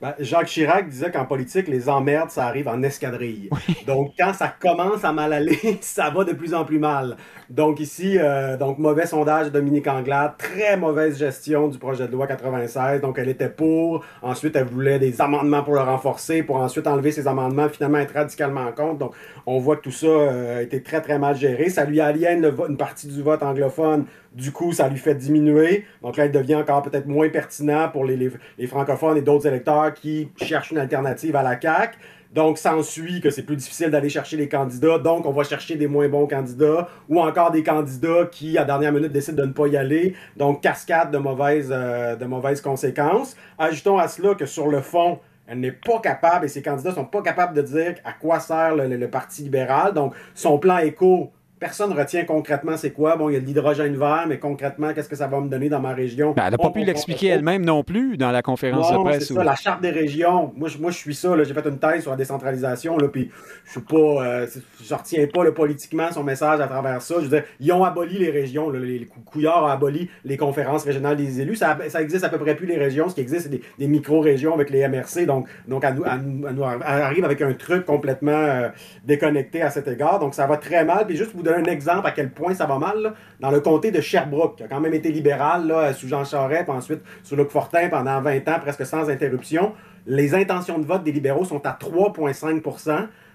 Ben, 0.00 0.14
Jacques 0.20 0.46
Chirac 0.46 0.88
disait 0.88 1.10
qu'en 1.10 1.24
politique, 1.24 1.66
les 1.66 1.88
emmerdes, 1.88 2.30
ça 2.30 2.46
arrive 2.46 2.68
en 2.68 2.80
escadrille. 2.84 3.50
Donc, 3.86 4.12
quand 4.16 4.32
ça 4.32 4.46
commence 4.46 5.02
à 5.02 5.12
mal 5.12 5.32
aller, 5.32 5.58
ça 5.80 6.08
va 6.10 6.22
de 6.22 6.34
plus 6.34 6.54
en 6.54 6.64
plus 6.64 6.78
mal. 6.78 7.16
Donc, 7.50 7.80
ici, 7.80 8.16
euh, 8.18 8.56
donc 8.58 8.78
mauvais 8.78 9.06
sondage 9.06 9.46
de 9.46 9.52
Dominique 9.52 9.86
Anglade, 9.86 10.34
très 10.36 10.76
mauvaise 10.76 11.18
gestion 11.18 11.66
du 11.66 11.78
projet 11.78 12.06
de 12.06 12.12
loi 12.12 12.26
96. 12.26 13.00
Donc, 13.00 13.18
elle 13.18 13.28
était 13.28 13.48
pour. 13.48 14.04
Ensuite, 14.22 14.54
elle 14.54 14.66
voulait 14.66 14.98
des 14.98 15.20
amendements 15.20 15.64
pour 15.64 15.74
le 15.74 15.80
renforcer, 15.80 16.42
pour 16.42 16.56
ensuite 16.56 16.86
enlever 16.86 17.10
ces 17.10 17.26
amendements, 17.26 17.68
finalement 17.68 17.98
être 17.98 18.14
radicalement 18.14 18.70
contre. 18.72 18.98
Donc, 18.98 19.14
on 19.46 19.58
voit 19.58 19.76
que 19.76 19.82
tout 19.82 19.90
ça 19.90 20.06
euh, 20.06 20.58
a 20.58 20.62
été 20.62 20.82
très, 20.82 21.00
très 21.00 21.18
mal 21.18 21.36
géré. 21.36 21.70
Ça 21.70 21.84
lui 21.84 22.00
aliène 22.00 22.44
une 22.68 22.76
partie 22.76 23.08
du 23.08 23.22
vote 23.22 23.42
anglophone 23.42 24.04
du 24.38 24.52
coup, 24.52 24.72
ça 24.72 24.88
lui 24.88 24.98
fait 24.98 25.16
diminuer. 25.16 25.84
Donc 26.00 26.16
là, 26.16 26.26
il 26.26 26.32
devient 26.32 26.54
encore 26.54 26.82
peut-être 26.82 27.06
moins 27.06 27.28
pertinent 27.28 27.88
pour 27.88 28.04
les, 28.04 28.30
francophones 28.68 29.16
et 29.16 29.22
d'autres 29.22 29.46
électeurs 29.46 29.92
qui 29.92 30.28
cherchent 30.36 30.70
une 30.70 30.78
alternative 30.78 31.34
à 31.34 31.42
la 31.42 31.60
CAQ. 31.60 31.98
Donc, 32.32 32.58
s'ensuit 32.58 33.22
que 33.22 33.30
c'est 33.30 33.42
plus 33.42 33.56
difficile 33.56 33.90
d'aller 33.90 34.10
chercher 34.10 34.36
les 34.36 34.48
candidats. 34.48 34.98
Donc, 34.98 35.24
on 35.24 35.32
va 35.32 35.44
chercher 35.44 35.76
des 35.76 35.86
moins 35.86 36.08
bons 36.08 36.26
candidats 36.26 36.86
ou 37.08 37.20
encore 37.20 37.50
des 37.50 37.62
candidats 37.62 38.26
qui, 38.30 38.58
à 38.58 38.64
dernière 38.64 38.92
minute, 38.92 39.10
décident 39.10 39.42
de 39.42 39.48
ne 39.48 39.52
pas 39.52 39.66
y 39.66 39.78
aller. 39.78 40.14
Donc, 40.36 40.60
cascade 40.62 41.10
de 41.10 41.18
mauvaises, 41.18 41.72
euh, 41.72 42.16
conséquences. 42.62 43.34
Ajoutons 43.58 43.96
à 43.96 44.08
cela 44.08 44.34
que 44.34 44.44
sur 44.44 44.68
le 44.68 44.82
fond, 44.82 45.18
elle 45.46 45.60
n'est 45.60 45.72
pas 45.72 46.00
capable 46.00 46.44
et 46.44 46.48
ses 46.48 46.60
candidats 46.60 46.92
sont 46.92 47.06
pas 47.06 47.22
capables 47.22 47.56
de 47.56 47.62
dire 47.62 47.94
à 48.04 48.12
quoi 48.12 48.40
sert 48.40 48.76
le, 48.76 48.86
le 48.86 49.08
Parti 49.08 49.44
libéral. 49.44 49.94
Donc, 49.94 50.14
son 50.34 50.58
plan 50.58 50.78
éco 50.78 51.32
personne 51.58 51.92
retient 51.92 52.24
concrètement 52.24 52.76
c'est 52.76 52.90
quoi. 52.90 53.16
Bon, 53.16 53.28
il 53.28 53.34
y 53.34 53.36
a 53.36 53.40
de 53.40 53.46
l'hydrogène 53.46 53.96
vert, 53.96 54.24
mais 54.28 54.38
concrètement, 54.38 54.92
qu'est-ce 54.94 55.08
que 55.08 55.16
ça 55.16 55.26
va 55.26 55.40
me 55.40 55.48
donner 55.48 55.68
dans 55.68 55.80
ma 55.80 55.92
région? 55.92 56.32
Ben, 56.32 56.44
elle 56.46 56.52
n'a 56.52 56.58
pas 56.58 56.70
pu 56.70 56.84
l'expliquer 56.84 57.28
elle-même 57.28 57.64
non 57.64 57.82
plus 57.82 58.16
dans 58.16 58.30
la 58.30 58.42
conférence 58.42 58.90
de 58.92 58.98
presse. 58.98 59.28
C'est 59.28 59.34
ça, 59.34 59.44
la 59.44 59.56
charte 59.56 59.80
des 59.80 59.90
régions. 59.90 60.52
Moi, 60.56 60.68
je, 60.68 60.78
moi, 60.78 60.90
je 60.90 60.96
suis 60.96 61.14
ça. 61.14 61.30
J'ai 61.42 61.54
fait 61.54 61.66
une 61.66 61.78
thèse 61.78 62.02
sur 62.02 62.10
la 62.10 62.16
décentralisation, 62.16 62.96
là, 62.96 63.08
puis 63.08 63.30
je 63.64 63.70
suis 63.72 63.80
pas, 63.80 63.96
euh, 63.96 64.46
je 64.82 64.94
retiens 64.94 65.26
pas 65.26 65.44
le 65.44 65.52
politiquement 65.52 66.10
son 66.12 66.24
message 66.24 66.60
à 66.60 66.66
travers 66.66 67.02
ça. 67.02 67.16
Je 67.18 67.22
veux 67.22 67.28
dire, 67.28 67.44
ils 67.60 67.72
ont 67.72 67.84
aboli 67.84 68.18
les 68.18 68.30
régions. 68.30 68.70
les 68.70 69.08
Couillards 69.24 69.64
ont 69.64 69.66
aboli 69.66 70.08
les 70.24 70.36
conférences 70.36 70.84
régionales 70.84 71.16
des 71.16 71.40
élus. 71.40 71.56
Ça, 71.56 71.76
ça 71.88 72.02
existe 72.02 72.24
à 72.24 72.28
peu 72.28 72.38
près 72.38 72.54
plus 72.54 72.66
les 72.66 72.78
régions. 72.78 73.08
Ce 73.08 73.14
qui 73.14 73.20
existe, 73.20 73.50
c'est 73.50 73.60
des, 73.78 73.88
micro-régions 73.88 74.54
avec 74.54 74.70
les 74.70 74.86
MRC. 74.86 75.26
Donc, 75.26 75.48
donc 75.66 75.84
elle, 75.84 75.94
nous, 75.94 76.64
arrive 76.64 77.24
avec 77.24 77.42
un 77.42 77.52
truc 77.54 77.84
complètement 77.84 78.32
euh, 78.32 78.68
déconnecté 79.04 79.62
à 79.62 79.70
cet 79.70 79.88
égard. 79.88 80.18
Donc, 80.18 80.34
ça 80.34 80.46
va 80.46 80.56
très 80.56 80.84
mal. 80.84 81.06
Puis 81.06 81.16
juste 81.16 81.32
vous 81.34 81.42
un 81.48 81.64
exemple 81.64 82.06
à 82.06 82.10
quel 82.12 82.30
point 82.30 82.54
ça 82.54 82.66
va 82.66 82.78
mal. 82.78 83.14
Dans 83.40 83.50
le 83.50 83.60
comté 83.60 83.90
de 83.90 84.00
Sherbrooke, 84.00 84.56
qui 84.56 84.62
a 84.62 84.68
quand 84.68 84.80
même 84.80 84.94
été 84.94 85.10
libéral 85.10 85.66
là, 85.66 85.92
sous 85.92 86.08
Jean 86.08 86.24
Charest, 86.24 86.64
puis 86.64 86.72
ensuite 86.72 87.00
sous 87.22 87.36
Luc 87.36 87.50
Fortin 87.50 87.88
pendant 87.88 88.20
20 88.20 88.48
ans, 88.48 88.58
presque 88.60 88.84
sans 88.86 89.08
interruption, 89.10 89.72
les 90.06 90.34
intentions 90.34 90.78
de 90.78 90.86
vote 90.86 91.04
des 91.04 91.12
libéraux 91.12 91.44
sont 91.44 91.64
à 91.66 91.76
3,5 91.78 92.62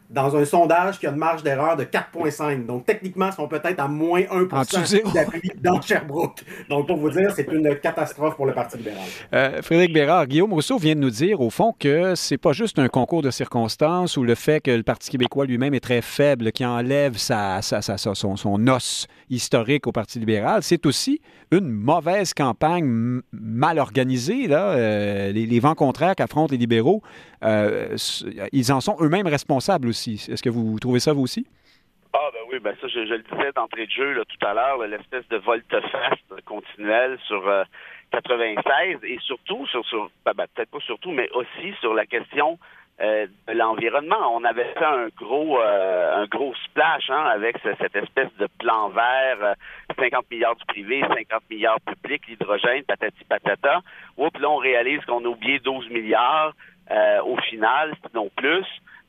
dans 0.09 0.35
un 0.35 0.45
sondage 0.45 0.99
qui 0.99 1.07
a 1.07 1.09
une 1.09 1.17
marge 1.17 1.43
d'erreur 1.43 1.75
de 1.75 1.83
4,5. 1.83 2.65
Donc, 2.65 2.85
techniquement, 2.85 3.27
ils 3.27 3.33
sont 3.33 3.47
peut-être 3.47 3.79
à 3.79 3.87
moins 3.87 4.21
1 4.29 4.43
d'appui 5.13 5.51
dans 5.61 5.81
Sherbrooke. 5.81 6.43
Donc, 6.69 6.87
pour 6.87 6.97
vous 6.97 7.09
dire, 7.09 7.31
c'est 7.35 7.51
une 7.51 7.75
catastrophe 7.79 8.35
pour 8.35 8.45
le 8.45 8.53
Parti 8.53 8.77
libéral. 8.77 9.01
Euh, 9.33 9.61
Frédéric 9.61 9.93
Bérard, 9.93 10.27
Guillaume 10.27 10.53
Rousseau 10.53 10.77
vient 10.77 10.95
de 10.95 10.99
nous 10.99 11.09
dire, 11.09 11.41
au 11.41 11.49
fond, 11.49 11.73
que 11.77 12.15
c'est 12.15 12.37
pas 12.37 12.53
juste 12.53 12.79
un 12.79 12.89
concours 12.89 13.21
de 13.21 13.31
circonstances 13.31 14.17
ou 14.17 14.23
le 14.23 14.35
fait 14.35 14.61
que 14.61 14.71
le 14.71 14.83
Parti 14.83 15.09
québécois 15.09 15.45
lui-même 15.45 15.73
est 15.73 15.79
très 15.79 16.01
faible, 16.01 16.51
qui 16.51 16.65
enlève 16.65 17.17
sa, 17.17 17.61
son, 17.61 18.35
son 18.35 18.67
os 18.67 19.07
historique 19.29 19.87
au 19.87 19.91
Parti 19.91 20.19
libéral. 20.19 20.63
C'est 20.63 20.85
aussi 20.85 21.21
une 21.51 21.69
mauvaise 21.69 22.33
campagne 22.33 23.21
mal 23.31 23.79
organisée. 23.79 24.47
Là. 24.47 24.71
Euh, 24.71 25.31
les, 25.31 25.59
vents 25.59 25.75
contraires 25.75 26.15
qu'affrontent 26.15 26.51
les 26.51 26.57
libéraux, 26.57 27.01
euh, 27.43 27.95
ils 28.51 28.71
en 28.71 28.81
sont 28.81 28.95
eux-mêmes 29.01 29.27
responsables 29.27 29.87
aussi. 29.87 30.02
Est-ce 30.11 30.43
que 30.43 30.49
vous 30.49 30.79
trouvez 30.79 30.99
ça, 30.99 31.13
vous 31.13 31.23
aussi? 31.23 31.45
Ah 32.13 32.29
ben 32.31 32.39
oui, 32.51 32.59
ben 32.59 32.75
ça, 32.79 32.87
je, 32.87 32.99
le 32.99 33.19
disais 33.19 33.51
d'entrée 33.55 33.87
de 33.87 33.91
jeu 33.91 34.23
tout 34.27 34.45
à 34.45 34.53
l'heure, 34.53 34.77
l'espèce 34.85 35.27
de 35.29 35.37
volte-face 35.37 36.19
continuelle 36.45 37.17
sur 37.25 37.43
96 38.11 38.63
euh, 38.67 39.07
et 39.07 39.17
surtout, 39.21 39.65
sur, 39.67 39.83
ben, 40.23 40.33
ben, 40.35 40.45
peut-être 40.53 40.69
pas 40.69 40.79
surtout, 40.81 41.11
mais 41.11 41.29
aussi 41.31 41.73
sur 41.81 41.93
la 41.93 42.05
question 42.05 42.59
euh, 43.01 43.25
de 43.47 43.53
l'environnement. 43.53 44.35
On 44.35 44.43
avait 44.43 44.71
fait 44.77 44.85
un 44.85 45.07
gros 45.17 45.59
euh, 45.59 46.21
un 46.21 46.27
gros 46.27 46.53
splash 46.65 47.09
hein, 47.09 47.25
avec 47.25 47.57
cette 47.63 47.95
espèce 47.95 48.31
de 48.37 48.47
plan 48.59 48.89
vert, 48.89 49.55
50 49.97 50.13
euh, 50.13 50.27
milliards 50.29 50.55
du 50.55 50.65
privé, 50.65 51.01
50 51.01 51.41
milliards 51.49 51.81
public, 51.81 52.21
l'hydrogène, 52.27 52.83
patati 52.83 53.23
patata. 53.27 53.81
Oups, 54.17 54.39
là 54.39 54.47
on 54.47 54.57
réalise 54.57 55.03
qu'on 55.05 55.25
a 55.25 55.27
oublié 55.27 55.57
12 55.57 55.89
milliards 55.89 56.53
au 57.25 57.37
final, 57.37 57.95
non 58.13 58.29
plus. 58.35 58.63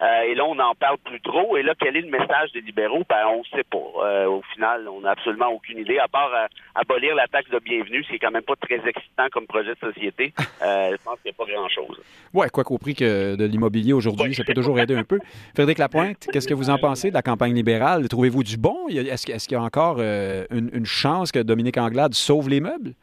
Euh, 0.04 0.22
et 0.30 0.34
là, 0.34 0.44
on 0.44 0.54
n'en 0.54 0.74
parle 0.74 0.98
plus 0.98 1.20
trop. 1.20 1.56
Et 1.56 1.62
là, 1.62 1.74
quel 1.78 1.96
est 1.96 2.02
le 2.02 2.10
message 2.10 2.52
des 2.52 2.60
libéraux? 2.60 3.04
Ben, 3.08 3.26
on 3.28 3.38
ne 3.38 3.56
sait 3.56 3.64
pas. 3.64 3.78
Euh, 4.04 4.26
au 4.26 4.42
final, 4.52 4.86
on 4.88 5.00
n'a 5.00 5.12
absolument 5.12 5.48
aucune 5.48 5.78
idée, 5.78 5.98
à 5.98 6.08
part 6.08 6.30
euh, 6.34 6.46
abolir 6.74 7.14
la 7.14 7.26
taxe 7.26 7.50
de 7.50 7.58
bienvenue, 7.58 8.02
ce 8.04 8.10
qui 8.10 8.16
est 8.16 8.18
quand 8.18 8.30
même 8.30 8.42
pas 8.42 8.56
très 8.56 8.76
excitant 8.86 9.28
comme 9.32 9.46
projet 9.46 9.74
de 9.74 9.78
société. 9.78 10.34
je 10.60 10.96
pense 11.04 11.20
qu'il 11.20 11.30
n'y 11.30 11.30
a 11.30 11.44
pas 11.44 11.50
grand-chose. 11.50 12.00
Oui, 12.34 12.46
quoi 12.52 12.64
qu'au 12.64 12.78
prix 12.78 12.94
que 12.94 13.36
de 13.36 13.44
l'immobilier 13.44 13.92
aujourd'hui, 13.92 14.34
ça 14.34 14.44
peut 14.44 14.54
toujours 14.54 14.78
aider 14.78 14.94
un 14.94 15.04
peu. 15.04 15.20
Frédéric 15.54 15.78
Lapointe, 15.78 16.26
qu'est-ce 16.32 16.48
que 16.48 16.54
vous 16.54 16.70
en 16.70 16.78
pensez 16.78 17.08
de 17.08 17.14
la 17.14 17.22
campagne 17.22 17.54
libérale? 17.54 18.06
Trouvez-vous 18.08 18.42
du 18.42 18.56
bon? 18.56 18.88
Est-ce 18.88 19.48
qu'il 19.48 19.56
y 19.56 19.60
a 19.60 19.62
encore 19.62 20.00
une 20.00 20.86
chance 20.86 21.32
que 21.32 21.38
Dominique 21.38 21.78
Anglade 21.78 22.14
sauve 22.14 22.48
les 22.48 22.60
meubles? 22.60 22.94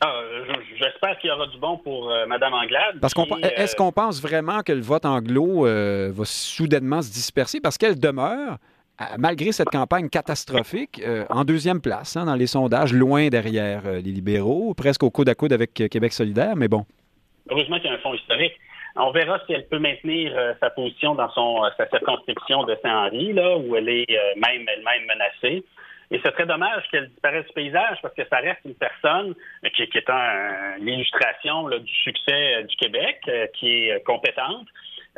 Ah, 0.00 0.20
j'espère 0.78 1.18
qu'il 1.18 1.28
y 1.28 1.32
aura 1.32 1.48
du 1.48 1.58
bon 1.58 1.76
pour 1.78 2.10
euh, 2.10 2.24
Mme 2.26 2.54
Anglade. 2.54 3.00
Parce 3.00 3.14
qu'on 3.14 3.26
est-ce 3.38 3.74
qu'on 3.74 3.90
pense 3.90 4.22
vraiment 4.22 4.62
que 4.62 4.72
le 4.72 4.80
vote 4.80 5.04
anglo 5.04 5.66
euh, 5.66 6.10
va 6.12 6.24
soudainement 6.24 7.02
se 7.02 7.10
disperser? 7.10 7.60
Parce 7.60 7.76
qu'elle 7.76 7.98
demeure, 7.98 8.58
malgré 9.18 9.50
cette 9.50 9.70
campagne 9.70 10.08
catastrophique, 10.08 11.02
euh, 11.04 11.24
en 11.30 11.44
deuxième 11.44 11.80
place 11.80 12.16
hein, 12.16 12.26
dans 12.26 12.36
les 12.36 12.46
sondages, 12.46 12.92
loin 12.92 13.28
derrière 13.28 13.82
les 13.94 14.02
libéraux, 14.02 14.72
presque 14.74 15.02
au 15.02 15.10
coude 15.10 15.28
à 15.28 15.34
coude 15.34 15.52
avec 15.52 15.74
Québec 15.74 16.12
solidaire, 16.12 16.54
mais 16.54 16.68
bon. 16.68 16.84
Heureusement 17.50 17.78
qu'il 17.78 17.86
y 17.86 17.92
a 17.92 17.96
un 17.96 17.98
fonds 17.98 18.14
historique. 18.14 18.54
On 18.94 19.10
verra 19.10 19.40
si 19.46 19.52
elle 19.52 19.66
peut 19.66 19.78
maintenir 19.78 20.32
sa 20.60 20.70
position 20.70 21.14
dans 21.14 21.30
son, 21.30 21.62
sa 21.76 21.88
circonscription 21.88 22.64
de 22.64 22.76
Saint-Henri, 22.82 23.32
là, 23.32 23.56
où 23.56 23.74
elle 23.76 23.88
est 23.88 24.06
même 24.36 24.66
elle-même 24.68 25.06
menacée. 25.06 25.64
Et 26.10 26.20
c'est 26.24 26.32
très 26.32 26.46
dommage 26.46 26.84
qu'elle 26.90 27.08
disparaisse 27.08 27.46
du 27.46 27.52
paysage 27.52 27.98
parce 28.00 28.14
que 28.14 28.26
ça 28.28 28.38
reste 28.38 28.60
une 28.64 28.74
personne 28.74 29.34
qui, 29.74 29.86
qui 29.88 29.98
est 29.98 30.10
un, 30.10 30.76
l'illustration 30.78 31.68
du 31.68 31.94
succès 32.02 32.56
euh, 32.56 32.62
du 32.62 32.76
Québec, 32.76 33.20
euh, 33.28 33.46
qui 33.54 33.88
est 33.88 34.02
compétente, 34.04 34.66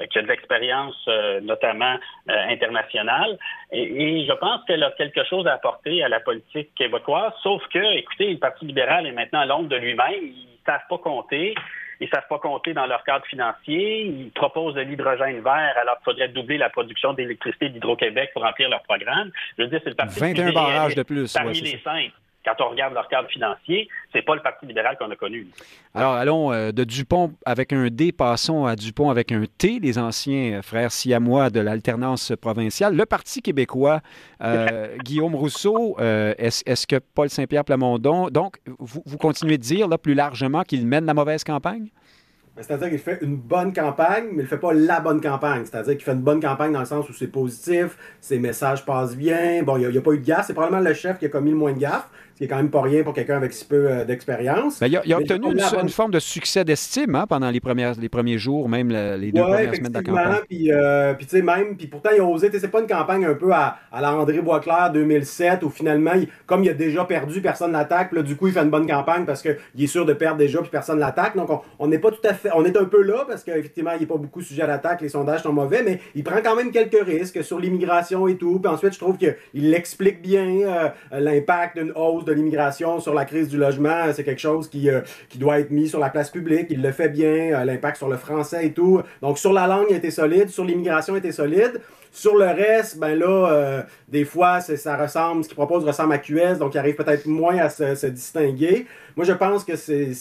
euh, 0.00 0.06
qui 0.06 0.18
a 0.18 0.22
de 0.22 0.26
l'expérience 0.26 1.08
notamment 1.42 1.96
internationale. 2.26 3.38
Et, 3.70 4.26
je 4.26 4.32
pense 4.32 4.64
qu'elle 4.64 4.82
a 4.82 4.90
quelque 4.92 5.24
chose 5.24 5.46
à 5.46 5.54
apporter 5.54 6.02
à 6.02 6.08
la 6.08 6.20
politique 6.20 6.74
québécoise, 6.74 7.32
sauf 7.42 7.62
que, 7.68 7.96
écoutez, 7.96 8.32
le 8.32 8.38
Parti 8.38 8.64
libéral 8.64 9.06
est 9.06 9.12
maintenant 9.12 9.40
à 9.40 9.46
l'ombre 9.46 9.68
de 9.68 9.76
lui-même. 9.76 10.22
Il, 10.22 10.46
ne 10.60 10.72
savent 10.72 10.86
pas 10.90 10.98
compter. 10.98 11.54
Ils 12.00 12.06
ne 12.06 12.10
savent 12.10 12.28
pas 12.28 12.38
compter 12.38 12.72
dans 12.72 12.86
leur 12.86 13.04
cadre 13.04 13.24
financier. 13.26 14.06
Ils 14.06 14.30
proposent 14.30 14.74
de 14.74 14.80
l'hydrogène 14.80 15.40
vert 15.40 15.74
alors 15.80 15.96
qu'il 15.96 16.04
faudrait 16.04 16.28
doubler 16.28 16.56
la 16.56 16.70
production 16.70 17.12
d'électricité 17.12 17.68
d'Hydro-Québec 17.68 18.30
pour 18.32 18.42
remplir 18.42 18.68
leur 18.70 18.82
programme. 18.82 19.30
Je 19.58 19.64
veux 19.64 19.68
dire, 19.68 19.80
c'est 19.84 19.90
le 19.90 19.96
parti 19.96 20.18
21 20.18 20.52
barrages 20.52 20.94
de 20.94 21.02
plus. 21.02 21.32
Parmi 21.32 21.60
les 21.60 21.78
cinq 21.78 22.10
quand 22.44 22.54
on 22.60 22.70
regarde 22.70 22.94
leur 22.94 23.08
cadre 23.08 23.28
financier, 23.28 23.88
c'est 24.12 24.22
pas 24.22 24.34
le 24.34 24.40
Parti 24.40 24.66
libéral 24.66 24.96
qu'on 24.98 25.10
a 25.10 25.16
connu. 25.16 25.46
Alors, 25.94 26.14
allons 26.14 26.52
euh, 26.52 26.72
de 26.72 26.84
Dupont 26.84 27.32
avec 27.44 27.72
un 27.72 27.88
D, 27.88 28.12
passons 28.12 28.64
à 28.64 28.76
Dupont 28.76 29.10
avec 29.10 29.32
un 29.32 29.44
T, 29.58 29.78
les 29.78 29.98
anciens 29.98 30.62
frères 30.62 30.92
siamois 30.92 31.50
de 31.50 31.60
l'alternance 31.60 32.32
provinciale. 32.40 32.96
Le 32.96 33.06
Parti 33.06 33.42
québécois, 33.42 34.00
euh, 34.42 34.96
Guillaume 35.04 35.34
Rousseau, 35.34 35.96
euh, 36.00 36.34
est-ce 36.38 36.86
que 36.86 36.96
Paul 36.96 37.28
Saint-Pierre 37.28 37.64
Plamondon, 37.64 38.28
donc, 38.28 38.56
vous, 38.78 39.02
vous, 39.04 39.18
continuez 39.18 39.58
de 39.58 39.62
dire 39.62 39.88
là, 39.88 39.98
plus 39.98 40.14
largement 40.14 40.62
qu'il 40.62 40.86
mène 40.86 41.04
la 41.04 41.14
mauvaise 41.14 41.44
campagne? 41.44 41.88
Ben, 42.56 42.62
c'est-à-dire 42.62 42.88
qu'il 42.88 42.98
fait 42.98 43.18
une 43.22 43.36
bonne 43.36 43.72
campagne, 43.72 44.26
mais 44.32 44.42
il 44.42 44.42
ne 44.42 44.48
fait 44.48 44.58
pas 44.58 44.72
la 44.72 45.00
bonne 45.00 45.20
campagne. 45.20 45.64
C'est-à-dire 45.64 45.94
qu'il 45.94 46.04
fait 46.04 46.12
une 46.12 46.22
bonne 46.22 46.40
campagne 46.40 46.72
dans 46.72 46.80
le 46.80 46.86
sens 46.86 47.08
où 47.08 47.12
c'est 47.12 47.28
positif, 47.28 47.96
ses 48.20 48.38
messages 48.38 48.84
passent 48.84 49.16
bien. 49.16 49.62
Bon, 49.62 49.76
il 49.76 49.88
n'y 49.88 49.96
a, 49.96 50.00
a, 50.00 50.02
pas 50.02 50.12
eu 50.12 50.18
de 50.18 50.24
gaffe. 50.24 50.46
C'est 50.46 50.54
probablement 50.54 50.82
le 50.82 50.94
chef 50.94 51.18
qui 51.18 51.26
a 51.26 51.28
commis 51.28 51.50
le 51.50 51.56
moins 51.56 51.72
de 51.72 51.78
gaffe 51.78 52.08
qui 52.40 52.46
est 52.46 52.48
quand 52.48 52.56
même 52.56 52.70
pas 52.70 52.80
rien 52.80 53.02
pour 53.02 53.12
quelqu'un 53.12 53.36
avec 53.36 53.52
si 53.52 53.66
peu 53.66 53.86
euh, 53.86 54.04
d'expérience. 54.06 54.80
Ben, 54.80 54.86
il, 54.86 54.96
a, 54.96 55.02
il 55.04 55.12
a 55.12 55.18
obtenu 55.18 55.52
une, 55.52 55.88
forme 55.90 56.10
de 56.10 56.18
succès 56.18 56.64
d'estime 56.64 57.14
hein, 57.14 57.26
pendant 57.28 57.50
les, 57.50 57.60
premières, 57.60 57.92
les 58.00 58.08
premiers 58.08 58.38
jours, 58.38 58.66
même 58.66 58.88
les 58.88 59.30
deux 59.30 59.42
premières 59.42 59.74
semaines 59.74 59.92
de 59.92 59.98
la 59.98 60.02
campagne. 60.02 60.40
Puis, 60.48 60.72
euh, 60.72 61.12
puis 61.12 61.26
tu 61.26 61.36
sais, 61.36 61.42
même, 61.42 61.76
puis 61.76 61.86
pourtant, 61.86 62.08
il 62.14 62.20
a 62.20 62.24
osé, 62.24 62.50
c'est 62.50 62.70
pas 62.70 62.80
une 62.80 62.86
campagne 62.86 63.26
un 63.26 63.34
peu 63.34 63.52
à, 63.52 63.76
à 63.92 64.00
la 64.00 64.14
André 64.14 64.40
Boisclair 64.40 64.90
2007 64.90 65.62
où 65.64 65.68
finalement, 65.68 66.12
comme 66.46 66.64
il 66.64 66.70
a 66.70 66.72
déjà 66.72 67.04
perdu, 67.04 67.42
personne 67.42 67.72
l'attaque, 67.72 68.14
du 68.18 68.36
coup, 68.36 68.46
il 68.46 68.54
fait 68.54 68.60
une 68.60 68.70
bonne 68.70 68.86
campagne 68.86 69.26
parce 69.26 69.42
qu'il 69.42 69.58
est 69.78 69.86
sûr 69.86 70.06
de 70.06 70.14
perdre 70.14 70.38
déjà, 70.38 70.62
puis 70.62 70.70
personne 70.70 70.98
l'attaque. 70.98 71.36
Donc, 71.36 71.50
on 71.78 71.88
n'est 71.88 71.98
pas 71.98 72.10
tout 72.10 72.26
à 72.26 72.32
fait, 72.32 72.48
on 72.54 72.64
est 72.64 72.76
un 72.78 72.86
peu 72.86 73.02
là 73.02 73.26
parce 73.28 73.44
qu'effectivement, 73.44 73.92
il 73.96 74.00
n'est 74.00 74.06
pas 74.06 74.16
beaucoup 74.16 74.40
sujet 74.40 74.62
à 74.62 74.66
l'attaque, 74.66 75.02
les 75.02 75.10
sondages 75.10 75.42
sont 75.42 75.52
mauvais, 75.52 75.82
mais 75.82 76.00
il 76.14 76.24
prend 76.24 76.40
quand 76.42 76.56
même 76.56 76.70
quelques 76.70 77.04
risques 77.04 77.44
sur 77.44 77.58
l'immigration 77.58 78.26
et 78.28 78.36
tout. 78.36 78.58
Puis 78.60 78.72
ensuite, 78.72 78.94
je 78.94 78.98
trouve 78.98 79.18
qu'il 79.18 79.74
explique 79.74 80.22
bien 80.22 80.46
euh, 80.62 80.88
l'impact 81.12 81.76
d'une 81.76 81.92
hausse 81.94 82.24
l'immigration 82.32 83.00
sur 83.00 83.14
la 83.14 83.24
crise 83.24 83.48
du 83.48 83.56
logement, 83.56 84.12
c'est 84.14 84.24
quelque 84.24 84.40
chose 84.40 84.68
qui, 84.68 84.88
euh, 84.88 85.00
qui 85.28 85.38
doit 85.38 85.60
être 85.60 85.70
mis 85.70 85.88
sur 85.88 85.98
la 85.98 86.10
place 86.10 86.30
publique. 86.30 86.66
Il 86.70 86.82
le 86.82 86.92
fait 86.92 87.08
bien, 87.08 87.60
euh, 87.60 87.64
l'impact 87.64 87.96
sur 87.96 88.08
le 88.08 88.16
français 88.16 88.66
et 88.66 88.72
tout. 88.72 89.02
Donc, 89.22 89.38
sur 89.38 89.52
la 89.52 89.66
langue, 89.66 89.86
il 89.90 89.96
était 89.96 90.10
solide. 90.10 90.48
Sur 90.48 90.64
l'immigration, 90.64 91.14
il 91.14 91.18
était 91.18 91.32
solide. 91.32 91.80
Sur 92.12 92.36
le 92.36 92.46
reste, 92.46 92.98
ben 92.98 93.16
là, 93.16 93.50
euh, 93.50 93.82
des 94.08 94.24
fois, 94.24 94.60
ça 94.60 94.96
ressemble, 94.96 95.44
ce 95.44 95.48
qu'il 95.48 95.56
propose 95.56 95.84
ressemble 95.84 96.12
à 96.12 96.18
QS, 96.18 96.58
donc 96.58 96.74
il 96.74 96.78
arrive 96.78 96.96
peut-être 96.96 97.26
moins 97.26 97.56
à 97.58 97.68
se, 97.68 98.06
distinguer. 98.06 98.86
Moi, 99.16 99.24
je 99.24 99.32
pense 99.32 99.64
que 99.64 99.76
c'est 99.76 100.12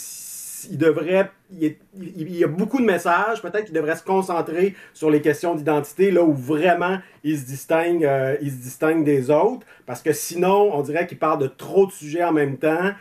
il 0.72 2.38
y 2.38 2.44
a 2.44 2.48
beaucoup 2.48 2.80
de 2.80 2.86
messages. 2.86 3.42
Peut-être 3.42 3.66
qu'il 3.66 3.76
devrait 3.76 3.96
se 3.96 4.04
concentrer 4.04 4.76
sur 4.94 5.10
les 5.10 5.22
questions 5.22 5.56
d'identité, 5.56 6.12
là 6.12 6.24
où 6.24 6.34
vraiment 6.34 6.98
il 7.24 7.38
se 7.38 7.46
distingue, 7.46 8.10
il 8.42 8.52
se 8.52 8.58
distingue 8.58 9.04
des 9.04 9.30
autres. 9.30 9.66
Parce 9.86 10.02
que 10.02 10.14
sinon, 10.14 10.72
on 10.74 10.82
dirait 10.82 11.08
qu'il 11.08 11.20
parle 11.20 11.40
de 11.40 11.48
trop 11.48 11.86
de 11.86 11.92
sujets 11.92 12.24
en 12.24 12.34
même 12.34 12.58
temps. 12.58 12.92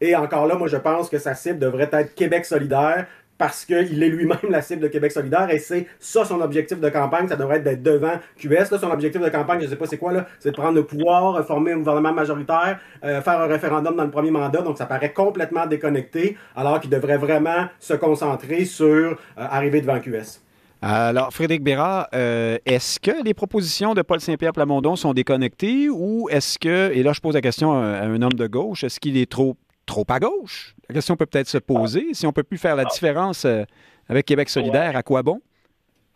Et 0.00 0.16
encore 0.16 0.46
là, 0.46 0.56
moi, 0.56 0.68
je 0.68 0.76
pense 0.76 1.08
que 1.08 1.18
sa 1.18 1.34
cible 1.34 1.58
devrait 1.58 1.88
être 1.92 2.14
Québec 2.14 2.44
solidaire 2.44 3.06
parce 3.38 3.64
qu'il 3.64 4.02
est 4.02 4.08
lui-même 4.08 4.38
la 4.48 4.62
cible 4.62 4.82
de 4.82 4.88
Québec 4.88 5.12
solidaire 5.12 5.50
et 5.50 5.58
c'est 5.58 5.86
ça 5.98 6.24
son 6.24 6.40
objectif 6.40 6.80
de 6.80 6.88
campagne, 6.88 7.28
ça 7.28 7.36
devrait 7.36 7.56
être 7.56 7.64
d'être 7.64 7.82
devant 7.82 8.14
QS. 8.38 8.70
Là, 8.70 8.78
son 8.78 8.90
objectif 8.90 9.20
de 9.20 9.28
campagne, 9.28 9.60
je 9.60 9.64
ne 9.64 9.70
sais 9.70 9.76
pas 9.76 9.86
c'est 9.86 9.98
quoi, 9.98 10.12
là, 10.12 10.26
c'est 10.38 10.50
de 10.50 10.56
prendre 10.56 10.74
le 10.74 10.84
pouvoir, 10.84 11.44
former 11.46 11.72
un 11.72 11.78
gouvernement 11.78 12.12
majoritaire, 12.12 12.78
euh, 13.04 13.20
faire 13.20 13.40
un 13.40 13.46
référendum 13.46 13.96
dans 13.96 14.04
le 14.04 14.10
premier 14.10 14.30
mandat, 14.30 14.62
donc 14.62 14.78
ça 14.78 14.86
paraît 14.86 15.12
complètement 15.12 15.66
déconnecté, 15.66 16.36
alors 16.56 16.80
qu'il 16.80 16.90
devrait 16.90 17.18
vraiment 17.18 17.66
se 17.80 17.94
concentrer 17.94 18.64
sur 18.64 18.86
euh, 18.86 19.16
arriver 19.36 19.80
devant 19.80 19.98
QS. 20.00 20.40
Alors, 20.86 21.32
Frédéric 21.32 21.62
Bérard, 21.62 22.08
euh, 22.14 22.58
est-ce 22.66 23.00
que 23.00 23.24
les 23.24 23.32
propositions 23.32 23.94
de 23.94 24.02
Paul 24.02 24.20
Saint-Pierre 24.20 24.52
Plamondon 24.52 24.96
sont 24.96 25.14
déconnectées 25.14 25.88
ou 25.88 26.28
est-ce 26.30 26.58
que, 26.58 26.92
et 26.92 27.02
là 27.02 27.14
je 27.14 27.20
pose 27.20 27.32
la 27.32 27.40
question 27.40 27.72
à 27.72 28.02
un 28.02 28.20
homme 28.20 28.34
de 28.34 28.46
gauche, 28.46 28.84
est-ce 28.84 29.00
qu'il 29.00 29.16
est 29.16 29.30
trop, 29.30 29.56
trop 29.86 30.04
à 30.08 30.18
gauche? 30.18 30.74
La 30.88 30.94
question 30.94 31.16
peut 31.16 31.26
peut-être 31.26 31.48
se 31.48 31.58
poser. 31.58 32.14
Si 32.14 32.26
on 32.26 32.30
ne 32.30 32.34
peut 32.34 32.42
plus 32.42 32.58
faire 32.58 32.76
la 32.76 32.84
différence 32.84 33.44
euh, 33.44 33.64
avec 34.08 34.26
Québec 34.26 34.48
solidaire, 34.48 34.96
à 34.96 35.02
quoi 35.02 35.22
bon? 35.22 35.40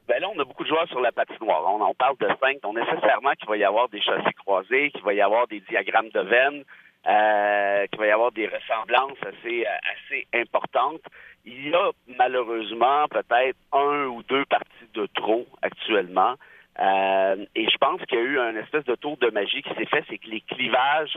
Ben 0.08 0.20
là, 0.20 0.28
on 0.34 0.40
a 0.40 0.44
beaucoup 0.44 0.64
de 0.64 0.68
joueurs 0.68 0.88
sur 0.88 1.00
la 1.00 1.12
patinoire. 1.12 1.62
On 1.66 1.82
en 1.82 1.94
parle 1.94 2.16
de 2.18 2.28
cinq, 2.40 2.62
donc 2.62 2.76
nécessairement 2.76 3.32
qu'il 3.32 3.48
va 3.48 3.56
y 3.58 3.64
avoir 3.64 3.88
des 3.90 4.00
châssis 4.00 4.32
croisés, 4.38 4.90
qu'il 4.90 5.02
va 5.02 5.12
y 5.12 5.20
avoir 5.20 5.46
des 5.48 5.60
diagrammes 5.60 6.08
de 6.08 6.20
veines, 6.20 6.64
euh, 7.06 7.86
qu'il 7.86 7.98
va 7.98 8.06
y 8.06 8.10
avoir 8.10 8.32
des 8.32 8.46
ressemblances 8.46 9.18
assez, 9.22 9.66
assez 9.66 10.26
importantes. 10.34 11.02
Il 11.44 11.68
y 11.68 11.74
a 11.74 11.90
malheureusement 12.18 13.06
peut-être 13.08 13.56
un 13.72 14.06
ou 14.06 14.22
deux 14.22 14.46
partis 14.46 14.88
de 14.94 15.06
trop 15.14 15.46
actuellement. 15.60 16.34
Euh, 16.78 17.44
et 17.54 17.68
je 17.68 17.76
pense 17.78 18.00
qu'il 18.02 18.18
y 18.18 18.20
a 18.20 18.24
eu 18.24 18.38
un 18.38 18.56
espèce 18.56 18.84
de 18.84 18.94
tour 18.94 19.16
de 19.18 19.30
magie 19.30 19.62
qui 19.62 19.74
s'est 19.74 19.86
fait, 19.86 20.04
c'est 20.08 20.18
que 20.18 20.28
les 20.28 20.40
clivages 20.40 21.16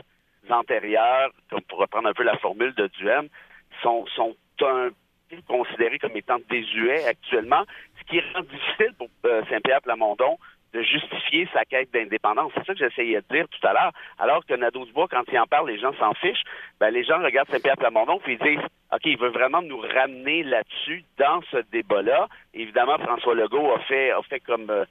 antérieurs, 0.50 1.30
comme 1.50 1.62
pour 1.62 1.78
reprendre 1.78 2.08
un 2.08 2.12
peu 2.12 2.22
la 2.22 2.36
formule 2.38 2.74
de 2.74 2.86
Duhem, 2.88 3.28
sont, 3.82 4.06
sont 4.14 4.36
un 4.62 4.90
peu 5.28 5.42
considérés 5.48 5.98
comme 5.98 6.16
étant 6.16 6.38
désuets 6.50 7.04
actuellement, 7.06 7.64
ce 7.98 8.10
qui 8.10 8.20
rend 8.34 8.42
difficile 8.42 8.94
pour 8.98 9.08
euh, 9.26 9.42
Saint-Pierre 9.48 9.82
Plamondon 9.82 10.38
de 10.72 10.82
justifier 10.82 11.48
sa 11.52 11.64
quête 11.64 11.92
d'indépendance. 11.92 12.52
C'est 12.54 12.66
ça 12.66 12.72
que 12.74 12.78
j'essayais 12.78 13.20
de 13.20 13.34
dire 13.34 13.46
tout 13.48 13.66
à 13.66 13.72
l'heure. 13.72 13.92
Alors 14.18 14.44
que 14.46 14.54
Nadeau-Dubois, 14.54 15.08
quand 15.10 15.24
il 15.30 15.38
en 15.38 15.46
parle, 15.46 15.70
les 15.70 15.78
gens 15.78 15.92
s'en 15.98 16.14
fichent. 16.14 16.44
Ben, 16.80 16.90
les 16.90 17.04
gens 17.04 17.22
regardent 17.22 17.48
Saint-Pierre 17.50 17.76
Plamondon 17.76 18.18
puis 18.18 18.38
ils 18.40 18.56
disent 18.56 18.66
OK, 18.92 19.00
il 19.06 19.16
veut 19.16 19.30
vraiment 19.30 19.62
nous 19.62 19.78
ramener 19.78 20.42
là-dessus 20.42 21.04
dans 21.16 21.40
ce 21.50 21.56
débat-là. 21.72 22.28
Évidemment, 22.52 22.98
François 22.98 23.34
Legault 23.34 23.72
a 23.72 23.78
fait, 23.80 24.10
a 24.10 24.20
fait 24.22 24.40
comme, 24.40 24.68
euh, 24.68 24.84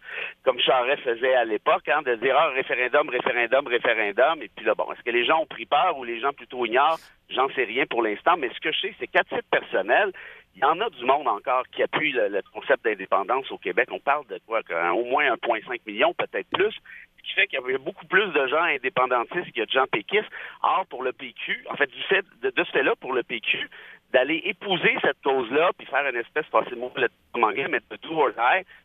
comme 0.44 0.60
Charest 0.60 1.04
faisait 1.04 1.36
à 1.36 1.46
l'époque, 1.46 1.88
hein, 1.88 2.02
de 2.02 2.16
dire 2.16 2.36
ah, 2.36 2.50
référendum, 2.50 3.10
référendum, 3.10 3.68
référendum. 3.68 4.42
Et 4.42 4.50
puis 4.56 4.66
là, 4.66 4.74
bon, 4.74 4.92
est-ce 4.92 5.04
que 5.04 5.12
les 5.12 5.24
gens 5.24 5.42
ont 5.42 5.46
pris 5.46 5.68
peur 5.68 6.00
ou 6.00 6.04
les 6.04 6.20
gens 6.20 6.34
plutôt 6.34 6.66
ignorent? 6.66 6.98
J'en 7.30 7.48
sais 7.50 7.64
rien 7.64 7.86
pour 7.86 8.02
l'instant, 8.02 8.38
mais 8.38 8.50
ce 8.50 8.60
que 8.60 8.72
je 8.72 8.80
sais, 8.80 8.96
c'est 9.00 9.08
qu'à 9.08 9.24
titre 9.24 9.48
personnel, 9.52 10.12
il 10.56 10.62
y 10.62 10.66
en 10.66 10.80
a 10.82 10.89
du 10.89 11.06
monde 11.06 11.28
encore 11.28 11.64
qui 11.72 11.84
appuie 11.84 12.12
le, 12.12 12.41
concept 12.54 12.84
d'indépendance 12.84 13.49
au 13.52 13.58
Québec. 13.58 13.89
On 13.91 13.99
parle 13.99 14.26
de 14.28 14.39
quoi? 14.45 14.62
Au 14.93 15.06
moins 15.06 15.34
1,5 15.36 15.82
million, 15.86 16.14
peut-être 16.14 16.49
plus. 16.52 16.72
Ce 16.72 17.24
qui 17.24 17.34
fait 17.34 17.47
qu'il 17.47 17.60
y 17.60 17.74
a 17.74 17.78
beaucoup 17.78 18.06
plus 18.06 18.28
de 18.34 18.47
gens 18.47 18.64
indépendantistes 18.64 19.45
qu'il 19.52 19.60
y 19.60 19.62
a 19.62 19.66
de 19.66 19.72
gens 19.72 19.88
péquistes. 19.88 20.30
Or, 20.64 20.86
pour 20.88 21.04
le 21.04 21.14
PQ, 21.14 21.66
en 21.70 21.76
fait, 21.76 21.88
du 21.88 22.02
fait 22.04 22.26
de, 22.41 22.49
de 22.49 22.64
ce 22.64 22.72
fait-là, 22.72 22.95
pour 22.95 23.14
le 23.14 23.24
PQ, 23.24 23.70
d'aller 24.12 24.41
épouser 24.45 24.95
cette 25.01 25.22
cause-là, 25.24 25.72
puis 25.78 25.88
faire 25.88 26.05
une 26.07 26.20
espèce, 26.20 26.45
passez-moi 26.51 26.91
le 26.95 27.07
anglais, 27.39 27.68
mais 27.70 27.80
de 27.80 27.95
tout 27.97 28.14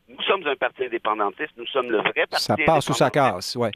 Nous 0.09 0.23
sommes 0.23 0.47
un 0.47 0.57
parti 0.57 0.85
indépendantiste, 0.85 1.53
nous 1.57 1.67
sommes 1.67 1.91
le 1.91 1.99
vrai 1.99 2.27
parti 2.31 2.45
Ça 2.45 2.57
passe 2.65 2.85
sous 2.85 2.95
sa 2.95 3.11
casse, 3.11 3.57
oui. 3.57 3.69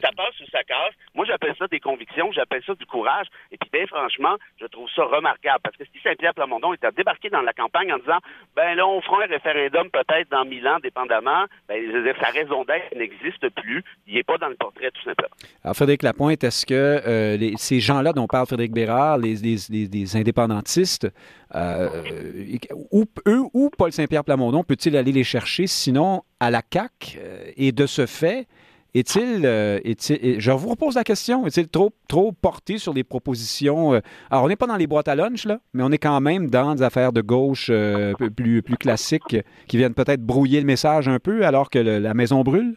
Ça 0.00 0.10
passe 0.16 0.34
sous 0.36 0.48
sa 0.50 0.62
casse. 0.62 0.94
Moi, 1.14 1.24
j'appelle 1.26 1.54
ça 1.58 1.66
des 1.66 1.80
convictions, 1.80 2.30
j'appelle 2.32 2.62
ça 2.64 2.74
du 2.74 2.86
courage. 2.86 3.26
Et 3.50 3.56
puis, 3.56 3.68
bien 3.72 3.86
franchement, 3.86 4.36
je 4.60 4.66
trouve 4.66 4.88
ça 4.94 5.04
remarquable. 5.04 5.60
Parce 5.62 5.76
que 5.76 5.84
si 5.84 6.00
Saint-Pierre 6.02 6.34
Plamondon 6.34 6.74
était 6.74 6.90
débarqué 6.92 7.28
dans 7.30 7.42
la 7.42 7.52
campagne 7.52 7.92
en 7.92 7.98
disant, 7.98 8.18
ben 8.54 8.74
là, 8.74 8.86
on 8.86 9.00
fera 9.00 9.24
un 9.24 9.26
référendum 9.26 9.90
peut-être 9.90 10.30
dans 10.30 10.44
mille 10.44 10.66
ans, 10.66 10.78
dépendamment, 10.82 11.46
ben, 11.68 12.14
sa 12.20 12.30
raison 12.30 12.64
d'être 12.64 12.94
n'existe 12.96 13.48
plus. 13.50 13.82
Il 14.06 14.14
n'est 14.14 14.22
pas 14.22 14.38
dans 14.38 14.48
le 14.48 14.56
portrait, 14.56 14.90
tout 14.90 15.02
simplement. 15.02 15.34
Alors, 15.64 15.76
Frédéric 15.76 16.02
Lapointe, 16.02 16.44
est-ce 16.44 16.66
que 16.66 16.74
euh, 16.74 17.52
ces 17.56 17.80
gens-là 17.80 18.12
dont 18.12 18.26
parle 18.26 18.46
Frédéric 18.46 18.72
Bérard, 18.72 19.18
les, 19.18 19.34
les 19.36 20.16
indépendantistes, 20.16 20.83
euh, 21.54 21.88
où, 22.90 23.70
Paul 23.76 23.92
Saint-Pierre 23.92 24.24
Plamondon 24.24 24.64
peut-il 24.64 24.96
aller 24.96 25.12
les 25.12 25.24
chercher, 25.24 25.66
sinon 25.66 26.22
à 26.40 26.50
la 26.50 26.62
CAC 26.62 27.18
euh, 27.20 27.50
Et 27.56 27.72
de 27.72 27.86
ce 27.86 28.06
fait, 28.06 28.46
est-il, 28.94 29.44
euh, 29.44 29.80
est 29.84 30.40
je 30.40 30.50
vous 30.52 30.68
repose 30.68 30.94
la 30.94 31.04
question, 31.04 31.46
est-il 31.46 31.68
trop, 31.68 31.92
trop 32.08 32.32
porté 32.32 32.78
sur 32.78 32.94
des 32.94 33.04
propositions 33.04 34.00
Alors, 34.30 34.44
on 34.44 34.48
n'est 34.48 34.56
pas 34.56 34.66
dans 34.66 34.76
les 34.76 34.86
boîtes 34.86 35.08
à 35.08 35.14
lunch, 35.14 35.44
là, 35.44 35.58
mais 35.72 35.82
on 35.82 35.90
est 35.90 35.98
quand 35.98 36.20
même 36.20 36.48
dans 36.50 36.74
des 36.74 36.82
affaires 36.82 37.12
de 37.12 37.20
gauche 37.20 37.70
plus, 38.36 38.62
plus 38.62 38.76
classiques 38.76 39.36
qui 39.66 39.76
viennent 39.76 39.94
peut-être 39.94 40.22
brouiller 40.22 40.60
le 40.60 40.66
message 40.66 41.08
un 41.08 41.18
peu 41.18 41.44
alors 41.44 41.70
que 41.70 41.78
la 41.78 42.14
maison 42.14 42.42
brûle? 42.42 42.76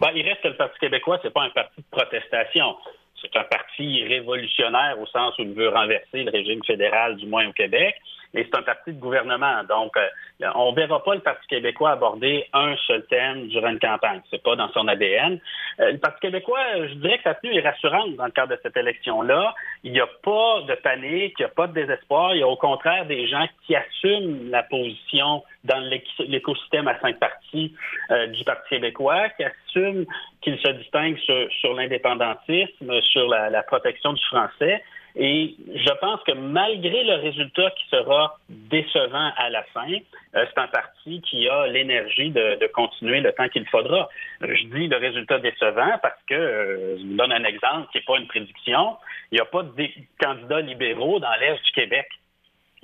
Ben, 0.00 0.10
il 0.14 0.22
reste 0.22 0.42
que 0.42 0.48
le 0.48 0.56
Parti 0.56 0.78
québécois, 0.78 1.18
c'est 1.22 1.32
pas 1.32 1.42
un 1.42 1.50
parti 1.50 1.80
de 1.80 1.86
protestation 1.90 2.76
c'est 3.20 3.36
un 3.36 3.44
parti 3.44 4.04
révolutionnaire 4.04 4.98
au 5.00 5.06
sens 5.06 5.36
où 5.38 5.42
il 5.42 5.52
veut 5.52 5.68
renverser 5.68 6.24
le 6.24 6.30
régime 6.30 6.62
fédéral, 6.64 7.16
du 7.16 7.26
moins 7.26 7.48
au 7.48 7.52
Québec, 7.52 7.94
mais 8.34 8.44
c'est 8.44 8.58
un 8.58 8.62
parti 8.62 8.92
de 8.92 9.00
gouvernement. 9.00 9.64
Donc, 9.68 9.96
euh, 9.96 10.46
on 10.54 10.70
ne 10.72 10.76
verra 10.76 11.02
pas 11.02 11.14
le 11.14 11.20
Parti 11.20 11.46
québécois 11.48 11.92
aborder 11.92 12.46
un 12.52 12.76
seul 12.86 13.04
thème 13.06 13.48
durant 13.48 13.68
une 13.68 13.78
campagne. 13.78 14.20
C'est 14.30 14.42
pas 14.42 14.56
dans 14.56 14.70
son 14.72 14.86
ADN. 14.86 15.40
Euh, 15.80 15.92
le 15.92 15.98
Parti 15.98 16.20
québécois, 16.20 16.60
je 16.76 16.94
dirais 16.94 17.18
que 17.18 17.24
sa 17.24 17.34
tenue 17.34 17.56
est 17.56 17.66
rassurante 17.66 18.14
dans 18.16 18.26
le 18.26 18.30
cadre 18.30 18.54
de 18.54 18.60
cette 18.62 18.76
élection-là. 18.76 19.54
Il 19.82 19.92
n'y 19.92 20.00
a 20.00 20.06
pas 20.06 20.62
de 20.68 20.74
panique, 20.74 21.34
il 21.38 21.42
n'y 21.42 21.46
a 21.46 21.48
pas 21.48 21.66
de 21.66 21.72
désespoir. 21.72 22.34
Il 22.34 22.40
y 22.40 22.42
a 22.42 22.48
au 22.48 22.56
contraire 22.56 23.06
des 23.06 23.26
gens 23.26 23.46
qui 23.66 23.74
assument 23.74 24.50
la 24.50 24.62
position 24.62 25.42
dans 25.64 25.80
l'écosystème 26.26 26.88
à 26.88 26.98
cinq 27.00 27.18
partis 27.18 27.74
euh, 28.10 28.26
du 28.28 28.44
Parti 28.44 28.68
québécois, 28.70 29.28
qui 29.30 29.44
assument 29.44 30.04
qu'il 30.40 30.58
se 30.58 30.68
distingue 30.72 31.18
sur, 31.18 31.74
l'indépendantisme, 31.74 33.00
sur 33.02 33.28
la, 33.28 33.62
protection 33.62 34.12
du 34.12 34.24
français. 34.26 34.82
Et 35.20 35.56
je 35.74 35.92
pense 36.00 36.22
que 36.22 36.32
malgré 36.32 37.02
le 37.02 37.14
résultat 37.14 37.70
qui 37.72 37.88
sera 37.88 38.38
décevant 38.48 39.32
à 39.36 39.50
la 39.50 39.64
fin, 39.74 39.90
euh, 39.90 40.46
c'est 40.48 40.60
un 40.60 40.68
parti 40.68 41.20
qui 41.22 41.48
a 41.48 41.66
l'énergie 41.66 42.30
de, 42.30 42.66
continuer 42.72 43.20
le 43.20 43.32
temps 43.32 43.48
qu'il 43.48 43.66
faudra. 43.66 44.08
Je 44.40 44.64
dis 44.66 44.86
le 44.86 44.96
résultat 44.96 45.40
décevant 45.40 45.98
parce 46.00 46.22
que, 46.28 46.34
euh, 46.34 46.98
je 46.98 47.02
vous 47.02 47.16
donne 47.16 47.32
un 47.32 47.42
exemple 47.42 47.88
qui 47.90 47.98
n'est 47.98 48.04
pas 48.04 48.18
une 48.18 48.28
prédiction, 48.28 48.96
il 49.32 49.34
n'y 49.36 49.40
a 49.40 49.44
pas 49.44 49.64
de 49.64 49.88
candidats 50.20 50.60
libéraux 50.60 51.18
dans 51.18 51.34
l'Est 51.40 51.64
du 51.64 51.72
Québec. 51.72 52.06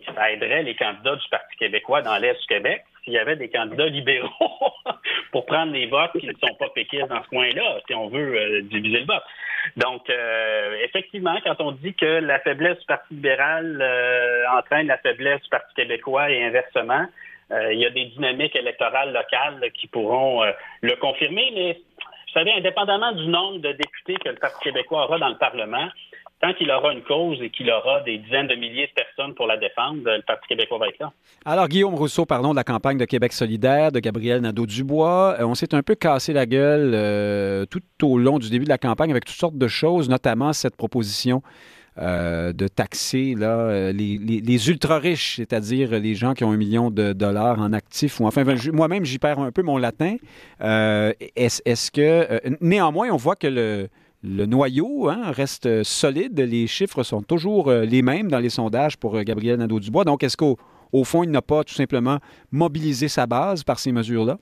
Ça 0.04 0.32
aiderait 0.32 0.64
les 0.64 0.74
candidats 0.74 1.14
du 1.14 1.28
Parti 1.30 1.56
québécois 1.56 2.02
dans 2.02 2.16
l'Est 2.18 2.40
du 2.40 2.46
Québec 2.48 2.84
s'il 3.04 3.12
y 3.12 3.18
avait 3.18 3.36
des 3.36 3.48
candidats 3.48 3.86
libéraux 3.86 4.30
pour 5.32 5.46
prendre 5.46 5.72
les 5.72 5.86
votes 5.86 6.12
qui 6.18 6.26
ne 6.26 6.32
sont 6.32 6.54
pas 6.58 6.68
péquistes 6.74 7.08
dans 7.08 7.22
ce 7.22 7.28
coin-là, 7.28 7.80
si 7.86 7.94
on 7.94 8.08
veut 8.08 8.36
euh, 8.36 8.62
diviser 8.62 9.00
le 9.00 9.06
vote. 9.06 9.22
Donc, 9.76 10.08
euh, 10.10 10.76
effectivement, 10.84 11.36
quand 11.44 11.60
on 11.60 11.72
dit 11.72 11.94
que 11.94 12.20
la 12.20 12.38
faiblesse 12.40 12.78
du 12.78 12.86
Parti 12.86 13.14
libéral 13.14 13.78
euh, 13.80 14.44
entraîne 14.58 14.86
la 14.86 14.98
faiblesse 14.98 15.42
du 15.42 15.48
Parti 15.48 15.74
québécois 15.74 16.30
et 16.30 16.44
inversement, 16.44 17.06
il 17.70 17.78
y 17.78 17.86
a 17.86 17.90
des 17.90 18.06
dynamiques 18.06 18.56
électorales 18.56 19.12
locales 19.12 19.70
qui 19.74 19.86
pourront 19.86 20.42
le 20.80 20.96
confirmer, 20.96 21.52
mais 21.54 21.74
vous 21.74 22.32
savez, 22.32 22.52
indépendamment 22.52 23.12
du 23.12 23.26
nombre 23.26 23.58
de 23.58 23.70
députés 23.72 24.16
que 24.16 24.30
le 24.30 24.36
Parti 24.36 24.58
québécois 24.64 25.04
aura 25.04 25.18
dans 25.18 25.28
le 25.28 25.36
Parlement, 25.36 25.86
qu'il 26.52 26.70
aura 26.70 26.92
une 26.92 27.02
cause 27.02 27.40
et 27.40 27.50
qu'il 27.50 27.70
aura 27.70 28.00
des 28.02 28.18
dizaines 28.18 28.48
de 28.48 28.54
milliers 28.54 28.86
de 28.86 28.92
personnes 28.92 29.34
pour 29.34 29.46
la 29.46 29.56
défendre, 29.56 30.02
le 30.04 30.22
Parti 30.22 30.48
québécois 30.48 30.78
va 30.78 30.88
être 30.88 30.98
là. 30.98 31.12
Alors, 31.44 31.68
Guillaume 31.68 31.94
Rousseau, 31.94 32.26
parlons 32.26 32.50
de 32.50 32.56
la 32.56 32.64
campagne 32.64 32.98
de 32.98 33.04
Québec 33.04 33.32
solidaire 33.32 33.92
de 33.92 34.00
Gabriel 34.00 34.40
Nadeau-Dubois. 34.42 35.36
Euh, 35.40 35.44
on 35.44 35.54
s'est 35.54 35.74
un 35.74 35.82
peu 35.82 35.94
cassé 35.94 36.32
la 36.32 36.46
gueule 36.46 36.92
euh, 36.94 37.64
tout 37.66 37.80
au 38.02 38.18
long 38.18 38.38
du 38.38 38.50
début 38.50 38.64
de 38.64 38.70
la 38.70 38.78
campagne 38.78 39.10
avec 39.10 39.24
toutes 39.24 39.36
sortes 39.36 39.58
de 39.58 39.68
choses, 39.68 40.08
notamment 40.08 40.52
cette 40.52 40.76
proposition 40.76 41.42
euh, 41.96 42.52
de 42.52 42.66
taxer 42.66 43.36
les, 43.38 44.68
ultra-riches, 44.68 45.36
c'est-à-dire 45.36 45.92
les 45.92 46.14
gens 46.14 46.34
qui 46.34 46.44
ont 46.44 46.50
un 46.50 46.56
million 46.56 46.90
de 46.90 47.12
dollars 47.12 47.60
en 47.60 47.72
actifs. 47.72 48.20
Enfin, 48.20 48.44
moi-même, 48.72 49.04
j'y 49.04 49.18
perds 49.18 49.38
un 49.38 49.52
peu 49.52 49.62
mon 49.62 49.78
latin. 49.78 50.16
est-ce 50.60 51.90
que... 51.90 52.40
néanmoins, 52.60 53.08
on 53.10 53.16
voit 53.16 53.36
que 53.36 53.46
le 53.46 53.88
le 54.24 54.46
noyau 54.46 55.08
hein, 55.08 55.30
reste 55.30 55.82
solide. 55.82 56.40
Les 56.40 56.66
chiffres 56.66 57.02
sont 57.02 57.22
toujours 57.22 57.68
euh, 57.68 57.84
les 57.84 58.00
mêmes 58.00 58.30
dans 58.30 58.38
les 58.38 58.48
sondages 58.48 58.96
pour 58.96 59.16
euh, 59.16 59.22
Gabriel 59.22 59.58
Nadeau-Dubois. 59.58 60.04
Donc, 60.04 60.22
est-ce 60.22 60.36
qu'au 60.36 60.56
fond, 61.04 61.22
il 61.22 61.30
n'a 61.30 61.42
pas 61.42 61.62
tout 61.62 61.74
simplement 61.74 62.18
mobilisé 62.50 63.08
sa 63.08 63.26
base 63.26 63.62
par 63.62 63.78
ces 63.78 63.92
mesures-là? 63.92 64.38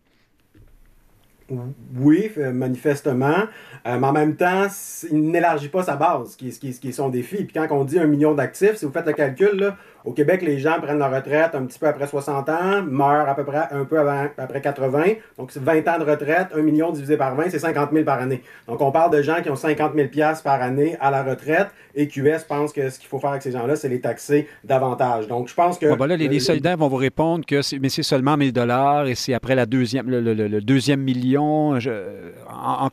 Oui, 1.96 2.30
manifestement. 2.36 3.44
Euh, 3.86 3.98
mais 3.98 4.06
en 4.06 4.12
même 4.12 4.36
temps, 4.36 4.68
il 5.10 5.30
n'élargit 5.30 5.68
pas 5.68 5.82
sa 5.82 5.96
base, 5.96 6.36
est, 6.42 6.80
qui, 6.80 6.88
est 6.88 6.92
son 6.92 7.08
défi. 7.08 7.44
Puis 7.44 7.52
quand 7.52 7.66
on 7.72 7.84
dit 7.84 7.98
un 7.98 8.06
million 8.06 8.34
d'actifs, 8.34 8.76
si 8.76 8.84
vous 8.84 8.92
faites 8.92 9.06
le 9.06 9.12
calcul, 9.12 9.74
au 10.04 10.12
Québec, 10.12 10.42
les 10.42 10.58
gens 10.58 10.80
prennent 10.80 10.98
leur 10.98 11.12
retraite 11.12 11.54
un 11.54 11.64
petit 11.64 11.78
peu 11.78 11.86
après 11.86 12.06
60 12.06 12.48
ans, 12.48 12.82
meurent 12.82 13.28
à 13.28 13.34
peu 13.34 13.44
près 13.44 13.68
un 13.70 13.84
peu 13.84 13.98
avant, 13.98 14.26
après 14.36 14.60
80. 14.60 15.02
Donc, 15.38 15.50
c'est 15.52 15.62
20 15.62 15.88
ans 15.88 15.98
de 15.98 16.10
retraite, 16.10 16.48
1 16.54 16.62
million 16.62 16.90
divisé 16.90 17.16
par 17.16 17.34
20, 17.36 17.50
c'est 17.50 17.58
50 17.58 17.90
000 17.92 18.04
par 18.04 18.20
année. 18.20 18.42
Donc, 18.66 18.80
on 18.80 18.90
parle 18.90 19.12
de 19.12 19.22
gens 19.22 19.42
qui 19.42 19.50
ont 19.50 19.56
50 19.56 19.92
000 19.94 20.08
par 20.42 20.60
année 20.60 20.96
à 21.00 21.10
la 21.10 21.22
retraite 21.22 21.68
et 21.94 22.08
QS 22.08 22.44
pense 22.48 22.72
que 22.72 22.90
ce 22.90 22.98
qu'il 22.98 23.08
faut 23.08 23.18
faire 23.18 23.30
avec 23.30 23.42
ces 23.42 23.52
gens-là, 23.52 23.76
c'est 23.76 23.88
les 23.88 24.00
taxer 24.00 24.48
davantage. 24.64 25.28
Donc, 25.28 25.48
je 25.48 25.54
pense 25.54 25.78
que. 25.78 25.94
Ben 25.94 26.06
là, 26.06 26.16
les, 26.16 26.40
solidaires 26.40 26.76
vont 26.76 26.88
vous 26.88 26.96
répondre 26.96 27.44
que 27.44 27.62
c'est, 27.62 27.78
mais 27.78 27.88
c'est 27.88 28.02
seulement 28.02 28.36
1000 28.36 28.52
dollars 28.52 29.06
et 29.06 29.14
c'est 29.14 29.34
après 29.34 29.54
la 29.54 29.66
deuxième, 29.66 30.08
le, 30.08 30.60
deuxième 30.60 31.00
million. 31.00 31.78
Je, 31.78 31.90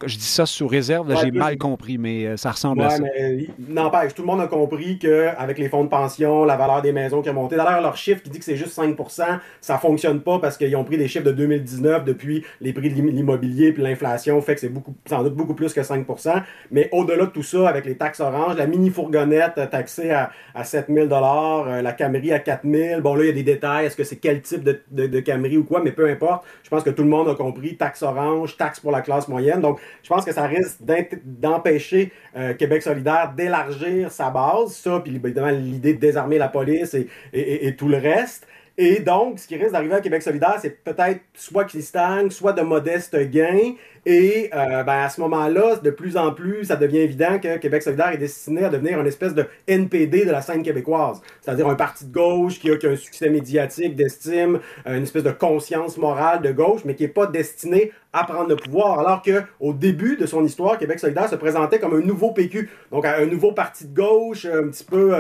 je, 0.06 0.18
dis 0.18 0.24
ça 0.24 0.46
sous 0.46 0.68
réserve, 0.68 1.14
j'ai 1.22 1.32
mal 1.32 1.58
compris, 1.58 1.98
mais 1.98 2.26
euh, 2.26 2.38
ça 2.38 2.52
ressemble 2.52 2.82
à 2.84 2.90
ça. 2.92 3.02
Mais, 3.02 3.48
n'empêche, 3.68 4.14
tout 4.14 4.22
le 4.22 4.28
monde 4.28 4.42
a 4.42 4.48
compris 4.48 5.00
qu'avec 5.00 5.58
les 5.58 5.70
fonds 5.70 5.84
de 5.84 5.90
pension, 5.90 6.46
la 6.46 6.58
valeur 6.58 6.82
des 6.82 6.92
maison 7.00 7.22
qui 7.22 7.30
a 7.30 7.34
monté. 7.34 7.56
D'ailleurs, 7.56 7.82
leur 7.82 7.98
chiffre 7.98 8.22
qui 8.22 8.30
dit 8.30 8.40
que 8.40 8.46
c'est 8.46 8.58
juste 8.58 8.78
5% 8.78 9.40
ça 9.62 9.78
fonctionne 9.78 10.22
pas 10.22 10.40
parce 10.40 10.58
qu'ils 10.58 10.76
ont 10.76 10.84
pris 10.84 10.98
des 10.98 11.08
chiffres 11.08 11.26
de 11.26 11.32
2019 11.32 12.06
depuis 12.06 12.46
les 12.62 12.74
prix 12.74 12.90
de 12.90 12.96
l'immobilier 12.96 13.72
puis 13.72 13.84
l'inflation 13.84 14.42
fait 14.42 14.56
que 14.56 14.62
c'est 14.62 14.70
beaucoup, 14.70 14.96
sans 15.08 15.24
doute 15.24 15.36
beaucoup 15.36 15.54
plus 15.54 15.74
que 15.74 15.82
5% 15.82 16.42
Mais 16.72 16.90
au-delà 16.92 17.26
de 17.26 17.32
tout 17.32 17.44
ça, 17.44 17.68
avec 17.68 17.86
les 17.86 17.96
taxes 17.96 18.20
oranges, 18.20 18.56
la 18.56 18.68
mini-fourgonnette 18.68 19.70
taxée 19.70 20.12
à, 20.12 20.32
à 20.56 20.64
7 20.64 20.88
000 20.90 21.08
euh, 21.12 21.82
la 21.82 21.92
Camry 21.94 22.32
à 22.32 22.40
4 22.40 22.62
000 22.64 23.02
Bon, 23.02 23.16
là, 23.16 23.24
il 23.24 23.28
y 23.28 23.30
a 23.30 23.34
des 23.34 23.44
détails. 23.44 23.86
Est-ce 23.86 23.96
que 23.96 24.04
c'est 24.04 24.18
quel 24.18 24.42
type 24.42 24.64
de, 24.64 24.82
de, 24.92 25.20
Camry 25.20 25.58
ou 25.58 25.64
quoi? 25.64 25.82
Mais 25.84 25.92
peu 25.92 26.10
importe. 26.10 26.46
Je 26.64 26.70
pense 26.70 26.84
que 26.84 26.90
tout 26.90 27.04
le 27.04 27.10
monde 27.10 27.30
a 27.30 27.36
compris. 27.36 27.76
Taxe 27.78 28.04
orange, 28.04 28.58
taxe 28.58 28.80
pour 28.80 28.92
la 28.92 29.02
classe 29.02 29.28
moyenne. 29.28 29.62
Donc, 29.62 29.80
je 30.04 30.10
pense 30.10 30.26
que 30.26 30.34
ça 30.34 30.44
risque 30.44 30.80
d'empêcher 31.24 32.12
euh, 32.38 32.54
Québec 32.54 32.82
solidaire 32.82 33.34
d'élargir 33.36 34.12
sa 34.12 34.30
base. 34.30 34.74
Ça, 34.74 35.00
puis 35.04 35.16
évidemment, 35.16 35.50
l'idée 35.50 35.94
de 35.94 36.00
désarmer 36.00 36.38
la 36.38 36.48
police 36.48 36.89
et, 37.34 37.76
tout 37.76 37.88
le 37.88 37.98
reste. 37.98 38.48
Et 38.78 39.00
donc, 39.00 39.40
ce 39.40 39.48
qui 39.48 39.58
risque 39.58 39.74
d'arriver 39.74 39.96
à 39.96 40.02
Québec 40.02 40.22
solidaire, 40.22 40.58
c'est 40.62 40.84
peut-être 40.84 41.20
soit 41.34 41.66
qu'il 41.66 41.84
stagne, 41.84 42.30
soit 42.30 42.54
de 42.54 42.62
modestes 42.62 43.18
gains. 43.30 43.74
Et 44.06 44.50
euh, 44.54 44.84
ben, 44.84 45.04
à 45.04 45.10
ce 45.10 45.20
moment-là, 45.22 45.78
de 45.78 45.90
plus 45.90 46.18
en 46.18 46.32
plus, 46.32 46.66
ça 46.66 46.76
devient 46.76 47.00
évident 47.00 47.40
que 47.40 47.58
Québec 47.58 47.84
solidaire 47.84 48.10
est 48.10 48.18
destiné 48.18 48.64
à 48.66 48.70
devenir 48.70 49.00
une 49.00 49.08
espèce 49.08 49.34
de 49.34 49.46
NPD 49.68 50.26
de 50.26 50.32
la 50.32 50.42
scène 50.42 50.64
québécoise. 50.64 51.22
C'est-à-dire 51.42 51.68
un 51.68 51.76
parti 51.76 52.06
de 52.06 52.14
gauche 52.14 52.60
qui 52.60 52.70
a, 52.72 52.76
un 52.84 52.96
succès 52.96 53.30
médiatique, 53.30 53.96
d'estime, 53.96 54.60
euh, 54.88 54.98
une 54.98 55.04
espèce 55.04 55.24
de 55.24 55.32
conscience 55.32 55.98
morale 55.98 56.42
de 56.42 56.52
gauche, 56.52 56.82
mais 56.86 56.96
qui 56.96 57.04
n'est 57.04 57.10
pas 57.10 57.28
destiné 57.28 57.92
à 58.12 58.24
prendre 58.24 58.50
le 58.50 58.56
pouvoir. 58.56 59.00
Alors 59.00 59.22
qu'au 59.22 59.74
début 59.74 60.18
de 60.18 60.26
son 60.26 60.44
histoire, 60.44 60.80
Québec 60.80 61.00
solidaire 61.00 61.30
se 61.30 61.36
présentait 61.36 61.78
comme 61.78 61.94
un 61.94 62.02
nouveau 62.02 62.32
PQ. 62.32 62.70
Donc 62.92 63.06
un 63.06 63.26
nouveau 63.28 63.52
parti 63.52 63.86
de 63.86 63.96
gauche, 63.96 64.46
un 64.46 64.70
petit 64.70 64.84
peu 64.84 65.14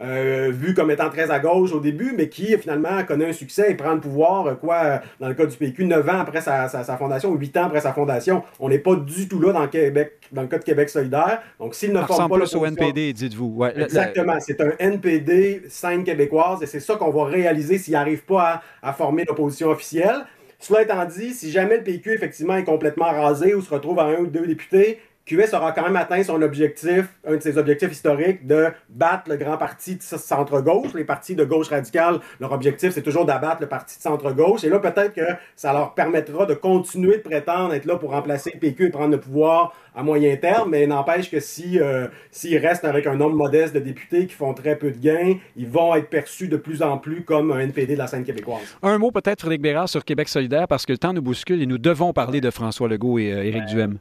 euh, 0.00 0.50
vu 0.52 0.72
comme 0.74 0.90
étant 0.92 1.10
très 1.10 1.30
à 1.30 1.40
gauche 1.40 1.72
au 1.72 1.80
début, 1.80 2.14
mais 2.16 2.28
qui 2.28 2.56
finalement 2.58 3.02
connaît 3.04 3.30
un 3.30 3.32
succès 3.32 3.72
et 3.72 3.74
prend 3.74 3.94
le 3.94 4.00
pouvoir, 4.00 4.58
quoi, 4.60 5.00
dans 5.18 5.26
le 5.28 5.34
cas 5.34 5.46
du 5.46 5.56
PQ, 5.56 5.86
9 5.86 6.08
ans 6.08 6.20
après 6.20 6.40
sa, 6.40 6.68
sa, 6.68 6.84
sa 6.84 6.96
fondation, 6.96 7.34
8 7.34 7.56
ans 7.56 7.64
après 7.64 7.80
sa 7.80 7.92
fondation 7.92 8.25
on 8.58 8.68
n'est 8.68 8.78
pas 8.78 8.96
du 8.96 9.28
tout 9.28 9.40
là 9.40 9.52
dans 9.52 9.62
le, 9.62 9.68
Québec, 9.68 10.20
dans 10.32 10.42
le 10.42 10.48
cas 10.48 10.58
de 10.58 10.64
Québec 10.64 10.88
solidaire. 10.88 11.42
Donc, 11.58 11.74
s'il 11.74 11.92
ne 11.92 12.02
forme 12.02 12.28
pas 12.28 12.38
plus 12.38 12.54
au 12.54 12.66
NPD, 12.66 13.12
dites-vous. 13.12 13.64
Exactement. 13.64 14.38
C'est 14.40 14.60
un 14.60 14.72
NPD 14.78 15.62
scène 15.68 16.04
québécoise 16.04 16.62
et 16.62 16.66
c'est 16.66 16.80
ça 16.80 16.96
qu'on 16.96 17.10
va 17.10 17.24
réaliser 17.24 17.78
s'il 17.78 17.92
n'arrive 17.92 18.24
pas 18.24 18.62
à, 18.82 18.92
former 18.92 19.24
l'opposition 19.24 19.68
officielle. 19.68 20.24
Cela 20.58 20.82
étant 20.82 21.04
dit, 21.04 21.34
si 21.34 21.50
jamais 21.50 21.76
le 21.76 21.82
PQ 21.82 22.14
effectivement 22.14 22.56
est 22.56 22.64
complètement 22.64 23.10
rasé 23.10 23.54
ou 23.54 23.60
se 23.60 23.70
retrouve 23.70 23.98
à 23.98 24.04
un 24.04 24.20
ou 24.20 24.26
deux 24.26 24.46
députés, 24.46 25.00
QS 25.26 25.54
aura 25.54 25.72
quand 25.72 25.82
même 25.82 25.96
atteint 25.96 26.22
son 26.22 26.40
objectif, 26.40 27.06
un 27.26 27.34
de 27.34 27.40
ses 27.40 27.58
objectifs 27.58 27.90
historiques, 27.90 28.46
de 28.46 28.68
battre 28.88 29.28
le 29.28 29.36
grand 29.36 29.58
parti 29.58 29.96
de 29.96 30.02
centre-gauche. 30.02 30.94
Les 30.94 31.02
partis 31.02 31.34
de 31.34 31.44
gauche 31.44 31.68
radicale, 31.68 32.20
leur 32.38 32.52
objectif, 32.52 32.92
c'est 32.92 33.02
toujours 33.02 33.26
d'abattre 33.26 33.60
le 33.60 33.66
parti 33.66 33.96
de 33.98 34.02
centre-gauche. 34.02 34.62
Et 34.62 34.68
là, 34.68 34.78
peut-être 34.78 35.12
que 35.14 35.26
ça 35.56 35.72
leur 35.72 35.94
permettra 35.94 36.46
de 36.46 36.54
continuer 36.54 37.16
de 37.16 37.22
prétendre 37.22 37.74
être 37.74 37.86
là 37.86 37.96
pour 37.96 38.12
remplacer 38.12 38.52
le 38.54 38.60
PQ 38.60 38.86
et 38.86 38.90
prendre 38.90 39.10
le 39.10 39.18
pouvoir 39.18 39.74
à 39.96 40.04
moyen 40.04 40.36
terme, 40.36 40.70
mais 40.70 40.86
n'empêche 40.86 41.28
que 41.28 41.40
si 41.40 41.80
euh, 41.80 42.06
s'ils 42.30 42.58
restent 42.58 42.84
avec 42.84 43.06
un 43.06 43.16
nombre 43.16 43.34
modeste 43.34 43.74
de 43.74 43.80
députés 43.80 44.26
qui 44.26 44.34
font 44.34 44.54
très 44.54 44.76
peu 44.76 44.92
de 44.92 44.98
gains, 44.98 45.38
ils 45.56 45.66
vont 45.66 45.94
être 45.96 46.08
perçus 46.08 46.48
de 46.48 46.58
plus 46.58 46.82
en 46.82 46.98
plus 46.98 47.24
comme 47.24 47.50
un 47.50 47.58
NPD 47.58 47.94
de 47.94 47.98
la 47.98 48.06
scène 48.06 48.22
québécoise. 48.22 48.76
Un 48.82 48.98
mot 48.98 49.10
peut-être, 49.10 49.40
Frédéric 49.40 49.62
Bérard, 49.62 49.88
sur 49.88 50.04
Québec 50.04 50.28
solidaire, 50.28 50.68
parce 50.68 50.86
que 50.86 50.92
le 50.92 50.98
temps 50.98 51.14
nous 51.14 51.22
bouscule 51.22 51.62
et 51.62 51.66
nous 51.66 51.78
devons 51.78 52.12
parler 52.12 52.40
de 52.40 52.50
François 52.50 52.88
Legault 52.88 53.18
et 53.18 53.32
euh, 53.32 53.42
Éric 53.42 53.64
Duhem 53.64 53.98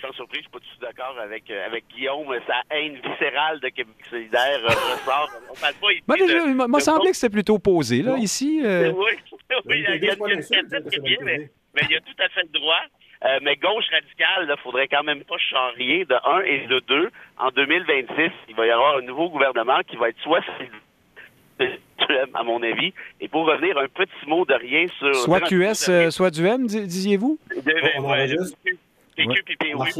sans 0.00 0.12
surprise, 0.12 0.40
je 0.40 0.42
suis 0.42 0.50
pas 0.50 0.58
tout 0.58 0.80
d'accord 0.80 1.16
avec, 1.20 1.50
euh, 1.50 1.66
avec 1.66 1.84
Guillaume. 1.88 2.34
Sa 2.46 2.62
haine 2.74 2.96
viscérale 2.96 3.60
de 3.60 3.68
Québec 3.68 3.94
solidaire 4.08 4.60
euh, 4.62 4.68
ressort. 4.68 5.30
On 5.50 5.54
parle 5.54 5.74
pas 5.74 5.92
ici. 5.92 6.32
Il 6.46 6.54
m'a 6.54 6.80
semblé 6.80 7.10
que 7.10 7.16
c'était 7.16 7.32
plutôt 7.32 7.58
posé, 7.58 8.02
là, 8.02 8.16
ici. 8.16 8.60
Euh. 8.64 8.92
Oui, 9.50 9.60
oui, 9.64 9.76
il 9.78 9.82
y 9.82 9.86
a, 9.86 9.94
il 9.96 10.04
y 10.04 10.10
a, 10.10 10.14
bien, 10.14 11.16
mais, 11.22 11.50
mais 11.74 11.82
il 11.88 11.90
y 11.92 11.96
a 11.96 12.00
tout 12.00 12.12
à 12.18 12.28
fait 12.28 12.42
le 12.42 12.58
droit. 12.60 12.80
mais 13.40 13.56
gauche 13.56 13.86
radicale, 13.90 14.46
il 14.46 14.62
faudrait 14.62 14.88
quand 14.88 15.02
même 15.02 15.24
pas 15.24 15.38
charrier 15.38 16.04
de 16.04 16.14
un 16.22 16.42
et 16.42 16.66
de 16.66 16.80
deux. 16.80 17.10
En 17.38 17.48
2026, 17.50 18.30
il 18.50 18.54
va 18.54 18.66
y 18.66 18.70
avoir 18.70 18.98
un 18.98 19.00
nouveau 19.00 19.30
gouvernement 19.30 19.80
qui 19.88 19.96
va 19.96 20.10
être 20.10 20.20
soit 20.20 20.44
à 22.34 22.42
mon 22.42 22.62
avis. 22.62 22.92
Et 23.22 23.28
pour 23.28 23.46
revenir, 23.46 23.78
un 23.78 23.88
petit 23.88 24.26
mot 24.26 24.44
de 24.44 24.52
rien 24.52 24.86
sur... 24.98 25.14
Soit 25.14 25.40
QS, 25.40 26.10
soit 26.10 26.30
du 26.30 26.46
M, 26.46 26.66
disiez-vous? 26.66 27.38
PQ, 29.26 29.42
puis 29.44 29.74
oui, 29.74 29.90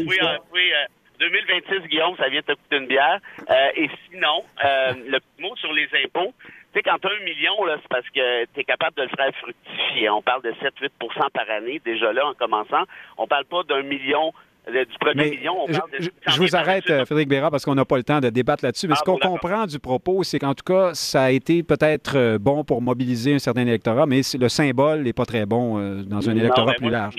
oui, 0.53 0.73
2026, 1.19 1.89
Guillaume, 1.89 2.17
ça 2.17 2.29
vient 2.29 2.43
te 2.43 2.53
coûter 2.53 2.77
une 2.77 2.87
bière. 2.87 3.21
Euh, 3.51 3.71
et 3.77 3.91
sinon, 4.09 4.43
euh, 4.65 4.93
le 5.09 5.19
mot 5.41 5.55
sur 5.57 5.73
les 5.73 5.89
impôts, 6.05 6.33
tu 6.43 6.53
sais, 6.75 6.83
quand 6.83 6.99
tu 7.01 7.09
as 7.09 7.11
un 7.11 7.25
million, 7.25 7.65
là, 7.65 7.77
c'est 7.81 7.89
parce 7.89 8.09
que 8.11 8.45
tu 8.47 8.61
es 8.61 8.65
capable 8.65 8.97
de 8.97 9.03
le 9.03 9.09
faire 9.09 9.33
fructifier. 9.41 10.11
On 10.11 10.23
parle 10.23 10.43
de 10.43 10.53
7-8% 10.53 11.31
par 11.33 11.51
année, 11.51 11.81
déjà 11.85 12.13
là, 12.13 12.27
en 12.27 12.35
commençant. 12.35 12.85
On 13.17 13.27
parle 13.27 13.47
pas 13.47 13.63
d'un 13.65 13.83
million 13.83 14.33
du 14.71 14.99
premier 15.01 15.31
million, 15.31 15.63
on 15.63 15.67
parle 15.67 15.91
de... 15.93 16.11
Je, 16.27 16.39
vous 16.39 16.55
arrête, 16.55 16.85
Frédéric 16.85 17.27
Bérard, 17.27 17.51
parce 17.51 17.65
qu'on 17.65 17.75
n'a 17.75 17.87
pas 17.87 17.97
le 17.97 18.03
temps 18.03 18.21
de 18.21 18.29
débattre 18.29 18.63
là-dessus. 18.63 18.87
Mais 18.87 18.97
ce 18.97 19.01
ah, 19.01 19.05
qu'on 19.07 19.17
comprend 19.17 19.65
du 19.65 19.79
propos, 19.79 20.23
c'est 20.25 20.39
qu'en 20.39 20.53
tout 20.53 20.63
cas, 20.63 20.93
ça 20.93 21.23
a 21.23 21.31
été 21.31 21.63
peut-être 21.63 22.19
euh, 22.19 22.39
bon 22.39 22.65
pour 22.65 22.83
mobiliser 22.83 23.33
un 23.33 23.39
certain 23.39 23.63
électorat, 23.63 24.05
mais 24.05 24.21
le 24.39 24.49
symbole 24.51 25.05
n'est 25.05 25.15
pas 25.15 25.25
très 25.25 25.47
bon 25.47 26.03
dans 26.03 26.29
un 26.29 26.37
électorat 26.37 26.75
plus 26.75 26.91
large 26.91 27.15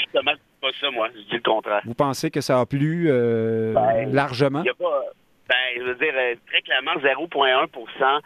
pas 0.59 0.69
ça, 0.79 0.91
moi. 0.91 1.09
Je 1.15 1.21
dis 1.21 1.35
le 1.35 1.41
contraire. 1.41 1.81
Vous 1.85 1.93
pensez 1.93 2.31
que 2.31 2.41
ça 2.41 2.59
a 2.59 2.65
plu 2.65 3.07
euh, 3.09 3.73
ben, 3.73 4.13
largement? 4.13 4.61
N'y 4.61 4.69
a, 4.69 4.73
Ben, 5.47 5.55
je 5.77 5.83
veux 5.83 5.95
dire, 5.95 6.13
euh, 6.15 6.35
très 6.47 6.61
clairement, 6.61 6.95
0,1% 6.95 8.21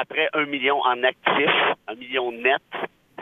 après 0.00 0.28
un 0.32 0.46
million 0.46 0.80
en 0.80 1.02
actifs, 1.02 1.76
un 1.88 1.94
million 1.94 2.32
net, 2.32 2.62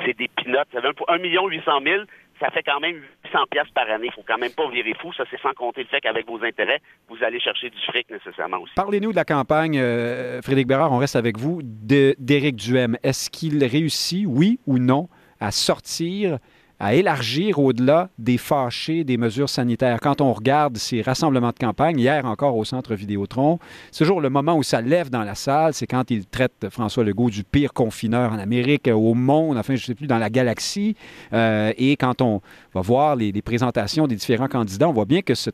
c'est 0.04 0.16
des 0.16 0.28
pinottes. 0.28 0.68
Ça 0.72 0.80
veut 0.80 0.92
1 1.08 1.18
million 1.18 1.48
800 1.48 1.80
000, 1.84 2.02
ça 2.40 2.50
fait 2.50 2.62
quand 2.62 2.80
même 2.80 2.96
800 3.24 3.38
pièces 3.50 3.70
par 3.74 3.88
année. 3.90 4.06
Il 4.06 4.12
faut 4.12 4.24
quand 4.26 4.38
même 4.38 4.52
pas 4.52 4.68
virer 4.70 4.94
fou. 5.00 5.12
Ça, 5.12 5.24
c'est 5.30 5.40
sans 5.40 5.52
compter 5.52 5.82
le 5.82 5.88
fait 5.88 6.00
qu'avec 6.00 6.26
vos 6.26 6.42
intérêts, 6.44 6.80
vous 7.08 7.16
allez 7.22 7.40
chercher 7.40 7.70
du 7.70 7.78
fric 7.88 8.10
nécessairement 8.10 8.58
aussi. 8.58 8.72
Parlez-nous 8.74 9.10
de 9.10 9.16
la 9.16 9.24
campagne, 9.24 9.78
euh, 9.78 10.40
Frédéric 10.42 10.66
Bérard, 10.68 10.92
on 10.92 10.98
reste 10.98 11.16
avec 11.16 11.38
vous, 11.38 11.60
d'Éric 11.62 12.56
Duhem. 12.56 12.96
Est-ce 13.02 13.30
qu'il 13.30 13.62
réussit, 13.64 14.26
oui 14.26 14.58
ou 14.66 14.78
non, 14.78 15.08
à 15.40 15.50
sortir 15.50 16.38
à 16.82 16.94
élargir 16.94 17.60
au-delà 17.60 18.08
des 18.18 18.36
fâchés 18.38 19.04
des 19.04 19.16
mesures 19.16 19.48
sanitaires. 19.48 20.00
Quand 20.02 20.20
on 20.20 20.32
regarde 20.32 20.76
ces 20.78 21.00
rassemblements 21.00 21.52
de 21.52 21.58
campagne, 21.58 21.96
hier 21.96 22.26
encore 22.26 22.56
au 22.56 22.64
centre 22.64 22.96
Vidéotron, 22.96 23.60
c'est 23.92 24.02
toujours 24.02 24.20
le 24.20 24.30
moment 24.30 24.56
où 24.56 24.64
ça 24.64 24.80
lève 24.80 25.08
dans 25.08 25.22
la 25.22 25.36
salle, 25.36 25.74
c'est 25.74 25.86
quand 25.86 26.10
il 26.10 26.26
traite 26.26 26.68
François 26.70 27.04
Legault 27.04 27.30
du 27.30 27.44
pire 27.44 27.72
confineur 27.72 28.32
en 28.32 28.38
Amérique, 28.38 28.88
au 28.88 29.14
monde, 29.14 29.58
enfin, 29.58 29.76
je 29.76 29.82
ne 29.82 29.86
sais 29.86 29.94
plus, 29.94 30.08
dans 30.08 30.18
la 30.18 30.28
galaxie. 30.28 30.96
Euh, 31.32 31.72
et 31.78 31.94
quand 31.94 32.20
on 32.20 32.40
va 32.74 32.80
voir 32.80 33.14
les, 33.14 33.30
présentations 33.42 34.08
des 34.08 34.16
différents 34.16 34.48
candidats, 34.48 34.88
on 34.88 34.92
voit 34.92 35.04
bien 35.04 35.22
que 35.22 35.34
ce, 35.34 35.50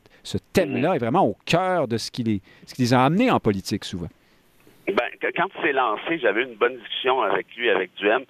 thème-là 0.54 0.94
est 0.94 0.98
vraiment 0.98 1.26
au 1.26 1.36
cœur 1.44 1.88
de 1.88 1.98
ce 1.98 2.10
qui, 2.10 2.22
les, 2.22 2.40
ce 2.64 2.72
qui 2.72 2.80
les 2.80 2.94
a 2.94 3.04
amenés 3.04 3.30
en 3.30 3.38
politique 3.38 3.84
souvent. 3.84 4.08
Ben, 4.86 4.96
quand 5.36 5.48
il 5.58 5.62
s'est 5.62 5.72
lancé, 5.74 6.18
j'avais 6.22 6.44
une 6.44 6.54
bonne 6.54 6.78
discussion 6.78 7.20
avec 7.20 7.46
lui, 7.54 7.68
avec 7.68 7.90
Duhem. 7.96 8.22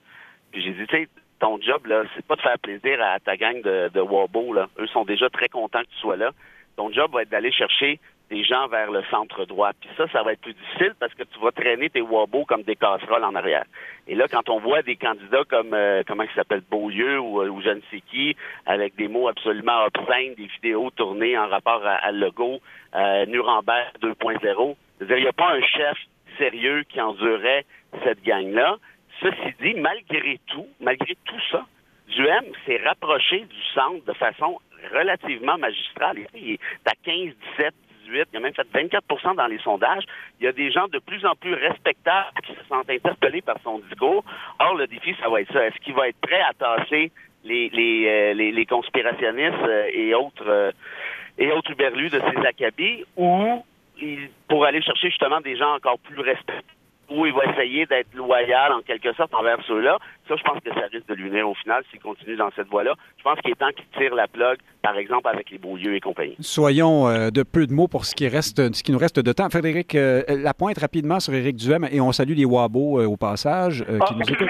Puis 0.51 0.63
j'ai 0.63 0.73
dit, 0.73 1.09
ton 1.39 1.61
job, 1.61 1.87
là, 1.87 2.03
c'est 2.15 2.27
pas 2.27 2.37
de 2.37 2.41
faire 2.41 2.59
plaisir 2.59 3.01
à 3.03 3.19
ta 3.21 3.37
gang 3.37 3.61
de, 3.63 3.91
de 3.93 4.55
là. 4.55 4.69
Eux 4.79 4.87
sont 4.89 5.05
déjà 5.05 5.29
très 5.31 5.49
contents 5.49 5.81
que 5.81 5.91
tu 5.95 5.99
sois 6.01 6.17
là. 6.17 6.33
Ton 6.77 6.93
job 6.93 7.13
va 7.13 7.23
être 7.23 7.31
d'aller 7.31 7.53
chercher 7.53 7.99
des 8.31 8.45
gens 8.45 8.69
vers 8.69 8.91
le 8.91 9.03
centre 9.11 9.45
droit. 9.47 9.71
Puis 9.81 9.89
ça, 9.97 10.07
ça 10.09 10.23
va 10.23 10.33
être 10.33 10.41
plus 10.41 10.55
difficile 10.55 10.95
parce 11.01 11.15
que 11.15 11.23
tu 11.23 11.39
vas 11.41 11.51
traîner 11.51 11.89
tes 11.91 12.01
Wabo 12.01 12.45
comme 12.45 12.63
des 12.63 12.77
casseroles 12.77 13.25
en 13.25 13.35
arrière. 13.35 13.65
Et 14.07 14.15
là, 14.15 14.27
quand 14.29 14.49
on 14.49 14.59
voit 14.59 14.83
des 14.83 14.97
candidats 14.97 15.45
comme, 15.49 15.73
euh, 15.73 16.03
comment 16.07 16.25
il 16.25 16.31
s'appelle, 16.35 16.63
Beaulieu 16.71 17.19
ou, 17.19 17.41
euh, 17.41 17.49
ou 17.49 17.63
je 17.63 17.71
ne 17.71 17.81
sais 17.91 18.01
qui, 18.11 18.37
avec 18.67 18.97
des 18.97 19.09
mots 19.09 19.29
absolument 19.29 19.85
obscènes, 19.85 20.35
des 20.35 20.47
vidéos 20.47 20.91
tournées 20.91 21.39
en 21.39 21.49
rapport 21.49 21.85
à, 21.85 21.95
à 21.97 22.13
Legault, 22.13 22.61
euh, 22.95 23.27
Nuremberg 23.27 23.93
2.0, 24.03 24.77
il 25.01 25.17
n'y 25.17 25.27
a 25.27 25.33
pas 25.33 25.55
un 25.55 25.63
chef 25.63 25.97
sérieux 26.37 26.85
qui 26.89 27.01
endurait 27.01 27.65
cette 28.05 28.23
gang-là. 28.23 28.77
Ceci 29.21 29.55
dit, 29.61 29.75
malgré 29.75 30.39
tout, 30.47 30.67
malgré 30.81 31.17
tout 31.25 31.41
ça, 31.51 31.67
Duhem 32.09 32.45
s'est 32.65 32.81
rapproché 32.85 33.41
du 33.41 33.63
centre 33.75 34.05
de 34.05 34.13
façon 34.15 34.59
relativement 34.93 35.59
magistrale. 35.59 36.19
Il 36.35 36.53
est 36.53 36.61
à 36.87 36.93
15, 37.05 37.35
17, 37.59 37.75
18, 38.07 38.29
il 38.33 38.37
a 38.37 38.41
même 38.41 38.55
fait 38.55 38.67
24% 38.73 39.37
dans 39.37 39.47
les 39.47 39.59
sondages. 39.59 40.05
Il 40.41 40.45
y 40.45 40.49
a 40.49 40.53
des 40.53 40.71
gens 40.71 40.89
de 40.89 40.99
plus 40.99 41.25
en 41.27 41.35
plus 41.35 41.55
respectables 41.55 42.29
qui 42.47 42.55
se 42.55 42.65
sentent 42.69 42.89
interpellés 42.89 43.43
par 43.43 43.57
son 43.63 43.81
discours. 43.81 44.25
Or, 44.59 44.75
le 44.77 44.87
défi, 44.87 45.15
ça 45.21 45.29
va 45.29 45.41
être 45.41 45.53
ça. 45.53 45.67
Est-ce 45.67 45.79
qu'il 45.79 45.95
va 45.95 46.09
être 46.09 46.21
prêt 46.21 46.41
à 46.41 46.55
tasser 46.55 47.13
les, 47.45 47.69
les, 47.71 48.07
euh, 48.07 48.35
les, 48.35 48.67
conspirationnistes 48.67 49.55
euh, 49.63 49.91
et 49.93 50.15
autres 50.15 50.49
euh, 50.49 50.73
et 51.39 51.53
autres 51.53 51.71
uberlus 51.71 52.11
de 52.11 52.21
ses 52.21 52.47
acabits 52.47 53.05
ou 53.17 53.65
pour 54.49 54.65
aller 54.65 54.83
chercher 54.83 55.09
justement 55.09 55.41
des 55.41 55.57
gens 55.57 55.75
encore 55.75 55.99
plus 56.01 56.21
respectables? 56.21 56.78
Où 57.11 57.27
il 57.27 57.33
va 57.33 57.45
essayer 57.47 57.87
d'être 57.87 58.15
loyal 58.15 58.73
en 58.73 58.83
quelque 58.83 59.13
sorte 59.15 59.35
envers 59.35 59.59
ceux-là. 59.67 59.99
Ça, 60.29 60.37
je 60.37 60.43
pense 60.43 60.61
que 60.61 60.69
ça 60.75 60.87
risque 60.93 61.09
de 61.09 61.15
lui 61.15 61.31
venir 61.31 61.49
au 61.49 61.55
final 61.55 61.83
s'il 61.91 62.01
continue 62.01 62.37
dans 62.37 62.51
cette 62.55 62.69
voie-là. 62.69 62.95
Je 63.17 63.23
pense 63.23 63.41
qu'il 63.41 63.51
est 63.51 63.55
temps 63.55 63.71
qu'il 63.75 63.87
tire 63.99 64.15
la 64.15 64.29
plug, 64.29 64.59
par 64.83 64.97
exemple, 64.99 65.27
avec 65.27 65.51
les 65.51 65.57
Beaulieu 65.57 65.95
et 65.95 66.01
compagnie. 66.01 66.37
Soyons 66.41 67.09
euh, 67.09 67.31
de 67.31 67.43
peu 67.43 67.67
de 67.67 67.73
mots 67.73 67.89
pour 67.89 68.05
ce 68.05 68.15
qui, 68.15 68.29
reste, 68.29 68.75
ce 68.75 68.83
qui 68.83 68.93
nous 68.93 68.99
reste 68.99 69.19
de 69.19 69.33
temps. 69.33 69.49
Frédéric, 69.49 69.95
euh, 69.95 70.23
la 70.29 70.53
pointe 70.53 70.79
rapidement 70.79 71.19
sur 71.19 71.33
Éric 71.33 71.57
Duhem, 71.57 71.89
et 71.91 72.01
on 72.01 72.13
salue 72.13 72.35
les 72.35 72.45
Wabo 72.45 73.01
euh, 73.01 73.07
au 73.07 73.17
passage 73.17 73.85
qui 73.85 73.93
ah. 74.01 74.15
nous 74.15 74.31
écoutent. 74.31 74.49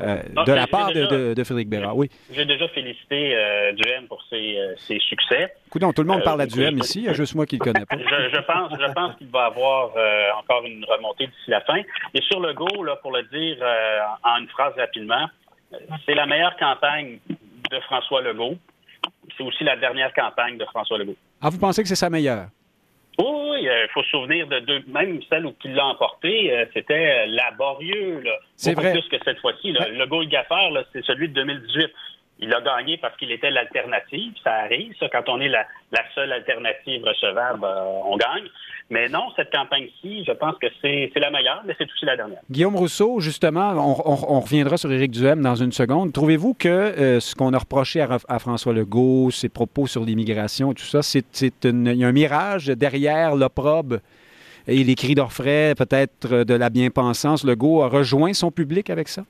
de 0.00 0.52
la 0.52 0.66
part 0.66 0.92
de, 0.92 1.44
Frédéric 1.44 1.68
Bérard, 1.68 1.96
oui. 1.96 2.08
J'ai 2.32 2.46
déjà 2.46 2.66
félicité 2.68 3.36
Duhem 3.76 4.06
pour 4.08 4.22
ses, 4.30 4.56
ses 4.78 4.98
succès. 4.98 5.52
Écoutez, 5.66 5.86
tout 5.94 6.02
le 6.02 6.08
monde 6.08 6.22
parle 6.22 6.40
à 6.40 6.46
Duhem 6.46 6.78
ici, 6.78 7.06
juste 7.12 7.34
moi 7.34 7.44
qui 7.44 7.58
le 7.58 7.64
connais 7.64 7.84
pas. 7.84 7.96
je, 7.98 8.40
pense, 8.40 8.72
je 8.72 8.92
pense 8.92 9.16
qu'il 9.16 9.28
va 9.28 9.44
avoir 9.44 9.90
encore 10.38 10.64
une 10.64 10.84
remontée 10.86 11.26
d'ici 11.26 11.50
la 11.50 11.60
fin. 11.60 11.82
Et 12.14 12.22
sur 12.22 12.40
le 12.40 12.54
go, 12.54 12.82
là, 12.82 12.96
pour 12.96 13.12
le 13.12 13.24
dire 13.24 13.58
en 14.24 14.40
une 14.40 14.48
phrase 14.48 14.72
rapidement, 14.78 15.19
c'est 16.06 16.14
la 16.14 16.26
meilleure 16.26 16.56
campagne 16.56 17.18
de 17.28 17.80
François 17.80 18.22
Legault. 18.22 18.56
C'est 19.36 19.42
aussi 19.42 19.64
la 19.64 19.76
dernière 19.76 20.12
campagne 20.12 20.58
de 20.58 20.64
François 20.66 20.98
Legault. 20.98 21.16
Ah, 21.40 21.50
vous 21.50 21.58
pensez 21.58 21.82
que 21.82 21.88
c'est 21.88 21.94
sa 21.94 22.10
meilleure? 22.10 22.48
Oui, 23.18 23.60
il 23.62 23.68
euh, 23.68 23.86
faut 23.92 24.02
se 24.02 24.10
souvenir 24.10 24.46
de 24.46 24.60
deux, 24.60 24.82
même 24.88 25.20
celle 25.28 25.46
où 25.46 25.54
il 25.64 25.74
l'a 25.74 25.86
emporté, 25.86 26.52
euh, 26.52 26.64
c'était 26.72 27.26
laborieux. 27.26 28.24
C'est 28.56 28.74
vrai. 28.74 28.92
plus 28.92 29.06
que 29.08 29.22
cette 29.24 29.38
fois-ci. 29.40 29.72
Le 29.72 29.98
Legault 29.98 30.24
Gaffard, 30.24 30.70
c'est 30.92 31.04
celui 31.04 31.28
de 31.28 31.34
2018. 31.34 31.90
Il 32.42 32.54
a 32.54 32.60
gagné 32.60 32.96
parce 32.96 33.16
qu'il 33.16 33.30
était 33.32 33.50
l'alternative. 33.50 34.32
Ça 34.42 34.52
arrive, 34.64 34.94
ça, 34.98 35.08
quand 35.10 35.28
on 35.28 35.40
est 35.40 35.48
la, 35.48 35.66
seule 36.14 36.32
alternative 36.32 37.04
recevable, 37.04 37.64
euh, 37.64 38.00
on 38.06 38.16
gagne. 38.16 38.48
Mais 38.88 39.08
non, 39.08 39.28
cette 39.36 39.52
campagne-ci, 39.52 40.24
je 40.24 40.32
pense 40.32 40.56
que 40.60 40.66
c'est 40.80 41.12
la 41.14 41.30
meilleure, 41.30 41.62
mais 41.64 41.74
c'est 41.78 41.84
aussi 41.84 42.04
la 42.04 42.16
dernière. 42.16 42.40
Guillaume 42.50 42.74
Rousseau, 42.74 43.20
justement, 43.20 43.70
on, 43.78 44.40
reviendra 44.40 44.78
sur 44.78 44.90
Éric 44.90 45.12
Duhem 45.12 45.42
dans 45.42 45.54
une 45.54 45.70
seconde. 45.70 46.12
Trouvez-vous 46.12 46.54
que 46.54 46.68
euh, 46.68 47.20
ce 47.20 47.36
qu'on 47.36 47.52
a 47.52 47.58
reproché 47.58 48.00
à, 48.00 48.38
François 48.40 48.72
Legault, 48.72 49.30
ses 49.30 49.48
propos 49.48 49.86
sur 49.86 50.04
l'immigration, 50.04 50.74
tout 50.74 50.82
ça, 50.82 51.02
c'est 51.02 51.66
un 51.66 52.12
mirage 52.12 52.66
derrière 52.66 53.36
l'opprobre 53.36 53.98
et 54.66 54.82
les 54.82 54.94
cris 54.94 55.14
d'orfraie, 55.14 55.74
peut-être 55.76 56.44
de 56.44 56.54
la 56.54 56.70
bien-pensance. 56.70 57.44
Legault 57.44 57.82
a 57.82 57.88
rejoint 57.88 58.32
son 58.32 58.50
public 58.50 58.90
avec 58.90 59.08
ça? 59.08 59.22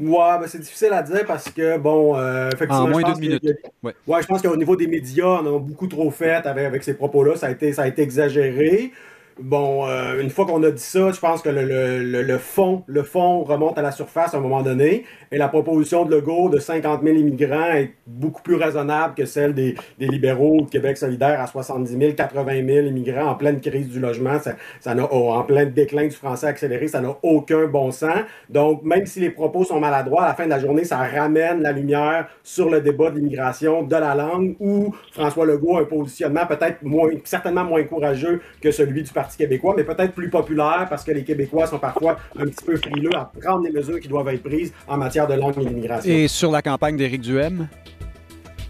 Ouais, 0.00 0.38
ben 0.38 0.46
c'est 0.46 0.60
difficile 0.60 0.92
à 0.92 1.02
dire 1.02 1.24
parce 1.26 1.50
que, 1.50 1.76
bon, 1.76 2.16
euh, 2.16 2.50
effectivement. 2.52 2.84
En 2.84 2.88
moins 2.88 3.02
d'une 3.02 3.18
minute. 3.18 3.42
ouais. 3.82 4.22
je 4.22 4.26
pense 4.26 4.42
qu'au 4.42 4.56
niveau 4.56 4.76
des 4.76 4.86
médias, 4.86 5.40
on 5.42 5.56
a 5.56 5.58
beaucoup 5.58 5.88
trop 5.88 6.10
fait 6.10 6.46
avec, 6.46 6.66
avec 6.66 6.84
ces 6.84 6.94
propos-là. 6.94 7.36
Ça, 7.36 7.46
a 7.46 7.50
été, 7.50 7.72
ça 7.72 7.82
a 7.82 7.88
été 7.88 8.02
exagéré. 8.02 8.92
Bon, 9.40 9.86
euh, 9.86 10.20
une 10.20 10.30
fois 10.30 10.46
qu'on 10.46 10.60
a 10.64 10.70
dit 10.72 10.82
ça, 10.82 11.12
je 11.12 11.20
pense 11.20 11.42
que 11.42 11.48
le, 11.48 11.62
le, 11.64 12.22
le, 12.22 12.38
fond, 12.38 12.82
le 12.88 13.04
fond 13.04 13.44
remonte 13.44 13.78
à 13.78 13.82
la 13.82 13.92
surface 13.92 14.34
à 14.34 14.38
un 14.38 14.40
moment 14.40 14.62
donné. 14.62 15.04
Et 15.30 15.38
la 15.38 15.46
proposition 15.46 16.04
de 16.04 16.16
Legault 16.16 16.48
de 16.48 16.58
50 16.58 17.04
000 17.04 17.16
immigrants 17.18 17.70
est 17.72 17.92
beaucoup 18.04 18.42
plus 18.42 18.56
raisonnable 18.56 19.14
que 19.14 19.26
celle 19.26 19.54
des, 19.54 19.76
des 20.00 20.08
libéraux 20.08 20.62
de 20.62 20.68
Québec 20.68 20.96
solidaire 20.96 21.40
à 21.40 21.46
70 21.46 21.96
000, 21.96 22.12
80 22.14 22.66
000 22.66 22.86
immigrants 22.88 23.26
en 23.26 23.34
pleine 23.36 23.60
crise 23.60 23.88
du 23.88 24.00
logement. 24.00 24.40
Ça, 24.40 24.54
ça 24.80 24.96
en 24.96 25.42
plein 25.44 25.66
déclin 25.66 26.08
du 26.08 26.16
français 26.16 26.48
accéléré, 26.48 26.88
ça 26.88 27.00
n'a 27.00 27.16
aucun 27.22 27.68
bon 27.68 27.92
sens. 27.92 28.18
Donc, 28.48 28.82
même 28.82 29.06
si 29.06 29.20
les 29.20 29.30
propos 29.30 29.62
sont 29.62 29.78
maladroits, 29.78 30.24
à 30.24 30.28
la 30.28 30.34
fin 30.34 30.46
de 30.46 30.50
la 30.50 30.58
journée, 30.58 30.82
ça 30.82 30.96
ramène 30.96 31.62
la 31.62 31.70
lumière 31.70 32.26
sur 32.42 32.70
le 32.70 32.80
débat 32.80 33.10
de 33.10 33.16
l'immigration, 33.18 33.84
de 33.84 33.96
la 33.96 34.16
langue, 34.16 34.56
où 34.58 34.92
François 35.12 35.46
Legault 35.46 35.76
a 35.76 35.82
un 35.82 35.84
positionnement 35.84 36.46
peut-être 36.46 36.82
moins, 36.82 37.10
certainement 37.22 37.64
moins 37.64 37.84
courageux 37.84 38.40
que 38.60 38.72
celui 38.72 39.04
du 39.04 39.12
Parti 39.12 39.27
québécois, 39.36 39.74
mais 39.76 39.84
peut-être 39.84 40.12
plus 40.12 40.30
populaire 40.30 40.86
parce 40.88 41.04
que 41.04 41.12
les 41.12 41.24
Québécois 41.24 41.66
sont 41.66 41.78
parfois 41.78 42.16
un 42.38 42.46
petit 42.46 42.64
peu 42.64 42.76
frileux 42.76 43.14
à 43.14 43.30
prendre 43.40 43.64
les 43.64 43.70
mesures 43.70 44.00
qui 44.00 44.08
doivent 44.08 44.28
être 44.28 44.42
prises 44.42 44.72
en 44.86 44.96
matière 44.96 45.26
de 45.26 45.34
langue 45.34 45.58
et 45.60 45.64
d'immigration. 45.64 46.12
Et 46.12 46.28
sur 46.28 46.50
la 46.50 46.62
campagne 46.62 46.96
d'Éric 46.96 47.20
Duhem? 47.20 47.68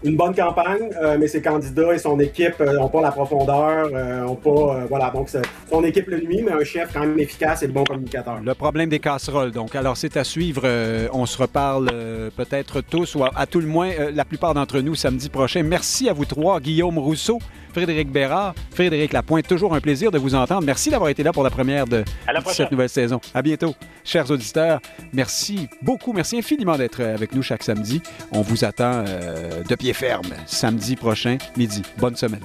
une 0.03 0.15
bonne 0.15 0.33
campagne, 0.33 0.89
euh, 1.01 1.17
mais 1.19 1.27
ses 1.27 1.41
candidats 1.41 1.93
et 1.93 1.97
son 1.97 2.19
équipe 2.19 2.59
n'ont 2.59 2.85
euh, 2.85 2.87
pas 2.87 3.01
la 3.01 3.11
profondeur, 3.11 3.89
euh, 3.93 4.27
pas. 4.35 4.85
voilà, 4.87 5.11
donc 5.11 5.29
son 5.69 5.83
équipe 5.83 6.07
le 6.07 6.21
nuit, 6.21 6.41
mais 6.41 6.51
un 6.51 6.63
chef 6.63 6.91
quand 6.93 7.01
même 7.01 7.19
efficace 7.19 7.63
et 7.63 7.67
de 7.67 7.73
bon 7.73 7.83
communicateur. 7.83 8.39
Le 8.43 8.53
problème 8.53 8.89
des 8.89 8.99
casseroles, 8.99 9.51
donc. 9.51 9.75
Alors, 9.75 9.97
c'est 9.97 10.15
à 10.17 10.23
suivre. 10.23 10.63
on 11.13 11.25
se 11.25 11.37
reparle 11.37 11.89
peut-être 12.35 12.81
tous, 12.81 13.15
ou 13.15 13.23
à, 13.23 13.45
tout 13.45 13.59
le 13.59 13.67
moins 13.67 13.91
la 14.13 14.25
plupart 14.25 14.53
d'entre 14.53 14.79
nous 14.79 14.95
samedi 14.95 15.29
prochain. 15.29 15.63
Merci 15.63 16.09
à 16.09 16.13
vous 16.13 16.25
trois, 16.25 16.59
Guillaume 16.59 16.97
Rousseau, 16.97 17.39
Frédéric 17.71 18.11
Bérard, 18.11 18.53
Frédéric 18.71 19.13
Lapointe. 19.13 19.47
Toujours 19.47 19.73
un 19.75 19.81
plaisir 19.81 20.11
de 20.11 20.17
vous 20.17 20.35
entendre. 20.35 20.63
Merci 20.65 20.89
d'avoir 20.89 21.09
été 21.09 21.23
là 21.23 21.31
pour 21.31 21.43
la 21.43 21.49
première 21.49 21.85
de 21.85 22.03
cette 22.47 22.71
nouvelle 22.71 22.89
saison. 22.89 23.19
À 23.33 23.41
bientôt, 23.41 23.75
chers 24.03 24.29
auditeurs. 24.31 24.79
Merci 25.13 25.67
beaucoup, 25.81 26.13
merci 26.13 26.37
infiniment 26.37 26.77
d'être 26.77 27.03
avec 27.03 27.33
nous 27.33 27.43
chaque 27.43 27.63
samedi. 27.63 28.01
On 28.31 28.41
vous 28.41 28.65
attend 28.65 29.03
de 29.03 29.75
pied 29.75 29.93
ferme 29.93 30.29
samedi 30.45 30.95
prochain, 30.95 31.37
midi. 31.57 31.81
Bonne 31.97 32.15
semaine. 32.15 32.41